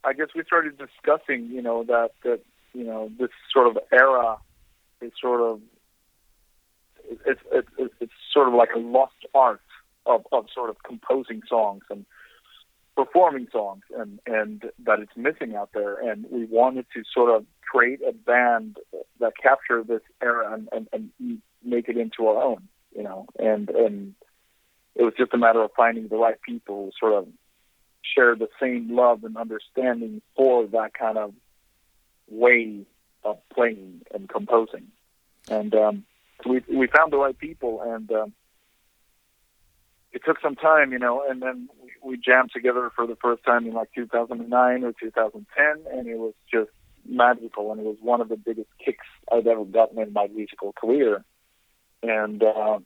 I 0.04 0.12
guess 0.12 0.28
we 0.34 0.42
started 0.44 0.78
discussing, 0.78 1.48
you 1.50 1.62
know, 1.62 1.84
that 1.84 2.10
that 2.22 2.40
you 2.72 2.84
know 2.84 3.10
this 3.18 3.30
sort 3.52 3.68
of 3.68 3.78
era 3.92 4.36
is 5.00 5.12
sort 5.20 5.40
of 5.40 5.60
it's 7.26 7.40
it's 7.52 7.92
it's, 8.00 8.12
sort 8.32 8.48
of 8.48 8.54
like 8.54 8.70
a 8.74 8.78
lost 8.78 9.26
art 9.34 9.60
of 10.06 10.26
of 10.32 10.46
sort 10.52 10.70
of 10.70 10.82
composing 10.82 11.42
songs 11.48 11.84
and 11.90 12.04
performing 12.96 13.46
songs 13.52 13.82
and 13.96 14.20
and 14.26 14.70
that 14.84 15.00
it's 15.00 15.16
missing 15.16 15.54
out 15.54 15.70
there. 15.72 15.96
And 15.98 16.26
we 16.30 16.44
wanted 16.46 16.86
to 16.94 17.02
sort 17.12 17.34
of 17.34 17.46
create 17.60 18.00
a 18.06 18.12
band 18.12 18.76
that 19.20 19.32
capture 19.40 19.82
this 19.82 20.02
era 20.22 20.52
and, 20.52 20.68
and, 20.72 20.88
and 20.92 21.40
make 21.64 21.88
it 21.88 21.96
into 21.96 22.26
our 22.26 22.42
own 22.42 22.68
you 22.94 23.02
know. 23.02 23.26
And 23.38 23.68
and 23.70 24.14
it 24.94 25.02
was 25.02 25.14
just 25.18 25.34
a 25.34 25.38
matter 25.38 25.62
of 25.62 25.70
finding 25.76 26.08
the 26.08 26.16
right 26.16 26.40
people 26.40 26.90
sort 26.98 27.12
of 27.12 27.26
share 28.14 28.34
the 28.34 28.48
same 28.60 28.94
love 28.94 29.24
and 29.24 29.36
understanding 29.36 30.20
for 30.36 30.66
that 30.66 30.92
kind 30.94 31.18
of 31.18 31.32
way 32.28 32.86
of 33.24 33.38
playing 33.54 34.02
and 34.12 34.28
composing 34.28 34.88
and 35.50 35.74
um 35.74 36.04
we 36.46 36.62
we 36.68 36.86
found 36.86 37.12
the 37.12 37.16
right 37.16 37.38
people 37.38 37.80
and 37.82 38.10
um 38.12 38.32
it 40.14 40.22
took 40.24 40.40
some 40.40 40.54
time, 40.54 40.92
you 40.92 40.98
know, 40.98 41.24
and 41.28 41.42
then 41.42 41.68
we, 41.82 42.12
we 42.12 42.16
jammed 42.16 42.52
together 42.54 42.90
for 42.94 43.06
the 43.06 43.16
first 43.16 43.44
time 43.44 43.66
in 43.66 43.74
like 43.74 43.92
2009 43.94 44.84
or 44.84 44.92
2010, 44.92 45.92
and 45.92 46.08
it 46.08 46.16
was 46.16 46.34
just 46.50 46.70
magical, 47.04 47.72
and 47.72 47.80
it 47.80 47.84
was 47.84 47.96
one 48.00 48.20
of 48.20 48.28
the 48.28 48.36
biggest 48.36 48.68
kicks 48.82 49.06
I've 49.30 49.46
ever 49.46 49.64
gotten 49.64 49.98
in 49.98 50.12
my 50.12 50.28
musical 50.28 50.72
career. 50.72 51.24
And 52.02 52.42
uh, 52.42 52.78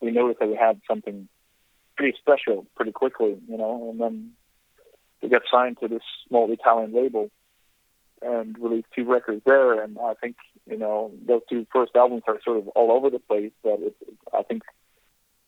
we 0.00 0.10
noticed 0.10 0.40
that 0.40 0.48
we 0.48 0.56
had 0.56 0.80
something 0.88 1.28
pretty 1.96 2.18
special 2.18 2.66
pretty 2.74 2.92
quickly, 2.92 3.36
you 3.48 3.56
know, 3.56 3.88
and 3.90 4.00
then 4.00 4.32
we 5.22 5.28
got 5.28 5.42
signed 5.50 5.78
to 5.80 5.88
this 5.88 6.02
small 6.28 6.50
Italian 6.52 6.94
label 6.94 7.30
and 8.22 8.56
released 8.58 8.88
two 8.94 9.04
records 9.04 9.42
there. 9.44 9.82
And 9.82 9.98
I 9.98 10.14
think, 10.14 10.36
you 10.68 10.78
know, 10.78 11.12
those 11.26 11.42
two 11.48 11.66
first 11.72 11.94
albums 11.94 12.22
are 12.26 12.40
sort 12.44 12.58
of 12.58 12.68
all 12.68 12.92
over 12.92 13.10
the 13.10 13.18
place, 13.18 13.52
but 13.62 13.78
it, 13.80 13.96
I 14.36 14.42
think 14.42 14.62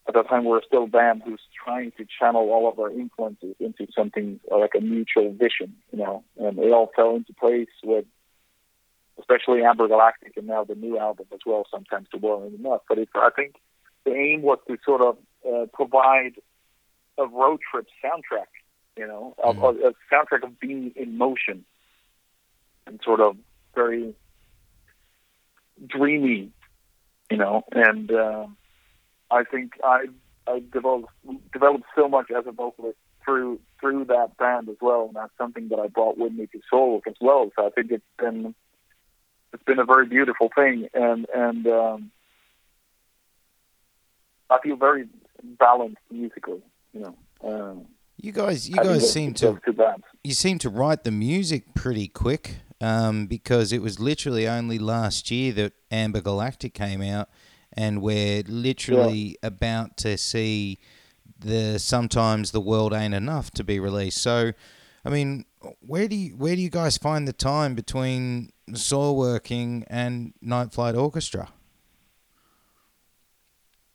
at 0.06 0.14
that 0.14 0.28
time 0.28 0.44
we 0.44 0.50
were 0.50 0.62
still 0.66 0.84
a 0.84 0.88
band 0.88 1.22
who's 1.24 1.40
trying 1.64 1.92
to 1.98 2.06
channel 2.18 2.50
all 2.50 2.68
of 2.68 2.78
our 2.78 2.90
influences 2.90 3.54
into 3.60 3.86
something 3.94 4.40
like 4.50 4.72
a 4.76 4.80
mutual 4.80 5.32
vision, 5.32 5.76
you 5.92 5.98
know, 5.98 6.24
and 6.38 6.58
it 6.58 6.72
all 6.72 6.90
fell 6.96 7.14
into 7.14 7.32
place 7.34 7.68
with 7.84 8.06
especially 9.18 9.62
Amber 9.64 9.88
Galactic 9.88 10.36
and 10.36 10.46
now 10.46 10.64
the 10.64 10.74
new 10.74 10.98
album 10.98 11.26
as 11.32 11.40
well, 11.44 11.66
Sometimes 11.70 12.06
the 12.12 12.18
World 12.18 12.44
Ain't 12.46 12.60
Enough. 12.60 12.82
But 12.88 12.98
it, 12.98 13.08
I 13.14 13.30
think 13.34 13.56
the 14.04 14.14
aim 14.14 14.42
was 14.42 14.58
to 14.68 14.78
sort 14.84 15.02
of 15.02 15.18
uh, 15.46 15.66
provide 15.72 16.34
a 17.18 17.26
road 17.26 17.60
trip 17.70 17.86
soundtrack, 18.02 18.46
you 18.98 19.06
know, 19.06 19.34
mm-hmm. 19.42 19.62
a, 19.62 19.88
a 19.88 19.92
soundtrack 20.12 20.42
of 20.42 20.58
being 20.58 20.92
in 20.96 21.16
motion 21.16 21.64
and 22.86 23.00
sort 23.04 23.20
of 23.20 23.36
very 23.74 24.14
dreamy, 25.86 26.50
you 27.30 27.36
know, 27.36 27.64
and 27.72 28.10
uh, 28.10 28.46
I 29.30 29.44
think 29.44 29.74
I 29.84 30.06
I 30.46 30.62
developed 30.72 31.12
developed 31.52 31.84
so 31.94 32.08
much 32.08 32.30
as 32.36 32.44
a 32.46 32.52
vocalist 32.52 32.98
through 33.24 33.60
through 33.80 34.06
that 34.06 34.36
band 34.36 34.68
as 34.68 34.76
well, 34.80 35.06
and 35.06 35.16
that's 35.16 35.36
something 35.38 35.68
that 35.68 35.78
I 35.78 35.86
brought 35.86 36.18
with 36.18 36.32
me 36.32 36.46
to 36.46 36.60
Soul 36.68 37.02
as 37.06 37.14
well. 37.20 37.50
So 37.54 37.66
I 37.66 37.70
think 37.70 37.92
it's 37.92 38.04
been 38.18 38.54
it's 39.52 39.62
been 39.62 39.78
a 39.78 39.84
very 39.84 40.06
beautiful 40.06 40.50
thing, 40.54 40.88
and 40.92 41.26
and 41.32 41.66
um, 41.66 42.10
I 44.50 44.58
feel 44.62 44.76
very 44.76 45.06
balanced 45.42 45.98
musically, 46.10 46.62
you 46.92 47.00
know. 47.00 47.16
Um, 47.44 47.86
you 48.18 48.32
guys, 48.32 48.68
you 48.68 48.76
guys 48.76 49.12
seem 49.12 49.32
to 49.34 49.60
you 50.24 50.34
seem 50.34 50.58
to 50.58 50.68
write 50.68 51.04
the 51.04 51.10
music 51.10 51.74
pretty 51.74 52.08
quick, 52.08 52.56
um, 52.80 53.26
because 53.26 53.72
it 53.72 53.80
was 53.80 53.98
literally 53.98 54.46
only 54.46 54.78
last 54.78 55.30
year 55.30 55.52
that 55.52 55.72
Amber 55.90 56.20
Galactic 56.20 56.74
came 56.74 57.00
out 57.00 57.28
and 57.72 58.02
we're 58.02 58.42
literally 58.46 59.38
yeah. 59.40 59.46
about 59.46 59.96
to 59.98 60.18
see 60.18 60.78
the 61.38 61.78
sometimes 61.78 62.50
the 62.50 62.60
world 62.60 62.92
ain't 62.92 63.14
enough 63.14 63.50
to 63.52 63.64
be 63.64 63.78
released. 63.78 64.18
So, 64.18 64.52
I 65.04 65.10
mean, 65.10 65.44
where 65.80 66.08
do 66.08 66.16
you 66.16 66.36
where 66.36 66.56
do 66.56 66.62
you 66.62 66.70
guys 66.70 66.98
find 66.98 67.26
the 67.28 67.32
time 67.32 67.74
between 67.74 68.50
soil 68.74 69.16
working 69.16 69.84
and 69.88 70.34
Night 70.40 70.72
Flight 70.72 70.96
Orchestra? 70.96 71.50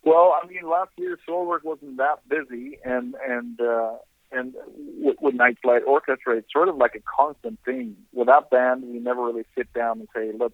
Well, 0.06 0.34
I 0.42 0.46
mean, 0.48 0.70
last 0.70 0.92
year 0.98 1.18
Soilwork 1.28 1.64
wasn't 1.64 1.98
that 1.98 2.28
busy, 2.28 2.78
and 2.84 3.16
and 3.26 3.60
uh, 3.60 3.98
and 4.34 4.54
with, 5.00 5.18
with 5.22 5.36
Night 5.36 5.58
Flight 5.62 5.84
Orchestra, 5.86 6.38
it's 6.38 6.52
sort 6.52 6.70
of 6.70 6.76
like 6.78 6.96
a 6.96 7.02
constant 7.02 7.60
thing. 7.66 7.96
With 8.14 8.28
that 8.28 8.50
band, 8.50 8.84
we 8.84 9.00
never 9.00 9.24
really 9.24 9.46
sit 9.58 9.72
down 9.74 10.00
and 10.00 10.08
say, 10.16 10.32
let's 10.38 10.54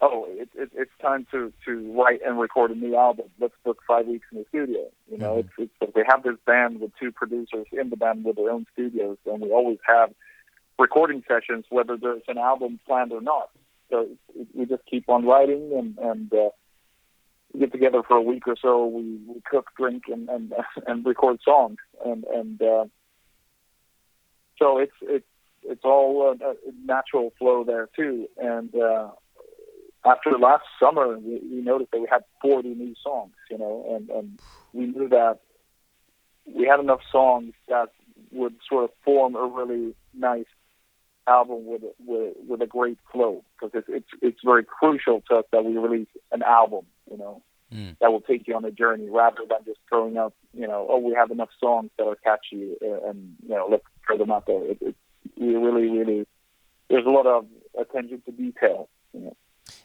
oh, 0.00 0.26
it, 0.28 0.48
it, 0.54 0.70
it's 0.74 0.90
time 1.00 1.26
to 1.30 1.52
to 1.66 1.92
write 1.92 2.20
and 2.26 2.38
record 2.38 2.70
a 2.70 2.74
new 2.74 2.96
album. 2.96 3.26
Let's 3.38 3.54
book 3.64 3.78
five 3.86 4.06
weeks 4.06 4.26
in 4.32 4.38
the 4.38 4.44
studio. 4.48 4.86
You 5.10 5.18
know, 5.18 5.34
Mhm. 5.34 5.40
it's 5.58 5.70
it's 5.82 5.94
we 5.94 6.04
have 6.08 6.22
this 6.22 6.36
band 6.46 6.80
with 6.80 6.92
two 6.98 7.12
producers 7.12 7.66
in 7.72 7.90
the 7.90 7.96
band 7.96 8.24
with 8.24 8.36
their 8.36 8.50
own 8.50 8.66
studios, 8.72 9.18
and 9.26 9.40
we 9.42 9.50
always 9.50 9.78
have 9.86 10.12
recording 10.78 11.22
sessions, 11.28 11.66
whether 11.68 11.96
there's 11.96 12.22
an 12.28 12.38
album 12.38 12.80
planned 12.86 13.12
or 13.12 13.20
not. 13.20 13.50
So 13.90 14.08
it, 14.34 14.46
we 14.54 14.64
just 14.66 14.86
keep 14.86 15.08
on 15.08 15.26
writing 15.26 15.72
and 15.76 15.98
and 15.98 16.32
uh, 16.32 16.50
get 17.58 17.72
together 17.72 18.02
for 18.06 18.16
a 18.16 18.22
week 18.22 18.46
or 18.46 18.56
so. 18.60 18.86
We, 18.86 19.18
we 19.26 19.40
cook, 19.48 19.70
drink, 19.76 20.04
and 20.08 20.28
and 20.28 20.52
and 20.86 21.04
record 21.04 21.40
songs, 21.44 21.78
and 22.04 22.24
and 22.24 22.62
uh, 22.62 22.84
so 24.58 24.78
it's 24.78 24.92
it's 25.02 25.26
it's 25.62 25.84
all 25.84 26.22
a, 26.40 26.50
a 26.50 26.54
natural 26.84 27.32
flow 27.38 27.64
there 27.64 27.88
too. 27.96 28.28
And 28.38 28.74
uh, 28.74 29.10
after 30.04 30.30
last 30.38 30.64
summer, 30.78 31.18
we, 31.18 31.40
we 31.50 31.60
noticed 31.60 31.90
that 31.92 32.00
we 32.00 32.08
had 32.10 32.24
40 32.40 32.68
new 32.70 32.94
songs, 33.02 33.34
you 33.50 33.58
know, 33.58 33.84
and 33.96 34.10
and 34.10 34.38
we 34.72 34.86
knew 34.86 35.08
that 35.08 35.40
we 36.46 36.66
had 36.66 36.80
enough 36.80 37.00
songs 37.10 37.52
that 37.68 37.90
would 38.32 38.54
sort 38.68 38.84
of 38.84 38.90
form 39.04 39.34
a 39.34 39.44
really 39.46 39.94
nice 40.14 40.46
album 41.38 41.58
with 41.72 41.82
a- 41.90 41.94
with 42.10 42.34
with 42.48 42.60
a 42.62 42.66
great 42.76 42.98
flow 43.12 43.34
because 43.54 43.72
it's 43.78 43.88
it's 43.98 44.12
it's 44.28 44.40
very 44.52 44.64
crucial 44.78 45.16
to 45.28 45.32
us 45.38 45.46
that 45.52 45.62
we 45.64 45.72
release 45.86 46.12
an 46.36 46.42
album, 46.42 46.84
you 47.10 47.18
know, 47.22 47.36
Mm. 47.72 47.96
that 48.00 48.10
will 48.12 48.20
take 48.32 48.42
you 48.48 48.54
on 48.56 48.64
a 48.64 48.72
journey 48.82 49.08
rather 49.22 49.42
than 49.50 49.60
just 49.64 49.78
throwing 49.88 50.16
out, 50.22 50.32
you 50.60 50.66
know, 50.70 50.80
oh 50.90 50.98
we 51.08 51.12
have 51.20 51.30
enough 51.36 51.50
songs 51.64 51.88
that 51.96 52.06
are 52.12 52.16
catchy 52.28 52.62
uh, 52.86 53.08
and 53.08 53.18
you 53.48 53.54
know 53.56 53.66
let's 53.72 53.84
throw 54.04 54.16
them 54.22 54.32
out 54.36 54.44
there. 54.50 54.62
It, 54.72 54.78
it, 54.88 54.94
we 55.42 55.54
really 55.66 55.86
really 55.98 56.20
there's 56.88 57.06
a 57.06 57.14
lot 57.18 57.26
of 57.36 57.46
attention 57.82 58.18
to 58.26 58.32
detail. 58.44 58.88
You 59.14 59.20
know? 59.24 59.36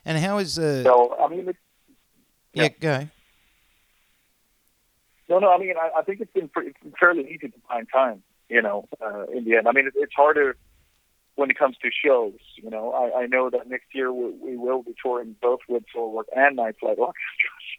And 0.08 0.18
how 0.26 0.36
is 0.40 0.58
uh, 0.58 0.82
So 0.90 0.94
I 1.24 1.28
mean, 1.34 1.46
it, 1.50 1.58
yeah, 2.54 2.70
go. 2.88 2.98
no, 5.30 5.40
no. 5.40 5.52
I 5.52 5.58
mean, 5.58 5.74
I, 5.86 6.00
I 6.00 6.02
think 6.04 6.22
it's 6.22 6.32
been 6.34 6.48
pretty, 6.48 6.72
it's 6.86 6.98
fairly 7.00 7.24
easy 7.34 7.50
to 7.50 7.60
find 7.68 7.88
time. 7.92 8.24
You 8.50 8.62
know, 8.62 8.88
uh, 9.06 9.24
in 9.36 9.46
the 9.46 9.56
end, 9.58 9.68
I 9.68 9.72
mean, 9.72 9.88
it, 9.88 9.94
it's 9.96 10.14
harder 10.16 10.56
when 11.36 11.50
it 11.52 11.58
comes 11.58 11.78
to 11.82 11.90
shows. 11.92 12.34
You 12.56 12.70
know, 12.70 12.92
I, 12.92 13.22
I 13.24 13.26
know 13.28 13.50
that 13.50 13.70
next 13.70 13.88
year 13.94 14.12
we, 14.14 14.32
we 14.42 14.58
will 14.58 14.84
be 14.84 14.94
touring 15.02 15.36
both 15.42 15.60
with 15.68 15.84
Soilwork 15.96 16.26
and 16.36 16.56
Night 16.56 16.76
Flight 16.80 16.98
Orchestra. 16.98 17.16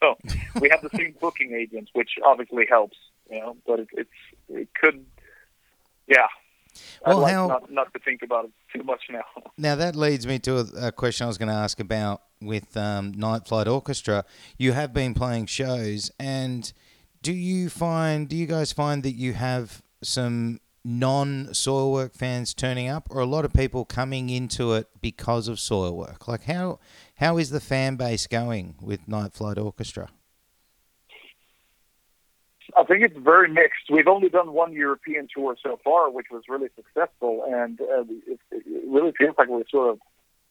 So 0.03 0.19
we 0.61 0.69
have 0.69 0.83
the 0.83 0.91
same 0.95 1.15
booking 1.19 1.55
agents, 1.55 1.91
which 1.95 2.11
obviously 2.23 2.67
helps. 2.69 2.99
You 3.31 3.41
know, 3.41 3.57
but 3.67 3.81
it, 3.81 3.89
it's 3.93 4.11
it 4.51 4.69
could, 4.79 5.07
yeah. 6.07 6.27
Well, 7.07 7.21
like 7.21 7.33
how- 7.33 7.47
not 7.47 7.73
not 7.73 7.93
to 7.95 7.99
think 8.01 8.21
about 8.21 8.45
it 8.45 8.51
too 8.75 8.85
much 8.85 9.05
now. 9.11 9.25
Now 9.57 9.75
that 9.75 9.97
leads 9.97 10.27
me 10.27 10.39
to 10.41 10.59
a, 10.59 10.89
a 10.89 10.93
question 10.93 11.25
I 11.25 11.29
was 11.29 11.39
going 11.39 11.49
to 11.49 11.55
ask 11.55 11.81
about 11.81 12.21
with 12.43 12.77
um, 12.77 13.13
Night 13.13 13.49
Flight 13.49 13.69
Orchestra. 13.69 14.27
You 14.59 14.73
have 14.73 14.93
been 14.93 15.15
playing 15.15 15.47
shows, 15.47 16.11
and 16.21 16.71
do 17.23 17.33
you 17.33 17.71
find 17.71 18.29
do 18.29 18.37
you 18.37 18.47
guys 18.47 18.73
find 18.75 19.03
that 19.03 19.15
you 19.15 19.33
have 19.33 19.81
some 20.03 20.61
non 20.87 21.47
Soilwork 21.47 22.15
fans 22.15 22.55
turning 22.55 22.89
up, 22.89 23.09
or 23.11 23.21
a 23.21 23.27
lot 23.27 23.45
of 23.45 23.53
people 23.53 23.85
coming 23.85 24.31
into 24.31 24.73
it 24.75 24.89
because 25.01 25.49
of 25.49 25.59
Soilwork? 25.59 26.29
Like 26.29 26.45
how 26.45 26.79
how 27.17 27.39
is 27.39 27.51
the 27.51 27.61
fan 27.61 27.97
base 27.97 28.27
going 28.29 28.77
with 28.81 29.09
Night 29.09 29.35
Flight 29.35 29.59
Orchestra? 29.59 30.11
I 32.77 32.85
think 32.85 33.03
it's 33.03 33.17
very 33.17 33.49
mixed. 33.49 33.91
We've 33.91 34.07
only 34.07 34.29
done 34.29 34.53
one 34.53 34.73
European 34.73 35.29
tour 35.35 35.57
so 35.61 35.81
far, 35.83 36.11
which 36.11 36.27
was 36.31 36.45
really 36.49 36.69
successful, 36.77 37.45
and 37.49 37.81
uh, 37.81 38.05
it, 38.27 38.39
it 38.53 38.65
really 38.87 39.13
feels 39.19 39.35
like 39.39 39.49
we're 39.49 39.67
sort 39.69 39.91
of, 39.91 39.99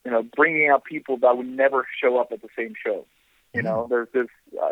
you 0.03 0.11
know, 0.11 0.23
bringing 0.35 0.69
out 0.69 0.83
people 0.83 1.17
that 1.17 1.37
would 1.37 1.47
never 1.47 1.87
show 2.01 2.17
up 2.17 2.31
at 2.31 2.41
the 2.41 2.49
same 2.57 2.73
show. 2.83 3.05
You 3.53 3.61
know, 3.61 3.87
there's 3.89 4.09
this, 4.13 4.27
uh, 4.61 4.71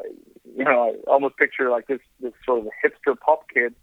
you 0.57 0.65
know, 0.65 0.89
I 0.89 1.09
almost 1.09 1.37
picture 1.37 1.69
like 1.69 1.87
this 1.87 2.01
this 2.19 2.33
sort 2.45 2.65
of 2.65 2.67
hipster 2.83 3.17
pop 3.17 3.49
kid 3.49 3.73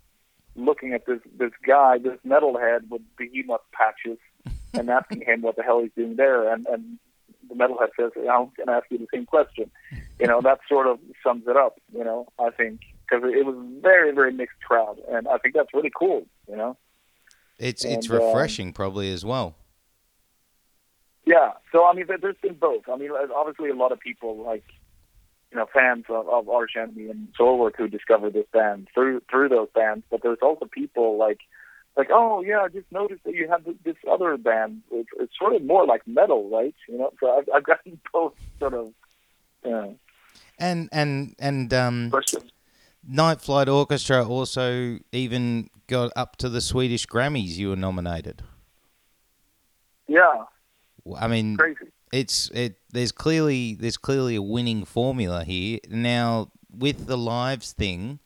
looking 0.56 0.92
at 0.92 1.06
this 1.06 1.20
this 1.38 1.52
guy, 1.66 1.98
this 1.98 2.18
metalhead 2.26 2.88
with 2.88 3.02
behemoth 3.16 3.60
patches, 3.72 4.18
and 4.74 4.90
asking 4.90 5.22
him 5.22 5.42
what 5.42 5.56
the 5.56 5.62
hell 5.62 5.80
he's 5.82 5.92
doing 5.96 6.16
there, 6.16 6.52
and 6.52 6.66
and 6.66 6.98
the 7.48 7.54
metalhead 7.54 7.88
says, 7.98 8.12
"I'm 8.16 8.50
going 8.56 8.66
to 8.66 8.72
ask 8.72 8.86
you 8.90 8.98
the 8.98 9.06
same 9.12 9.26
question." 9.26 9.70
You 10.18 10.26
know, 10.26 10.40
that 10.42 10.60
sort 10.68 10.86
of 10.86 10.98
sums 11.24 11.44
it 11.48 11.56
up. 11.56 11.80
You 11.92 12.04
know, 12.04 12.26
I 12.38 12.50
think 12.50 12.80
because 13.08 13.24
it 13.24 13.44
was 13.44 13.56
very 13.80 14.12
very 14.12 14.32
mixed 14.32 14.60
crowd, 14.60 15.00
and 15.10 15.26
I 15.28 15.38
think 15.38 15.54
that's 15.54 15.72
really 15.74 15.90
cool. 15.96 16.26
You 16.48 16.56
know. 16.56 16.76
It's 17.58 17.84
it's 17.84 18.08
And, 18.08 18.20
um, 18.20 18.26
refreshing, 18.26 18.72
probably 18.72 19.12
as 19.12 19.24
well. 19.24 19.54
Yeah. 21.26 21.52
So 21.72 21.86
I 21.86 21.94
mean, 21.94 22.06
there- 22.06 22.18
there's 22.18 22.36
been 22.42 22.54
both. 22.54 22.88
I 22.88 22.96
mean, 22.96 23.10
obviously, 23.34 23.70
a 23.70 23.74
lot 23.74 23.92
of 23.92 24.00
people 24.00 24.36
like, 24.42 24.64
you 25.52 25.58
know, 25.58 25.66
fans 25.72 26.04
of, 26.08 26.28
of 26.28 26.48
Arch 26.48 26.72
Enemy 26.76 27.10
and 27.10 27.28
Soilwork 27.38 27.76
who 27.76 27.88
discovered 27.88 28.32
this 28.32 28.46
band 28.52 28.88
through 28.94 29.22
through 29.30 29.48
those 29.48 29.68
bands. 29.74 30.04
But 30.10 30.22
there's 30.22 30.38
also 30.42 30.66
people 30.66 31.18
like, 31.18 31.40
like, 31.96 32.08
oh 32.12 32.42
yeah, 32.42 32.60
I 32.60 32.68
just 32.68 32.90
noticed 32.92 33.24
that 33.24 33.34
you 33.34 33.48
have 33.48 33.64
this 33.84 33.96
other 34.10 34.36
band. 34.36 34.82
It's, 34.92 35.08
it's 35.18 35.32
sort 35.38 35.54
of 35.54 35.64
more 35.64 35.86
like 35.86 36.06
metal, 36.06 36.48
right? 36.50 36.74
You 36.88 36.98
know. 36.98 37.12
So 37.20 37.38
I've, 37.38 37.48
I've 37.54 37.64
gotten 37.64 38.00
both 38.12 38.34
sort 38.58 38.74
of. 38.74 38.92
Uh, 39.64 39.94
And 40.58 40.88
and 40.92 41.34
and 41.38 41.72
um, 41.74 42.10
questions. 42.10 42.50
Night 43.06 43.40
Flight 43.40 43.68
Orchestra 43.68 44.26
also 44.26 44.98
even 45.10 45.70
got 45.86 46.12
up 46.14 46.36
to 46.36 46.48
the 46.48 46.60
Swedish 46.60 47.06
Grammys. 47.06 47.56
You 47.56 47.70
were 47.70 47.76
nominated. 47.76 48.42
Yeah, 50.06 50.44
I 51.18 51.28
mean, 51.28 51.56
crazy. 51.56 51.86
It's 52.12 52.50
it. 52.50 52.76
There's 52.90 53.12
clearly 53.12 53.74
there's 53.74 53.96
clearly 53.96 54.36
a 54.36 54.42
winning 54.42 54.84
formula 54.84 55.44
here. 55.44 55.78
Now 55.88 56.50
with 56.72 57.06
the 57.06 57.18
lives 57.18 57.72
thing, 57.72 58.20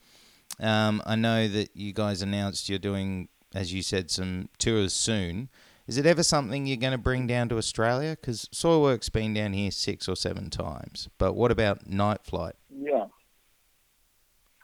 um, 0.61 1.03
I 1.07 1.17
know 1.17 1.49
that 1.49 1.71
you 1.75 1.93
guys 1.93 2.23
announced 2.23 2.69
you're 2.69 2.79
doing, 2.79 3.29
as 3.55 3.73
you 3.73 3.83
said, 3.83 4.11
some 4.11 4.49
tours 4.59 4.93
soon. 4.93 5.49
Is 5.87 5.99
it 5.99 6.07
ever 6.07 6.23
something 6.23 6.67
you're 6.67 6.79
going 6.79 6.93
to 6.93 6.99
bring 6.99 7.27
down 7.27 7.51
to 7.51 7.59
Australia? 7.59 8.17
Because 8.19 8.49
Soilwork's 8.53 9.11
been 9.11 9.35
down 9.35 9.53
here 9.53 9.71
six 9.71 10.09
or 10.09 10.17
seven 10.17 10.49
times. 10.49 11.09
But 11.19 11.35
what 11.35 11.51
about 11.51 11.87
Night 11.87 12.25
Flight? 12.25 12.55
Yeah. 12.75 13.07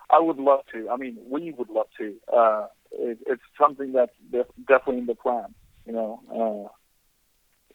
I 0.08 0.18
would 0.18 0.38
love 0.38 0.60
to. 0.72 0.88
I 0.88 0.96
mean, 0.96 1.18
we 1.28 1.52
would 1.52 1.68
love 1.68 1.86
to. 1.98 2.14
Uh, 2.32 2.66
it, 2.92 3.18
it's 3.26 3.42
something 3.60 3.92
that's 3.92 4.14
def- 4.32 4.46
definitely 4.66 4.98
in 4.98 5.06
the 5.06 5.14
plan. 5.14 5.54
You 5.84 5.92
know, 5.92 6.72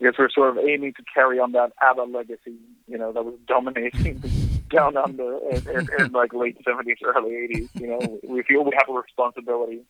uh, 0.02 0.04
I 0.04 0.12
guess 0.12 0.20
we're 0.20 0.30
sort 0.30 0.50
of 0.50 0.64
aiming 0.64 0.94
to 0.94 1.04
carry 1.14 1.40
on 1.40 1.52
that 1.54 1.74
ABBA 1.82 2.04
legacy. 2.04 2.56
You 2.88 2.98
know, 2.98 3.12
that 3.12 3.24
was 3.24 3.36
dominating 3.48 4.24
down 4.70 4.98
under 4.98 5.38
in, 5.52 5.68
in, 5.70 5.88
in 6.00 6.12
like 6.12 6.34
late 6.34 6.58
seventies, 6.64 6.98
early 7.04 7.36
eighties. 7.36 7.70
You 7.76 7.88
know, 7.88 8.20
we 8.28 8.44
feel 8.44 8.64
we 8.64 8.72
have 8.78 8.90
a 8.90 8.94
responsibility. 8.94 9.82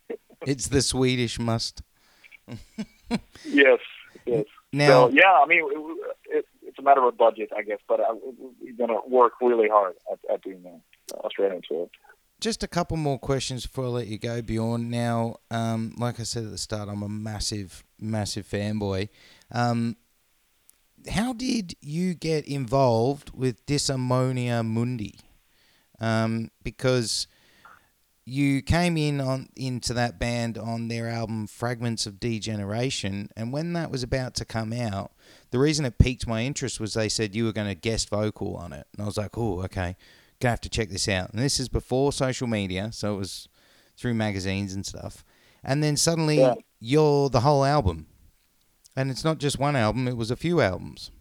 It's 0.45 0.67
the 0.67 0.81
Swedish 0.81 1.39
must. 1.39 1.81
Yes, 3.45 3.79
yes. 4.25 4.45
Now, 4.73 5.07
so 5.07 5.13
yeah, 5.13 5.39
I 5.41 5.45
mean, 5.45 5.61
it, 5.63 6.37
it, 6.37 6.45
it's 6.63 6.79
a 6.79 6.81
matter 6.81 7.03
of 7.07 7.15
budget, 7.17 7.51
I 7.55 7.61
guess, 7.61 7.77
but 7.87 7.99
I, 7.99 8.13
we're 8.13 8.73
going 8.77 8.89
to 8.89 8.99
work 9.07 9.33
really 9.41 9.69
hard 9.69 9.93
at, 10.11 10.19
at 10.33 10.41
doing 10.41 10.63
the 10.63 11.15
Australian 11.17 11.61
tour. 11.67 11.87
just 12.41 12.63
a 12.63 12.67
couple 12.67 12.97
more 12.97 13.19
questions 13.19 13.65
before 13.65 13.85
I 13.85 13.89
let 13.89 14.07
you 14.07 14.17
go, 14.17 14.41
Bjorn. 14.41 14.89
Now, 14.89 15.37
um, 15.51 15.93
like 15.97 16.19
I 16.19 16.23
said 16.23 16.45
at 16.45 16.51
the 16.51 16.57
start, 16.57 16.89
I'm 16.89 17.03
a 17.03 17.09
massive, 17.09 17.83
massive 17.99 18.47
fanboy. 18.47 19.09
Um, 19.51 19.97
how 21.09 21.33
did 21.33 21.75
you 21.81 22.13
get 22.13 22.47
involved 22.47 23.31
with 23.33 23.65
Disarmonia 23.65 24.63
Mundi? 24.65 25.19
Um, 25.99 26.49
because 26.63 27.27
you 28.25 28.61
came 28.63 28.97
in 28.97 29.21
on 29.21 29.49
into 29.55 29.93
that 29.93 30.17
band 30.19 30.57
on 30.57 30.87
their 30.87 31.07
album 31.07 31.45
Fragments 31.45 32.07
of 32.07 32.19
D-Generation, 32.19 33.29
and 33.37 33.53
when 33.53 33.73
that 33.73 33.91
was 33.91 34.01
about 34.01 34.33
to 34.35 34.45
come 34.45 34.73
out, 34.73 35.11
the 35.51 35.59
reason 35.59 35.85
it 35.85 35.99
piqued 35.99 36.25
my 36.27 36.41
interest 36.43 36.79
was 36.79 36.95
they 36.95 37.07
said 37.07 37.35
you 37.35 37.45
were 37.45 37.53
going 37.53 37.67
to 37.67 37.75
guest 37.75 38.09
vocal 38.09 38.55
on 38.57 38.73
it, 38.73 38.87
and 38.93 39.03
I 39.03 39.05
was 39.05 39.17
like, 39.17 39.37
oh, 39.37 39.61
okay, 39.65 39.95
gonna 40.39 40.51
have 40.51 40.61
to 40.61 40.69
check 40.69 40.89
this 40.89 41.07
out. 41.07 41.31
And 41.31 41.41
this 41.41 41.59
is 41.59 41.69
before 41.69 42.11
social 42.11 42.47
media, 42.47 42.89
so 42.91 43.13
it 43.13 43.17
was 43.19 43.47
through 43.95 44.15
magazines 44.15 44.73
and 44.73 44.85
stuff. 44.85 45.23
And 45.63 45.83
then 45.83 45.95
suddenly 45.95 46.39
Yeah. 46.39 46.55
you're 46.79 47.29
the 47.29 47.41
whole 47.41 47.63
album, 47.63 48.07
and 48.95 49.11
it's 49.11 49.23
not 49.23 49.37
just 49.37 49.59
one 49.59 49.75
album; 49.75 50.07
it 50.07 50.17
was 50.17 50.31
a 50.31 50.35
few 50.35 50.61
albums. 50.61 51.11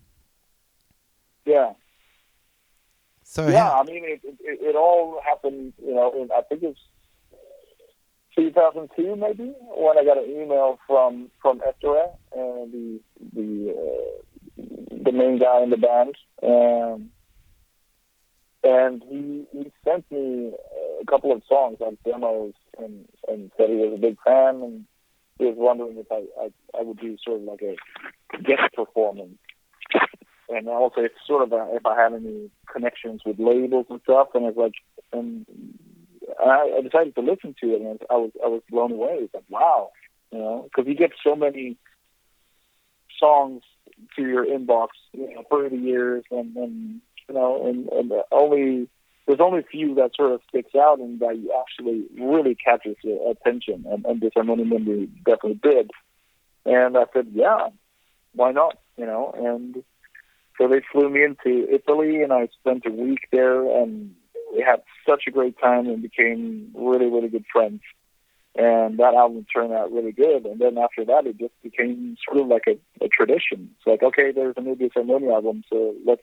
Yeah. 1.44 1.72
So 3.22 3.48
yeah, 3.48 3.70
how- 3.70 3.80
I 3.80 3.84
mean, 3.84 4.04
it, 4.04 4.20
it, 4.24 4.36
it 4.40 4.76
all 4.76 5.20
happened, 5.26 5.72
you 5.84 5.94
know, 5.94 6.12
in, 6.14 6.28
I 6.30 6.42
think 6.42 6.62
it's 6.62 6.80
2002 8.36 9.16
maybe, 9.16 9.52
when 9.76 9.98
I 9.98 10.04
got 10.04 10.18
an 10.18 10.28
email 10.30 10.78
from, 10.86 11.30
from 11.40 11.60
Ettore, 11.60 12.04
uh, 12.32 12.66
the, 12.72 13.00
the, 13.34 13.74
uh, 13.76 14.62
the 15.04 15.12
main 15.12 15.38
guy 15.38 15.62
in 15.62 15.70
the 15.70 15.76
band. 15.76 16.16
Um, 16.42 17.10
and 18.62 19.02
he, 19.08 19.46
he 19.52 19.70
sent 19.84 20.10
me 20.10 20.52
a 21.00 21.04
couple 21.06 21.32
of 21.32 21.42
songs, 21.48 21.78
like 21.80 21.98
demos, 22.04 22.54
and, 22.78 23.04
and 23.28 23.50
said 23.56 23.68
he 23.68 23.76
was 23.76 23.92
a 23.94 24.00
big 24.00 24.16
fan, 24.24 24.62
and 24.62 24.84
was 25.38 25.54
wondering 25.56 25.98
if 25.98 26.06
I, 26.10 26.24
I, 26.40 26.78
I 26.78 26.82
would 26.82 27.00
do 27.00 27.16
sort 27.24 27.40
of 27.40 27.44
like 27.44 27.62
a 27.62 28.42
guest 28.42 28.72
performance 28.74 29.38
and 30.48 30.68
also 30.68 31.00
it's 31.00 31.14
sort 31.26 31.42
of 31.42 31.52
a, 31.52 31.68
if 31.74 31.86
I 31.86 32.00
had 32.00 32.12
any 32.12 32.50
connections 32.70 33.22
with 33.24 33.38
labels 33.38 33.86
and 33.90 34.00
stuff, 34.02 34.28
and 34.34 34.46
it's 34.46 34.56
like, 34.56 34.74
and 35.12 35.46
I, 36.44 36.76
I 36.78 36.80
decided 36.82 37.14
to 37.14 37.20
listen 37.20 37.54
to 37.60 37.74
it, 37.74 37.80
and 37.80 38.00
I 38.10 38.14
was 38.14 38.30
I 38.42 38.48
was 38.48 38.62
blown 38.70 38.92
away. 38.92 39.18
It's 39.20 39.34
like 39.34 39.44
wow, 39.48 39.90
you 40.32 40.38
know, 40.38 40.64
because 40.64 40.88
you 40.88 40.94
get 40.94 41.12
so 41.22 41.34
many 41.34 41.76
songs 43.18 43.62
to 44.16 44.22
your 44.22 44.44
inbox, 44.44 44.88
you 45.12 45.34
know, 45.34 45.44
through 45.48 45.70
the 45.70 45.76
years, 45.76 46.24
and 46.30 46.56
and 46.56 47.00
you 47.28 47.34
know, 47.34 47.66
and, 47.66 47.88
and 47.88 48.12
only 48.30 48.88
there's 49.26 49.40
only 49.40 49.60
a 49.60 49.62
few 49.62 49.94
that 49.94 50.10
sort 50.14 50.32
of 50.32 50.40
sticks 50.48 50.74
out 50.74 50.98
and 50.98 51.20
that 51.20 51.36
actually 51.60 52.04
really 52.20 52.54
catches 52.54 52.96
your 53.02 53.30
attention, 53.30 53.84
and, 53.90 54.04
and 54.04 54.20
Disarmonia 54.20 54.66
Mundi 54.66 55.08
definitely 55.24 55.60
did. 55.62 55.90
And 56.66 56.96
I 56.96 57.04
said, 57.12 57.28
yeah, 57.32 57.68
why 58.34 58.52
not? 58.52 58.78
You 58.96 59.06
know, 59.06 59.32
and 59.36 59.82
so 60.58 60.68
they 60.68 60.80
flew 60.92 61.10
me 61.10 61.24
into 61.24 61.68
Italy, 61.72 62.22
and 62.22 62.32
I 62.32 62.48
spent 62.60 62.86
a 62.86 62.90
week 62.90 63.28
there, 63.32 63.64
and 63.82 64.14
we 64.54 64.62
had 64.62 64.82
such 65.08 65.24
a 65.26 65.30
great 65.30 65.58
time 65.58 65.88
and 65.88 66.00
became 66.00 66.70
really, 66.74 67.06
really 67.06 67.28
good 67.28 67.44
friends. 67.52 67.80
And 68.56 68.98
that 68.98 69.14
album 69.14 69.44
turned 69.52 69.72
out 69.72 69.90
really 69.90 70.12
good. 70.12 70.46
And 70.46 70.60
then 70.60 70.78
after 70.78 71.04
that, 71.06 71.26
it 71.26 71.38
just 71.38 71.60
became 71.62 72.16
sort 72.24 72.40
of 72.40 72.46
like 72.46 72.62
a, 72.68 72.78
a 73.04 73.08
tradition. 73.08 73.70
It's 73.76 73.86
like, 73.86 74.04
okay, 74.04 74.30
there's 74.30 74.54
a 74.56 74.60
new 74.60 74.76
Disarmonia 74.76 75.32
album, 75.32 75.64
so 75.70 75.94
let's. 76.06 76.22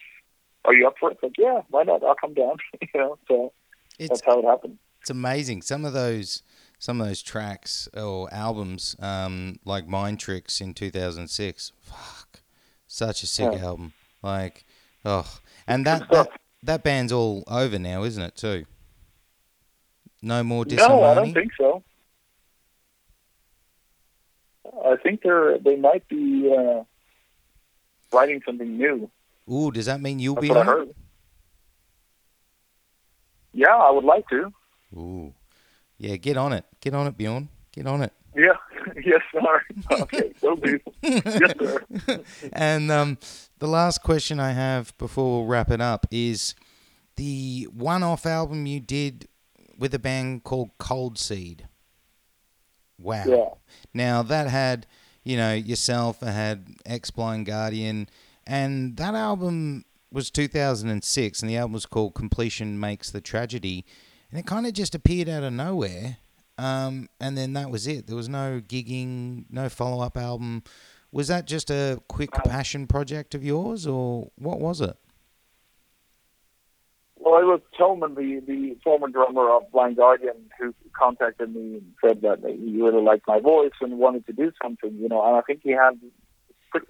Are 0.65 0.73
you 0.73 0.87
up 0.87 0.95
for 0.99 1.11
it? 1.11 1.17
Like, 1.23 1.33
yeah, 1.37 1.61
why 1.69 1.83
not? 1.83 2.03
I'll 2.03 2.15
come 2.15 2.33
down. 2.33 2.57
you 2.81 2.87
know, 2.99 3.17
so 3.27 3.51
It's 3.99 4.09
that's 4.09 4.25
how 4.25 4.39
it 4.39 4.45
happened. 4.45 4.77
it's 5.01 5.09
amazing. 5.09 5.61
Some 5.63 5.85
of 5.85 5.93
those 5.93 6.43
some 6.79 6.99
of 6.99 7.07
those 7.07 7.21
tracks 7.21 7.87
or 7.95 8.31
albums, 8.33 8.95
um, 8.99 9.59
like 9.65 9.87
Mind 9.87 10.19
Tricks 10.19 10.61
in 10.61 10.73
2006. 10.73 11.71
Fuck, 11.81 12.41
such 12.87 13.21
a 13.23 13.27
sick 13.27 13.53
Yeah. 13.53 13.65
album. 13.65 13.93
Like, 14.23 14.65
oh, 15.05 15.37
and 15.67 15.85
that, 15.85 16.09
that 16.11 16.29
that 16.63 16.83
band's 16.83 17.11
all 17.11 17.43
over 17.47 17.77
now, 17.79 18.03
isn't 18.03 18.21
it? 18.23 18.35
Too. 18.35 18.65
No 20.21 20.43
more 20.43 20.65
No, 20.67 21.03
I 21.03 21.15
don't 21.15 21.33
think 21.33 21.51
so. 21.57 21.83
I 24.85 24.95
think 25.01 25.21
they're 25.23 25.57
they 25.57 25.75
might 25.75 26.07
be 26.07 26.53
uh, 26.55 26.83
writing 28.11 28.41
something 28.45 28.77
new. 28.77 29.09
Ooh, 29.51 29.71
does 29.71 29.85
that 29.87 30.01
mean 30.01 30.19
you'll 30.19 30.35
That's 30.35 30.47
be 30.47 30.53
I 30.53 30.59
on? 30.59 30.65
heard. 30.65 30.89
Yeah, 33.53 33.75
I 33.75 33.91
would 33.91 34.05
like 34.05 34.27
to. 34.29 34.53
Ooh, 34.95 35.33
yeah, 35.97 36.15
get 36.15 36.37
on 36.37 36.53
it. 36.53 36.65
Get 36.79 36.93
on 36.93 37.07
it, 37.07 37.17
Bjorn. 37.17 37.49
Get 37.73 37.85
on 37.87 38.01
it. 38.03 38.13
Yeah. 38.35 38.53
yes, 39.05 39.21
sorry. 39.33 39.61
Okay, 40.03 40.33
will 40.41 40.55
do. 40.55 40.79
yes, 41.01 41.53
sir. 41.59 41.83
and 42.53 42.91
um, 42.91 43.17
the 43.59 43.67
last 43.67 44.01
question 44.03 44.39
I 44.39 44.51
have 44.51 44.97
before 44.97 45.39
we'll 45.39 45.47
wrap 45.47 45.69
it 45.69 45.81
up 45.81 46.07
is 46.11 46.55
the 47.17 47.67
one-off 47.73 48.25
album 48.25 48.65
you 48.65 48.79
did 48.79 49.27
with 49.77 49.93
a 49.93 49.99
band 49.99 50.43
called 50.43 50.71
Cold 50.77 51.17
Seed. 51.17 51.67
Wow. 52.97 53.23
Yeah. 53.27 53.49
Now 53.93 54.21
that 54.23 54.47
had, 54.47 54.87
you 55.23 55.35
know, 55.35 55.53
yourself, 55.53 56.21
it 56.23 56.27
had 56.27 56.67
Ex 56.85 57.11
Blind 57.11 57.45
Guardian, 57.47 58.07
and 58.45 58.97
that 58.97 59.15
album 59.15 59.85
was 60.11 60.29
2006, 60.29 61.41
and 61.41 61.49
the 61.49 61.57
album 61.57 61.73
was 61.73 61.85
called 61.85 62.15
Completion 62.15 62.79
Makes 62.79 63.11
the 63.11 63.21
Tragedy, 63.21 63.85
and 64.29 64.39
it 64.39 64.45
kind 64.45 64.65
of 64.65 64.73
just 64.73 64.95
appeared 64.95 65.29
out 65.29 65.43
of 65.43 65.53
nowhere. 65.53 66.17
Um, 66.57 67.09
and 67.19 67.37
then 67.37 67.53
that 67.53 67.71
was 67.71 67.87
it. 67.87 68.07
There 68.07 68.15
was 68.15 68.29
no 68.29 68.61
gigging, 68.65 69.45
no 69.49 69.67
follow 69.69 70.03
up 70.03 70.17
album. 70.17 70.63
Was 71.11 71.27
that 71.27 71.45
just 71.45 71.71
a 71.71 72.01
quick 72.07 72.31
passion 72.31 72.87
project 72.87 73.33
of 73.33 73.43
yours, 73.43 73.87
or 73.87 74.29
what 74.35 74.59
was 74.59 74.79
it? 74.79 74.95
Well, 77.17 77.39
it 77.39 77.45
was 77.45 77.61
Tillman, 77.77 78.15
the, 78.15 78.41
the 78.45 78.77
former 78.83 79.07
drummer 79.07 79.49
of 79.55 79.71
Blind 79.71 79.97
Guardian, 79.97 80.49
who 80.59 80.73
contacted 80.97 81.53
me 81.53 81.75
and 81.75 81.93
said 82.03 82.21
that 82.21 82.39
he 82.43 82.81
really 82.81 83.01
liked 83.01 83.27
my 83.27 83.39
voice 83.39 83.71
and 83.79 83.99
wanted 83.99 84.25
to 84.27 84.33
do 84.33 84.51
something, 84.61 84.97
you 84.99 85.07
know. 85.07 85.23
And 85.25 85.35
I 85.35 85.41
think 85.41 85.61
he 85.63 85.71
had 85.71 85.99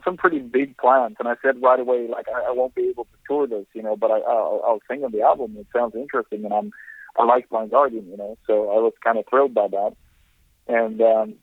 some 0.04 0.18
pretty 0.18 0.40
big 0.40 0.78
plans. 0.78 1.16
And 1.20 1.28
I 1.28 1.36
said 1.42 1.62
right 1.62 1.80
away, 1.80 2.08
like, 2.08 2.28
I, 2.30 2.50
I 2.50 2.52
won't 2.52 2.76
be 2.76 2.90
able 2.90 3.06
to 3.06 3.18
tour 3.28 3.48
this, 3.48 3.66
you 3.74 3.82
know, 3.82 3.96
but 3.96 4.12
I, 4.12 4.20
I'll, 4.20 4.62
I'll 4.66 4.80
sing 4.90 5.04
on 5.04 5.12
the 5.12 5.22
album. 5.22 5.56
It 5.58 5.68
sounds 5.76 5.96
interesting, 5.96 6.46
and 6.46 6.54
I'm 6.54 6.72
I 7.18 7.26
like 7.26 7.50
Blind 7.50 7.72
Guardian, 7.72 8.08
you 8.10 8.18
know. 8.18 8.38
So 8.48 8.70
I 8.70 8.80
was 8.80 8.94
kind 9.04 9.18
of 9.18 9.26
thrilled 9.30 9.54
by 9.54 9.68
that. 9.68 9.96
And 10.68 11.02
um, 11.02 11.36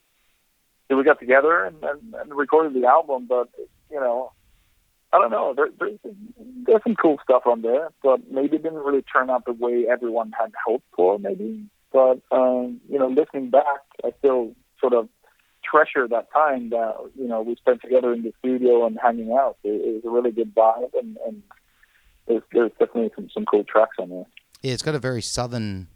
so 0.88 0.96
we 0.96 1.04
got 1.04 1.20
together 1.20 1.64
and, 1.64 1.76
and, 1.82 2.14
and 2.14 2.34
recorded 2.34 2.80
the 2.80 2.86
album, 2.86 3.26
but 3.28 3.48
you 3.90 4.00
know, 4.00 4.32
I 5.12 5.18
don't 5.18 5.30
know. 5.30 5.54
There, 5.54 5.68
there's 5.78 5.98
there's 6.66 6.82
some 6.82 6.96
cool 6.96 7.18
stuff 7.22 7.42
on 7.46 7.62
there, 7.62 7.90
but 8.02 8.30
maybe 8.30 8.56
it 8.56 8.62
didn't 8.62 8.78
really 8.78 9.02
turn 9.02 9.30
out 9.30 9.44
the 9.44 9.52
way 9.52 9.86
everyone 9.90 10.32
had 10.38 10.52
hoped 10.66 10.86
for. 10.94 11.18
Maybe, 11.18 11.64
but 11.92 12.20
um, 12.30 12.80
you 12.88 12.98
know, 12.98 13.08
listening 13.08 13.50
back, 13.50 13.82
I 14.04 14.12
still 14.18 14.54
sort 14.80 14.92
of 14.94 15.08
treasure 15.70 16.08
that 16.08 16.32
time 16.32 16.70
that 16.70 16.94
you 17.18 17.28
know 17.28 17.42
we 17.42 17.56
spent 17.56 17.82
together 17.82 18.12
in 18.12 18.22
the 18.22 18.32
studio 18.38 18.86
and 18.86 18.98
hanging 19.02 19.32
out. 19.32 19.56
It, 19.64 19.68
it 19.68 19.94
was 19.94 20.04
a 20.04 20.10
really 20.10 20.30
good 20.30 20.54
vibe, 20.54 20.90
and, 20.98 21.16
and 21.26 21.42
there's, 22.26 22.42
there's 22.52 22.72
definitely 22.78 23.10
some, 23.14 23.28
some 23.32 23.44
cool 23.46 23.64
tracks 23.64 23.96
on 23.98 24.10
there. 24.10 24.26
Yeah, 24.62 24.72
it's 24.72 24.82
got 24.82 24.94
a 24.94 24.98
very 24.98 25.22
southern 25.22 25.88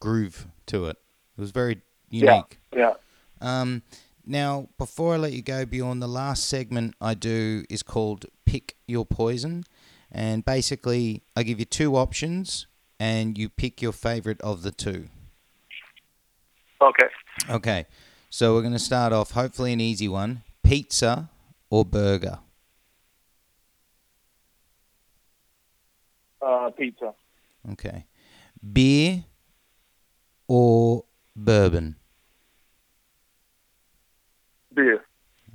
groove 0.00 0.46
to 0.66 0.86
it. 0.86 0.96
It 1.36 1.40
was 1.40 1.50
very 1.50 1.82
unique. 2.10 2.60
Yeah, 2.74 2.94
Um, 3.40 3.82
now, 4.24 4.68
before 4.78 5.14
I 5.14 5.16
let 5.16 5.32
you 5.32 5.42
go, 5.42 5.64
Bjorn, 5.66 6.00
the 6.00 6.08
last 6.08 6.48
segment 6.48 6.94
I 7.00 7.14
do 7.14 7.64
is 7.68 7.82
called 7.82 8.26
Pick 8.44 8.76
Your 8.86 9.04
Poison. 9.04 9.64
And 10.10 10.44
basically, 10.44 11.22
I 11.34 11.42
give 11.42 11.58
you 11.58 11.64
two 11.64 11.96
options 11.96 12.66
and 13.00 13.36
you 13.36 13.48
pick 13.48 13.82
your 13.82 13.92
favorite 13.92 14.40
of 14.42 14.62
the 14.62 14.70
two. 14.70 15.08
okay. 16.80 17.06
Okay, 17.50 17.86
so 18.34 18.54
we're 18.54 18.62
going 18.62 18.72
to 18.72 18.78
start 18.78 19.12
off, 19.12 19.32
hopefully, 19.32 19.74
an 19.74 19.80
easy 19.80 20.08
one 20.08 20.42
pizza 20.62 21.28
or 21.68 21.84
burger? 21.84 22.38
Uh, 26.40 26.70
pizza, 26.70 27.12
Okay. 27.72 28.06
Beer 28.72 29.24
or 30.48 31.04
bourbon? 31.36 31.96
beer, 34.74 35.04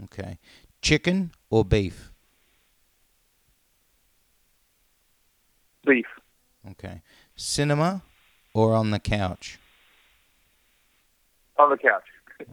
Okay. 0.03 0.37
Chicken 0.81 1.31
or 1.49 1.65
beef? 1.65 2.11
beef, 5.85 6.05
Okay. 6.71 7.01
Cinema 7.35 8.03
or 8.53 8.75
on 8.75 8.91
the 8.91 8.99
couch? 8.99 9.57
on 11.57 11.71
the 11.71 11.77
couch, 11.77 12.03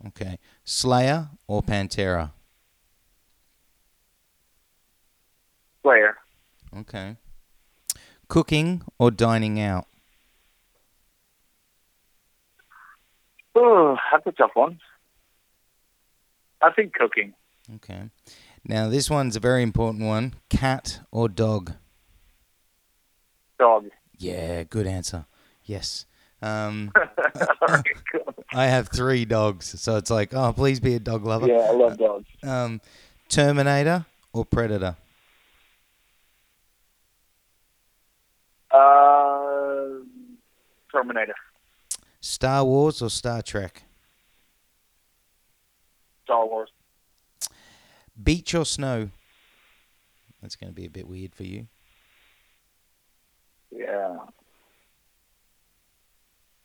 Okay. 0.09 0.39
Slayer 0.64 1.28
or 1.47 1.62
Pantera? 1.62 2.32
Slayer. 5.82 6.16
Okay. 6.78 7.16
Cooking 8.28 8.82
or 8.99 9.11
dining 9.11 9.61
out? 9.61 9.87
Oh, 13.55 13.97
that's 14.11 14.26
a 14.26 14.32
tough 14.32 14.51
one. 14.55 14.80
I 16.62 16.72
think 16.72 16.95
cooking. 16.95 17.35
Okay. 17.76 18.11
Now, 18.64 18.89
this 18.89 19.11
one's 19.11 19.37
a 19.37 19.41
very 19.41 19.62
important 19.62 20.05
one. 20.05 20.35
Cat 20.49 21.01
or 21.12 21.28
dog? 21.28 21.74
Dog. 23.59 23.91
Yeah, 24.18 24.64
good 24.64 24.87
answer. 24.87 25.26
Yes. 25.64 26.07
Um, 26.45 26.93
All 26.97 27.69
right, 27.69 27.85
cool. 28.13 28.35
I 28.53 28.67
have 28.67 28.89
three 28.89 29.25
dogs, 29.25 29.81
so 29.81 29.97
it's 29.97 30.11
like, 30.11 30.35
oh, 30.35 30.53
please 30.53 30.79
be 30.79 30.95
a 30.95 30.99
dog 31.01 31.25
lover. 31.25 31.47
yeah, 31.47 31.69
I 31.71 31.73
love 31.73 31.97
dogs. 31.97 32.27
Um, 32.43 32.83
Terminator 33.31 34.05
or 34.35 34.45
Predator? 34.45 34.97
Uh, 38.71 40.05
Terminator, 40.93 41.35
Star 42.21 42.63
Wars 42.65 43.01
or 43.01 43.09
Star 43.09 43.41
Trek? 43.41 43.85
Star 46.25 46.47
Wars. 46.47 46.69
Beach 48.23 48.55
or 48.55 48.67
snow? 48.67 49.09
That's 50.43 50.57
going 50.57 50.71
to 50.71 50.75
be 50.75 50.85
a 50.85 50.91
bit 50.91 51.09
weird 51.09 51.35
for 51.35 51.45
you. 51.45 51.69
Yeah. 53.71 54.17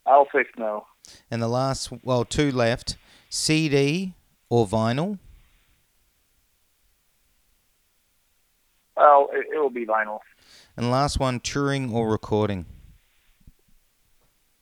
I'll 0.09 0.27
say 0.33 0.43
snow. 0.55 0.85
And 1.29 1.41
the 1.41 1.47
last, 1.47 1.91
well, 2.03 2.25
two 2.25 2.51
left. 2.51 2.97
CD 3.29 4.13
or 4.49 4.65
vinyl? 4.67 5.19
Well, 8.97 9.29
it, 9.31 9.45
it 9.55 9.59
will 9.59 9.69
be 9.69 9.85
vinyl 9.85 10.19
And 10.75 10.91
last 10.91 11.19
one, 11.19 11.39
touring 11.39 11.93
or 11.93 12.09
recording? 12.09 12.65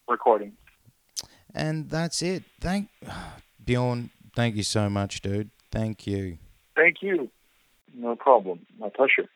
recording. 0.07 0.53
And 1.53 1.89
that's 1.89 2.21
it. 2.21 2.43
Thank 2.61 2.89
Bjorn. 3.63 4.09
Thank 4.35 4.55
you 4.55 4.63
so 4.63 4.89
much, 4.89 5.21
dude. 5.21 5.49
Thank 5.71 6.07
you. 6.07 6.37
Thank 6.75 6.97
you. 7.01 7.29
No 7.93 8.15
problem. 8.15 8.65
My 8.79 8.89
pleasure. 8.89 9.27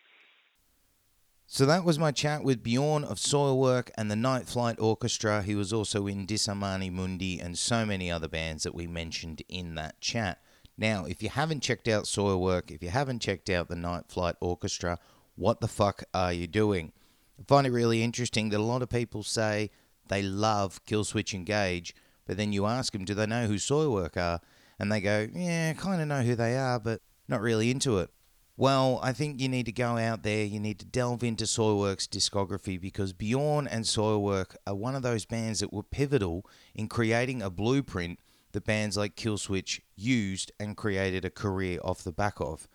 So 1.54 1.66
that 1.66 1.84
was 1.84 2.00
my 2.00 2.14
chat 2.14 2.46
with 2.46 2.64
Bjorn 2.64 3.04
of 3.04 3.18
Soilwork 3.18 3.90
and 3.96 4.10
the 4.10 4.16
Night 4.16 4.48
Flight 4.48 4.78
Orchestra. 4.80 5.42
He 5.42 5.54
was 5.54 5.74
also 5.74 6.08
in 6.08 6.26
Disarmonia 6.26 6.94
Mundi 6.94 7.42
and 7.42 7.58
so 7.58 7.86
many 7.86 8.10
other 8.10 8.30
bands 8.30 8.64
that 8.64 8.74
we 8.74 8.88
mentioned 8.88 9.42
in 9.50 9.76
that 9.76 10.00
chat. 10.00 10.42
Now, 10.78 11.04
if 11.04 11.22
you 11.22 11.28
haven't 11.28 11.60
checked 11.60 11.90
out 11.90 12.06
Soilwork, 12.06 12.72
if 12.72 12.82
you 12.82 12.88
haven't 12.88 13.22
checked 13.22 13.50
out 13.50 13.68
the 13.68 13.76
Night 13.76 14.06
Flight 14.08 14.36
Orchestra, 14.40 14.98
what 15.36 15.60
the 15.60 15.68
fuck 15.68 16.06
are 16.14 16.32
you 16.32 16.48
doing? 16.48 16.94
I 17.38 17.44
find 17.46 17.68
it 17.68 17.72
really 17.72 18.02
interesting 18.02 18.48
that 18.52 18.62
a 18.62 18.64
lot 18.64 18.82
of 18.82 18.88
people 18.88 19.22
say 19.22 19.72
they 20.08 20.22
love 20.22 20.80
Killswitch 20.86 21.34
Engage, 21.34 21.94
but 22.26 22.38
then 22.38 22.54
you 22.54 22.66
ask 22.66 22.94
them, 22.94 23.04
do 23.04 23.14
they 23.14 23.28
know 23.28 23.48
who 23.48 23.56
Soilwork 23.56 24.16
are? 24.16 24.40
And 24.80 24.90
they 24.90 25.02
go, 25.02 25.28
yeah, 25.34 25.74
kind 25.74 26.02
of 26.02 26.08
know 26.08 26.22
who 26.22 26.36
they 26.36 26.56
are, 26.56 26.80
but 26.80 27.02
not 27.28 27.42
really 27.42 27.70
into 27.70 27.98
it. 27.98 28.10
Well, 28.58 29.00
I 29.02 29.14
think 29.14 29.40
you 29.40 29.48
need 29.48 29.66
to 29.68 29.72
go 29.72 29.98
out 29.98 30.24
there, 30.24 30.44
you 30.46 30.60
need 30.60 30.78
to 30.80 30.86
delve 30.86 31.24
into 31.24 31.46
Soilwork's 31.46 32.08
discography 32.08 32.80
because 32.80 33.14
Bjorn 33.14 33.68
and 33.68 33.86
Soilwork 33.86 34.56
are 34.68 34.76
one 34.76 34.94
of 34.94 35.02
those 35.02 35.26
bands 35.26 35.62
that 35.62 35.74
were 35.74 35.84
pivotal 35.84 36.46
in 36.76 36.88
creating 36.88 37.42
a 37.42 37.50
blueprint 37.50 38.20
that 38.52 38.66
bands 38.66 38.98
like 38.98 39.16
Killswitch 39.16 39.80
used 39.96 40.52
and 40.60 40.76
created 40.76 41.24
a 41.24 41.30
career 41.30 41.80
off 41.84 42.04
the 42.04 42.12
back 42.12 42.42
of. 42.42 42.68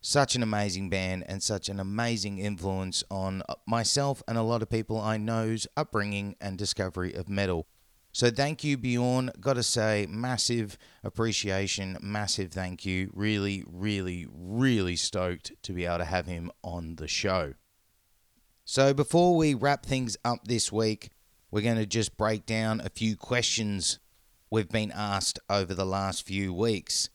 Such 0.00 0.34
an 0.34 0.42
amazing 0.42 0.90
band 0.90 1.24
and 1.28 1.42
such 1.42 1.68
an 1.68 1.80
amazing 1.80 2.38
influence 2.38 3.04
on 3.10 3.42
myself 3.66 4.22
and 4.28 4.36
a 4.36 4.42
lot 4.42 4.62
of 4.62 4.68
people 4.68 5.00
I 5.00 5.16
know's 5.16 5.66
upbringing 5.76 6.36
and 6.40 6.58
discovery 6.58 7.14
of 7.14 7.28
metal. 7.28 7.66
So 8.14 8.30
thank 8.30 8.62
you, 8.62 8.76
Bjorn. 8.78 9.32
Got 9.40 9.54
to 9.54 9.64
say, 9.64 10.06
massive 10.08 10.78
appreciation, 11.02 11.98
massive 12.00 12.52
thank 12.52 12.86
you. 12.86 13.10
Really, 13.12 13.64
really, 13.66 14.28
really 14.32 14.94
stoked 14.94 15.50
to 15.64 15.72
be 15.72 15.84
able 15.84 15.98
to 15.98 16.04
have 16.04 16.26
him 16.26 16.52
on 16.62 16.94
the 16.94 17.08
show. 17.08 17.54
So 18.64 18.94
before 18.94 19.34
we 19.34 19.52
wrap 19.52 19.84
things 19.84 20.16
up 20.24 20.44
this 20.44 20.70
week, 20.70 21.10
we're 21.50 21.62
going 21.62 21.74
to 21.74 21.86
just 21.86 22.16
break 22.16 22.46
down 22.46 22.80
a 22.80 22.88
few 22.88 23.16
questions 23.16 23.98
we've 24.48 24.70
been 24.70 24.92
asked 24.94 25.40
over 25.50 25.74
the 25.74 25.84
last 25.84 26.24
few 26.24 26.54
weeks. 26.54 27.10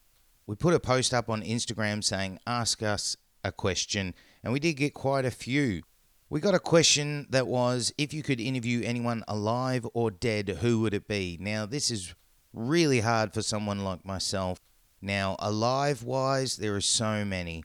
We 0.47 0.57
put 0.57 0.73
a 0.73 0.81
post 0.81 1.13
up 1.13 1.29
on 1.29 1.43
Instagram 1.43 2.03
saying, 2.03 2.39
Ask 2.45 2.83
us 2.83 3.15
a 3.41 3.53
question, 3.53 4.13
and 4.43 4.51
we 4.51 4.59
did 4.59 4.73
get 4.73 4.93
quite 4.93 5.23
a 5.23 5.31
few. 5.31 5.83
We 6.31 6.41
got 6.41 6.53
a 6.53 6.59
question 6.59 7.25
that 7.31 7.47
was 7.47 7.91
if 7.97 8.13
you 8.13 8.21
could 8.21 8.39
interview 8.39 8.83
anyone 8.85 9.23
alive 9.27 9.87
or 9.95 10.11
dead, 10.11 10.59
who 10.61 10.81
would 10.81 10.93
it 10.93 11.07
be? 11.07 11.39
Now, 11.41 11.65
this 11.65 11.89
is 11.89 12.13
really 12.53 12.99
hard 12.99 13.33
for 13.33 13.41
someone 13.41 13.83
like 13.83 14.05
myself. 14.05 14.59
Now, 15.01 15.37
alive 15.39 16.03
wise, 16.03 16.57
there 16.57 16.75
are 16.75 16.81
so 16.81 17.25
many. 17.25 17.63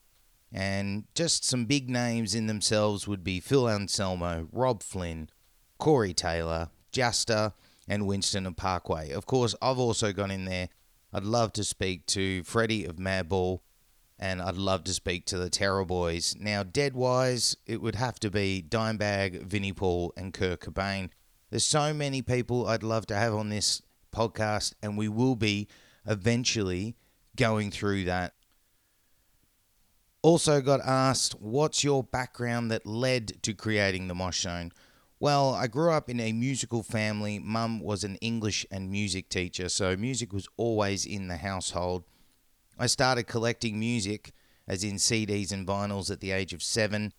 And 0.51 1.05
just 1.15 1.45
some 1.45 1.67
big 1.67 1.91
names 1.91 2.35
in 2.35 2.47
themselves 2.47 3.07
would 3.07 3.23
be 3.23 3.39
Phil 3.39 3.69
Anselmo, 3.69 4.49
Robb 4.51 4.83
Flynn, 4.83 5.29
Corey 5.77 6.15
Taylor, 6.15 6.71
Jasta, 6.91 7.53
and 7.87 8.07
Winston 8.07 8.47
of 8.47 8.57
Parkway. 8.57 9.11
Of 9.11 9.27
course, 9.27 9.55
I've 9.61 9.79
also 9.79 10.11
gone 10.11 10.31
in 10.31 10.47
there. 10.47 10.71
I'd 11.12 11.25
love 11.25 11.53
to 11.55 11.65
speak 11.65 12.07
to 12.07 12.43
Freddie 12.45 12.87
of 12.87 12.97
Madball 12.97 13.61
and 14.19 14.41
I'd 14.41 14.57
love 14.57 14.85
to 14.85 14.95
speak 14.95 15.27
to 15.27 15.39
the 15.39 15.51
Terror 15.51 15.85
Boys. 15.85 16.37
Now, 16.39 16.62
dead 16.62 16.95
wise, 16.95 17.57
it 17.67 17.81
would 17.81 17.97
have 17.97 18.19
to 18.21 18.31
be 18.31 18.65
Dimebag, 18.67 19.43
Vinnie 19.43 19.73
Paul, 19.73 20.12
and 20.17 20.33
Kurt 20.33 20.61
Cobain. 20.61 21.11
There's 21.51 21.65
so 21.65 21.93
many 21.93 22.23
people 22.23 22.67
I'd 22.67 22.83
love 22.83 23.07
to 23.07 23.17
have 23.17 23.35
on 23.35 23.49
this 23.49 23.83
podcast, 24.15 24.75
and 24.83 24.97
we 24.97 25.09
will 25.09 25.37
be 25.37 25.69
eventually 26.07 26.97
going 27.37 27.71
through 27.71 28.05
that. 28.05 28.35
Also, 30.23 30.61
got 30.61 30.81
asked, 30.81 31.35
what's 31.41 31.85
your 31.85 32.03
background 32.03 32.71
that 32.71 32.87
led 32.87 33.43
to 33.43 33.53
creating 33.53 34.09
the 34.09 34.15
Mosh 34.15 34.41
Zone? 34.41 34.73
Well, 35.21 35.55
I 35.55 35.67
grew 35.67 35.91
up 35.91 36.09
in 36.09 36.19
a 36.19 36.33
musical 36.33 36.83
family. 36.83 37.39
Mum 37.39 37.81
was 37.81 38.05
an 38.05 38.17
English 38.17 38.65
and 38.71 38.91
music 38.91 39.29
teacher, 39.29 39.69
so 39.69 39.97
music 39.97 40.33
was 40.33 40.49
always 40.57 41.05
in 41.05 41.29
the 41.29 41.37
household. 41.37 42.05
I 42.79 42.87
started 42.87 43.25
collecting 43.25 43.79
music, 43.79 44.33
as 44.66 44.83
in 44.83 44.97
CDs 44.97 45.53
and 45.53 45.66
vinyls, 45.66 46.11
at 46.11 46.20
the 46.20 46.33
age 46.33 46.53
of 46.53 46.62
seven. 46.62 47.12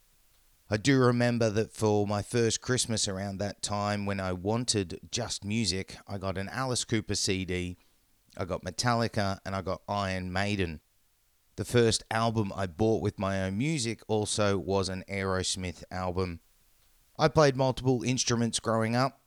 I 0.70 0.78
do 0.78 1.00
remember 1.00 1.50
that 1.52 1.72
for 1.72 2.08
my 2.08 2.22
first 2.22 2.60
Christmas 2.60 3.08
around 3.08 3.38
that 3.38 3.62
time, 3.62 4.06
when 4.06 4.20
I 4.20 4.34
wanted 4.34 5.00
just 5.12 5.46
music, 5.46 5.96
I 6.08 6.18
got 6.18 6.38
an 6.38 6.50
Alice 6.50 6.84
Cooper 6.84 7.16
CD, 7.16 7.78
I 8.38 8.46
got 8.46 8.64
Metallica, 8.64 9.40
and 9.46 9.56
I 9.56 9.62
got 9.62 9.84
Iron 9.88 10.34
Maiden. 10.34 10.82
The 11.56 11.66
first 11.66 12.04
album 12.12 12.52
I 12.54 12.66
bought 12.66 13.02
with 13.02 13.18
my 13.18 13.44
own 13.44 13.58
music 13.58 14.02
also 14.08 14.58
was 14.58 14.90
an 14.90 15.06
Aerosmith 15.10 15.84
album. 15.90 16.42
I 17.18 17.30
played 17.30 17.56
multiple 17.56 18.04
instruments 18.04 18.60
growing 18.60 18.94
up. 18.94 19.22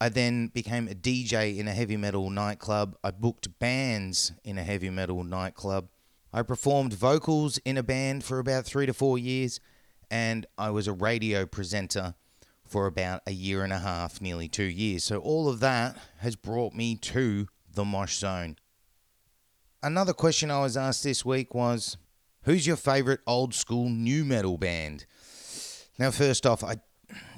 I 0.00 0.08
then 0.08 0.48
became 0.48 0.88
a 0.88 0.94
DJ 0.94 1.56
in 1.58 1.68
a 1.68 1.72
heavy 1.72 1.96
metal 1.96 2.30
nightclub. 2.30 2.96
I 3.02 3.10
booked 3.10 3.58
bands 3.58 4.32
in 4.42 4.58
a 4.58 4.62
heavy 4.62 4.90
metal 4.90 5.24
nightclub. 5.24 5.88
I 6.32 6.42
performed 6.42 6.94
vocals 6.94 7.58
in 7.58 7.78
a 7.78 7.82
band 7.82 8.24
for 8.24 8.38
about 8.38 8.64
three 8.64 8.86
to 8.86 8.92
four 8.92 9.18
years, 9.18 9.60
and 10.10 10.46
I 10.58 10.70
was 10.70 10.88
a 10.88 10.92
radio 10.92 11.46
presenter 11.46 12.14
for 12.66 12.86
about 12.86 13.22
a 13.26 13.30
year 13.30 13.62
and 13.62 13.72
a 13.72 13.78
half, 13.78 14.20
nearly 14.20 14.48
two 14.48 14.64
years. 14.64 15.04
So, 15.04 15.18
all 15.18 15.48
of 15.48 15.60
that 15.60 15.96
has 16.18 16.34
brought 16.34 16.74
me 16.74 16.96
to 16.96 17.46
the 17.72 17.84
Mosh 17.84 18.16
Zone. 18.16 18.56
Another 19.82 20.12
question 20.12 20.50
I 20.50 20.60
was 20.60 20.76
asked 20.76 21.04
this 21.04 21.24
week 21.24 21.54
was 21.54 21.96
Who's 22.44 22.66
your 22.66 22.76
favourite 22.76 23.20
old 23.26 23.54
school 23.54 23.88
nu 23.88 24.24
metal 24.24 24.58
band? 24.58 25.06
Now, 25.98 26.10
first 26.10 26.46
off, 26.46 26.64
I 26.64 26.76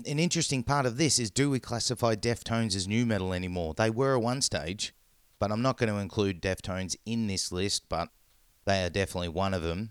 an 0.06 0.18
interesting 0.18 0.62
part 0.62 0.86
of 0.86 0.96
this 0.96 1.18
is 1.18 1.30
do 1.30 1.50
we 1.50 1.60
classify 1.60 2.14
Deftones 2.14 2.76
as 2.76 2.86
nu 2.86 3.04
metal 3.06 3.32
anymore? 3.32 3.74
They 3.74 3.90
were 3.90 4.16
at 4.16 4.22
one 4.22 4.42
stage, 4.42 4.94
but 5.38 5.50
I'm 5.50 5.62
not 5.62 5.78
going 5.78 5.92
to 5.92 5.98
include 5.98 6.42
Deftones 6.42 6.96
in 7.04 7.26
this 7.26 7.52
list, 7.52 7.84
but 7.88 8.08
they 8.64 8.84
are 8.84 8.90
definitely 8.90 9.28
one 9.28 9.54
of 9.54 9.62
them. 9.62 9.90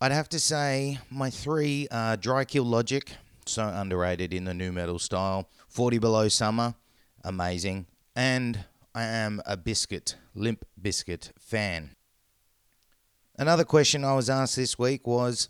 I'd 0.00 0.12
have 0.12 0.28
to 0.30 0.40
say 0.40 0.98
my 1.10 1.30
three 1.30 1.86
are 1.90 2.16
Dry 2.16 2.44
Kill 2.44 2.64
Logic, 2.64 3.12
so 3.46 3.66
underrated 3.68 4.32
in 4.32 4.44
the 4.44 4.54
nu 4.54 4.72
metal 4.72 4.98
style, 4.98 5.48
40 5.68 5.98
Below 5.98 6.28
Summer, 6.28 6.74
amazing, 7.22 7.86
and 8.16 8.64
I 8.94 9.04
am 9.04 9.42
a 9.46 9.56
Bizkit, 9.56 10.14
Limp 10.34 10.64
Bizkit 10.80 11.32
fan. 11.38 11.96
Another 13.36 13.64
question 13.64 14.04
I 14.04 14.14
was 14.14 14.28
asked 14.28 14.56
this 14.56 14.78
week 14.78 15.06
was, 15.06 15.48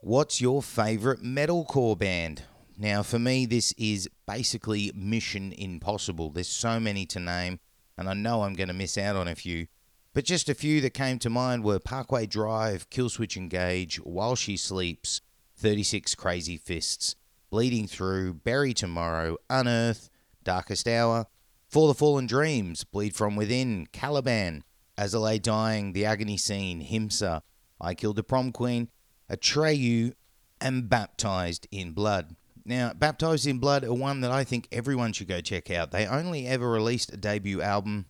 What's 0.00 0.40
your 0.40 0.62
favourite 0.62 1.20
metalcore 1.20 1.98
band? 1.98 2.44
Now, 2.78 3.02
for 3.02 3.18
me, 3.18 3.46
this 3.46 3.72
is 3.78 4.08
basically 4.26 4.92
mission 4.94 5.52
impossible. 5.52 6.28
There's 6.28 6.48
so 6.48 6.78
many 6.78 7.06
to 7.06 7.18
name, 7.18 7.58
and 7.96 8.06
I 8.06 8.12
know 8.12 8.42
I'm 8.42 8.52
going 8.52 8.68
to 8.68 8.74
miss 8.74 8.98
out 8.98 9.16
on 9.16 9.28
a 9.28 9.34
few. 9.34 9.68
But 10.12 10.26
just 10.26 10.50
a 10.50 10.54
few 10.54 10.82
that 10.82 10.92
came 10.92 11.18
to 11.20 11.30
mind 11.30 11.64
were 11.64 11.78
Parkway 11.78 12.26
Drive, 12.26 12.90
Killswitch 12.90 13.36
Engage, 13.36 13.96
While 13.96 14.36
She 14.36 14.58
Sleeps, 14.58 15.22
36 15.56 16.14
Crazy 16.14 16.58
Fists, 16.58 17.16
Bleeding 17.50 17.86
Through, 17.86 18.34
Bury 18.34 18.74
Tomorrow, 18.74 19.38
Unearth, 19.48 20.10
Darkest 20.44 20.86
Hour, 20.86 21.26
For 21.68 21.88
the 21.88 21.94
Fallen 21.94 22.26
Dreams, 22.26 22.84
Bleed 22.84 23.14
From 23.14 23.36
Within, 23.36 23.86
Caliban, 23.92 24.64
As 24.98 25.14
I 25.14 25.18
Lay 25.18 25.38
Dying, 25.38 25.94
The 25.94 26.04
Agony 26.04 26.36
Scene, 26.36 26.82
Himsa, 26.82 27.40
I 27.80 27.94
Killed 27.94 28.16
the 28.16 28.22
Prom 28.22 28.52
Queen, 28.52 28.90
Atreyu, 29.30 30.12
and 30.60 30.90
Baptized 30.90 31.66
in 31.70 31.92
Blood. 31.92 32.36
Now, 32.66 32.92
Baptized 32.92 33.46
in 33.46 33.58
Blood 33.58 33.84
are 33.84 33.94
one 33.94 34.22
that 34.22 34.32
I 34.32 34.42
think 34.42 34.66
everyone 34.72 35.12
should 35.12 35.28
go 35.28 35.40
check 35.40 35.70
out. 35.70 35.92
They 35.92 36.04
only 36.04 36.48
ever 36.48 36.68
released 36.68 37.12
a 37.12 37.16
debut 37.16 37.62
album. 37.62 38.06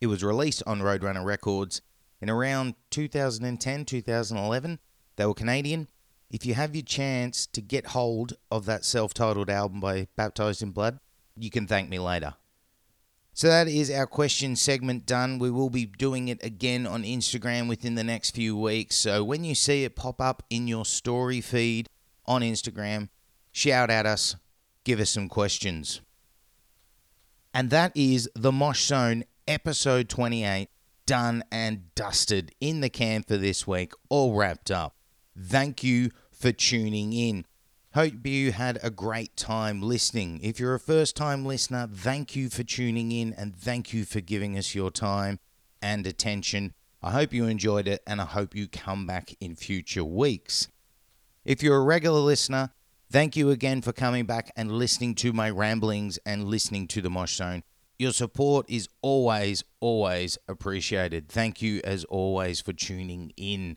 It 0.00 0.06
was 0.06 0.22
released 0.22 0.62
on 0.64 0.80
Roadrunner 0.80 1.24
Records 1.24 1.82
in 2.20 2.30
around 2.30 2.76
2010, 2.90 3.84
2011. 3.84 4.78
They 5.16 5.26
were 5.26 5.34
Canadian. 5.34 5.88
If 6.30 6.46
you 6.46 6.54
have 6.54 6.76
your 6.76 6.84
chance 6.84 7.46
to 7.48 7.60
get 7.60 7.88
hold 7.88 8.34
of 8.48 8.64
that 8.66 8.84
self 8.84 9.12
titled 9.12 9.50
album 9.50 9.80
by 9.80 10.06
Baptized 10.14 10.62
in 10.62 10.70
Blood, 10.70 11.00
you 11.36 11.50
can 11.50 11.66
thank 11.66 11.88
me 11.88 11.98
later. 11.98 12.34
So 13.32 13.48
that 13.48 13.66
is 13.66 13.90
our 13.90 14.06
question 14.06 14.54
segment 14.54 15.04
done. 15.04 15.40
We 15.40 15.50
will 15.50 15.68
be 15.68 15.84
doing 15.84 16.28
it 16.28 16.42
again 16.44 16.86
on 16.86 17.02
Instagram 17.02 17.68
within 17.68 17.96
the 17.96 18.04
next 18.04 18.36
few 18.36 18.56
weeks. 18.56 18.96
So 18.96 19.24
when 19.24 19.42
you 19.42 19.56
see 19.56 19.82
it 19.82 19.96
pop 19.96 20.20
up 20.20 20.44
in 20.48 20.68
your 20.68 20.84
story 20.84 21.40
feed 21.40 21.88
on 22.24 22.42
Instagram, 22.42 23.08
shout 23.56 23.88
at 23.88 24.04
us, 24.04 24.36
give 24.84 25.00
us 25.00 25.08
some 25.08 25.30
questions. 25.30 26.02
And 27.54 27.70
that 27.70 27.90
is 27.94 28.28
the 28.34 28.52
Mosh 28.52 28.84
Zone 28.84 29.24
episode 29.48 30.10
28 30.10 30.68
done 31.06 31.42
and 31.50 31.94
dusted 31.94 32.52
in 32.60 32.82
the 32.82 32.90
can 32.90 33.22
for 33.22 33.38
this 33.38 33.66
week, 33.66 33.94
all 34.10 34.34
wrapped 34.34 34.70
up. 34.70 34.94
Thank 35.40 35.82
you 35.82 36.10
for 36.30 36.52
tuning 36.52 37.14
in. 37.14 37.46
Hope 37.94 38.26
you 38.26 38.52
had 38.52 38.78
a 38.82 38.90
great 38.90 39.34
time 39.38 39.80
listening. 39.80 40.38
If 40.42 40.60
you're 40.60 40.74
a 40.74 40.80
first 40.80 41.16
time 41.16 41.46
listener, 41.46 41.88
thank 41.90 42.36
you 42.36 42.50
for 42.50 42.62
tuning 42.62 43.10
in 43.10 43.32
and 43.32 43.56
thank 43.56 43.94
you 43.94 44.04
for 44.04 44.20
giving 44.20 44.58
us 44.58 44.74
your 44.74 44.90
time 44.90 45.38
and 45.80 46.06
attention. 46.06 46.74
I 47.02 47.12
hope 47.12 47.32
you 47.32 47.46
enjoyed 47.46 47.88
it 47.88 48.02
and 48.06 48.20
I 48.20 48.26
hope 48.26 48.54
you 48.54 48.68
come 48.68 49.06
back 49.06 49.34
in 49.40 49.56
future 49.56 50.04
weeks. 50.04 50.68
If 51.42 51.62
you're 51.62 51.78
a 51.78 51.84
regular 51.84 52.20
listener, 52.20 52.72
Thank 53.08 53.36
you 53.36 53.50
again 53.50 53.82
for 53.82 53.92
coming 53.92 54.26
back 54.26 54.50
and 54.56 54.72
listening 54.72 55.14
to 55.16 55.32
my 55.32 55.48
ramblings 55.48 56.18
and 56.26 56.44
listening 56.44 56.88
to 56.88 57.00
the 57.00 57.08
Mosh 57.08 57.36
Zone. 57.36 57.62
Your 57.98 58.12
support 58.12 58.66
is 58.68 58.88
always, 59.00 59.62
always 59.78 60.38
appreciated. 60.48 61.28
Thank 61.28 61.62
you, 61.62 61.80
as 61.84 62.04
always, 62.04 62.60
for 62.60 62.72
tuning 62.72 63.32
in. 63.36 63.76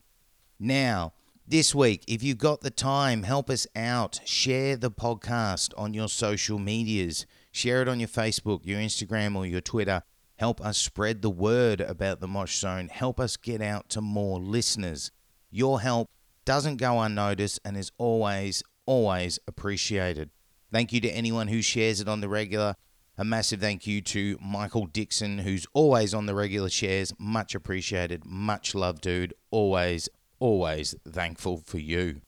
Now, 0.59 1.13
this 1.47 1.75
week, 1.75 2.03
if 2.07 2.23
you've 2.23 2.39
got 2.39 2.61
the 2.61 2.71
time, 2.71 3.23
help 3.23 3.51
us 3.51 3.67
out. 3.75 4.19
Share 4.25 4.75
the 4.75 4.91
podcast 4.91 5.73
on 5.77 5.93
your 5.93 6.09
social 6.09 6.57
medias. 6.57 7.27
Share 7.51 7.83
it 7.83 7.87
on 7.87 7.99
your 7.99 8.09
Facebook, 8.09 8.65
your 8.65 8.79
Instagram, 8.79 9.35
or 9.35 9.45
your 9.45 9.61
Twitter. 9.61 10.01
Help 10.37 10.59
us 10.59 10.77
spread 10.77 11.21
the 11.21 11.29
word 11.29 11.81
about 11.81 12.19
the 12.19 12.27
Mosh 12.27 12.57
Zone. 12.57 12.87
Help 12.87 13.19
us 13.19 13.37
get 13.37 13.61
out 13.61 13.89
to 13.89 14.01
more 14.01 14.39
listeners. 14.39 15.11
Your 15.51 15.81
help 15.81 16.09
doesn't 16.45 16.77
go 16.77 16.99
unnoticed 16.99 17.59
and 17.63 17.77
is 17.77 17.91
always, 17.97 18.63
always 18.89 19.37
appreciated. 19.47 20.31
Thank 20.71 20.91
you 20.91 20.99
to 21.01 21.09
anyone 21.09 21.47
who 21.47 21.61
shares 21.61 22.01
it 22.01 22.07
on 22.07 22.21
the 22.21 22.27
regular. 22.27 22.75
A 23.19 23.23
massive 23.23 23.61
thank 23.61 23.85
you 23.85 24.01
to 24.01 24.39
Michael 24.41 24.87
Dixon, 24.87 25.37
who's 25.37 25.67
always 25.73 26.11
on 26.15 26.25
the 26.25 26.33
regular 26.33 26.69
shares. 26.69 27.13
Much 27.19 27.53
appreciated. 27.53 28.25
Much 28.25 28.73
love, 28.73 28.99
dude. 28.99 29.35
Always, 29.51 30.09
always 30.39 30.95
thankful 31.07 31.61
for 31.67 31.77
you. 31.77 32.21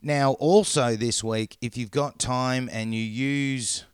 Now, 0.00 0.34
also 0.34 0.94
this 0.94 1.24
week, 1.24 1.56
if 1.60 1.76
you've 1.76 1.90
got 1.90 2.20
time 2.20 2.70
and 2.72 2.94
you 2.94 3.02
use 3.02 3.84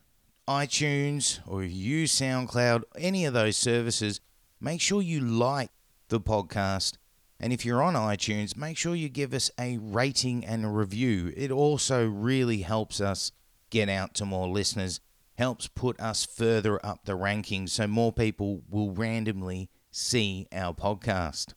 iTunes 0.46 1.40
or 1.46 1.64
you 1.64 2.00
use 2.00 2.14
SoundCloud, 2.14 2.82
any 2.98 3.24
of 3.24 3.32
those 3.32 3.56
services, 3.56 4.20
make 4.60 4.82
sure 4.82 5.00
you 5.00 5.20
like 5.20 5.70
the 6.08 6.20
podcast. 6.20 6.98
And 7.38 7.52
if 7.52 7.64
you're 7.64 7.82
on 7.82 7.94
iTunes, 7.94 8.56
make 8.56 8.76
sure 8.78 8.94
you 8.94 9.08
give 9.08 9.34
us 9.34 9.50
a 9.58 9.78
rating 9.78 10.44
and 10.44 10.64
a 10.64 10.68
review. 10.68 11.32
It 11.36 11.50
also 11.50 12.06
really 12.06 12.62
helps 12.62 13.00
us 13.00 13.32
get 13.70 13.88
out 13.88 14.14
to 14.14 14.24
more 14.24 14.48
listeners 14.48 15.00
helps 15.36 15.68
put 15.68 15.98
us 16.00 16.24
further 16.24 16.84
up 16.84 17.04
the 17.04 17.12
rankings 17.12 17.70
so 17.70 17.86
more 17.86 18.12
people 18.12 18.62
will 18.68 18.90
randomly 18.90 19.70
see 19.90 20.46
our 20.52 20.74
podcast. 20.74 21.54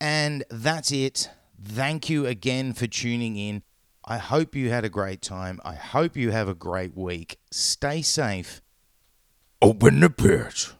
And 0.00 0.44
that's 0.50 0.92
it. 0.92 1.30
Thank 1.62 2.10
you 2.10 2.26
again 2.26 2.72
for 2.74 2.86
tuning 2.86 3.36
in. 3.36 3.62
I 4.04 4.18
hope 4.18 4.54
you 4.54 4.70
had 4.70 4.84
a 4.84 4.90
great 4.90 5.22
time. 5.22 5.60
I 5.64 5.74
hope 5.74 6.16
you 6.16 6.30
have 6.30 6.48
a 6.48 6.54
great 6.54 6.96
week. 6.96 7.38
Stay 7.50 8.02
safe. 8.02 8.60
Open 9.62 10.00
the 10.00 10.10
pit. 10.10 10.72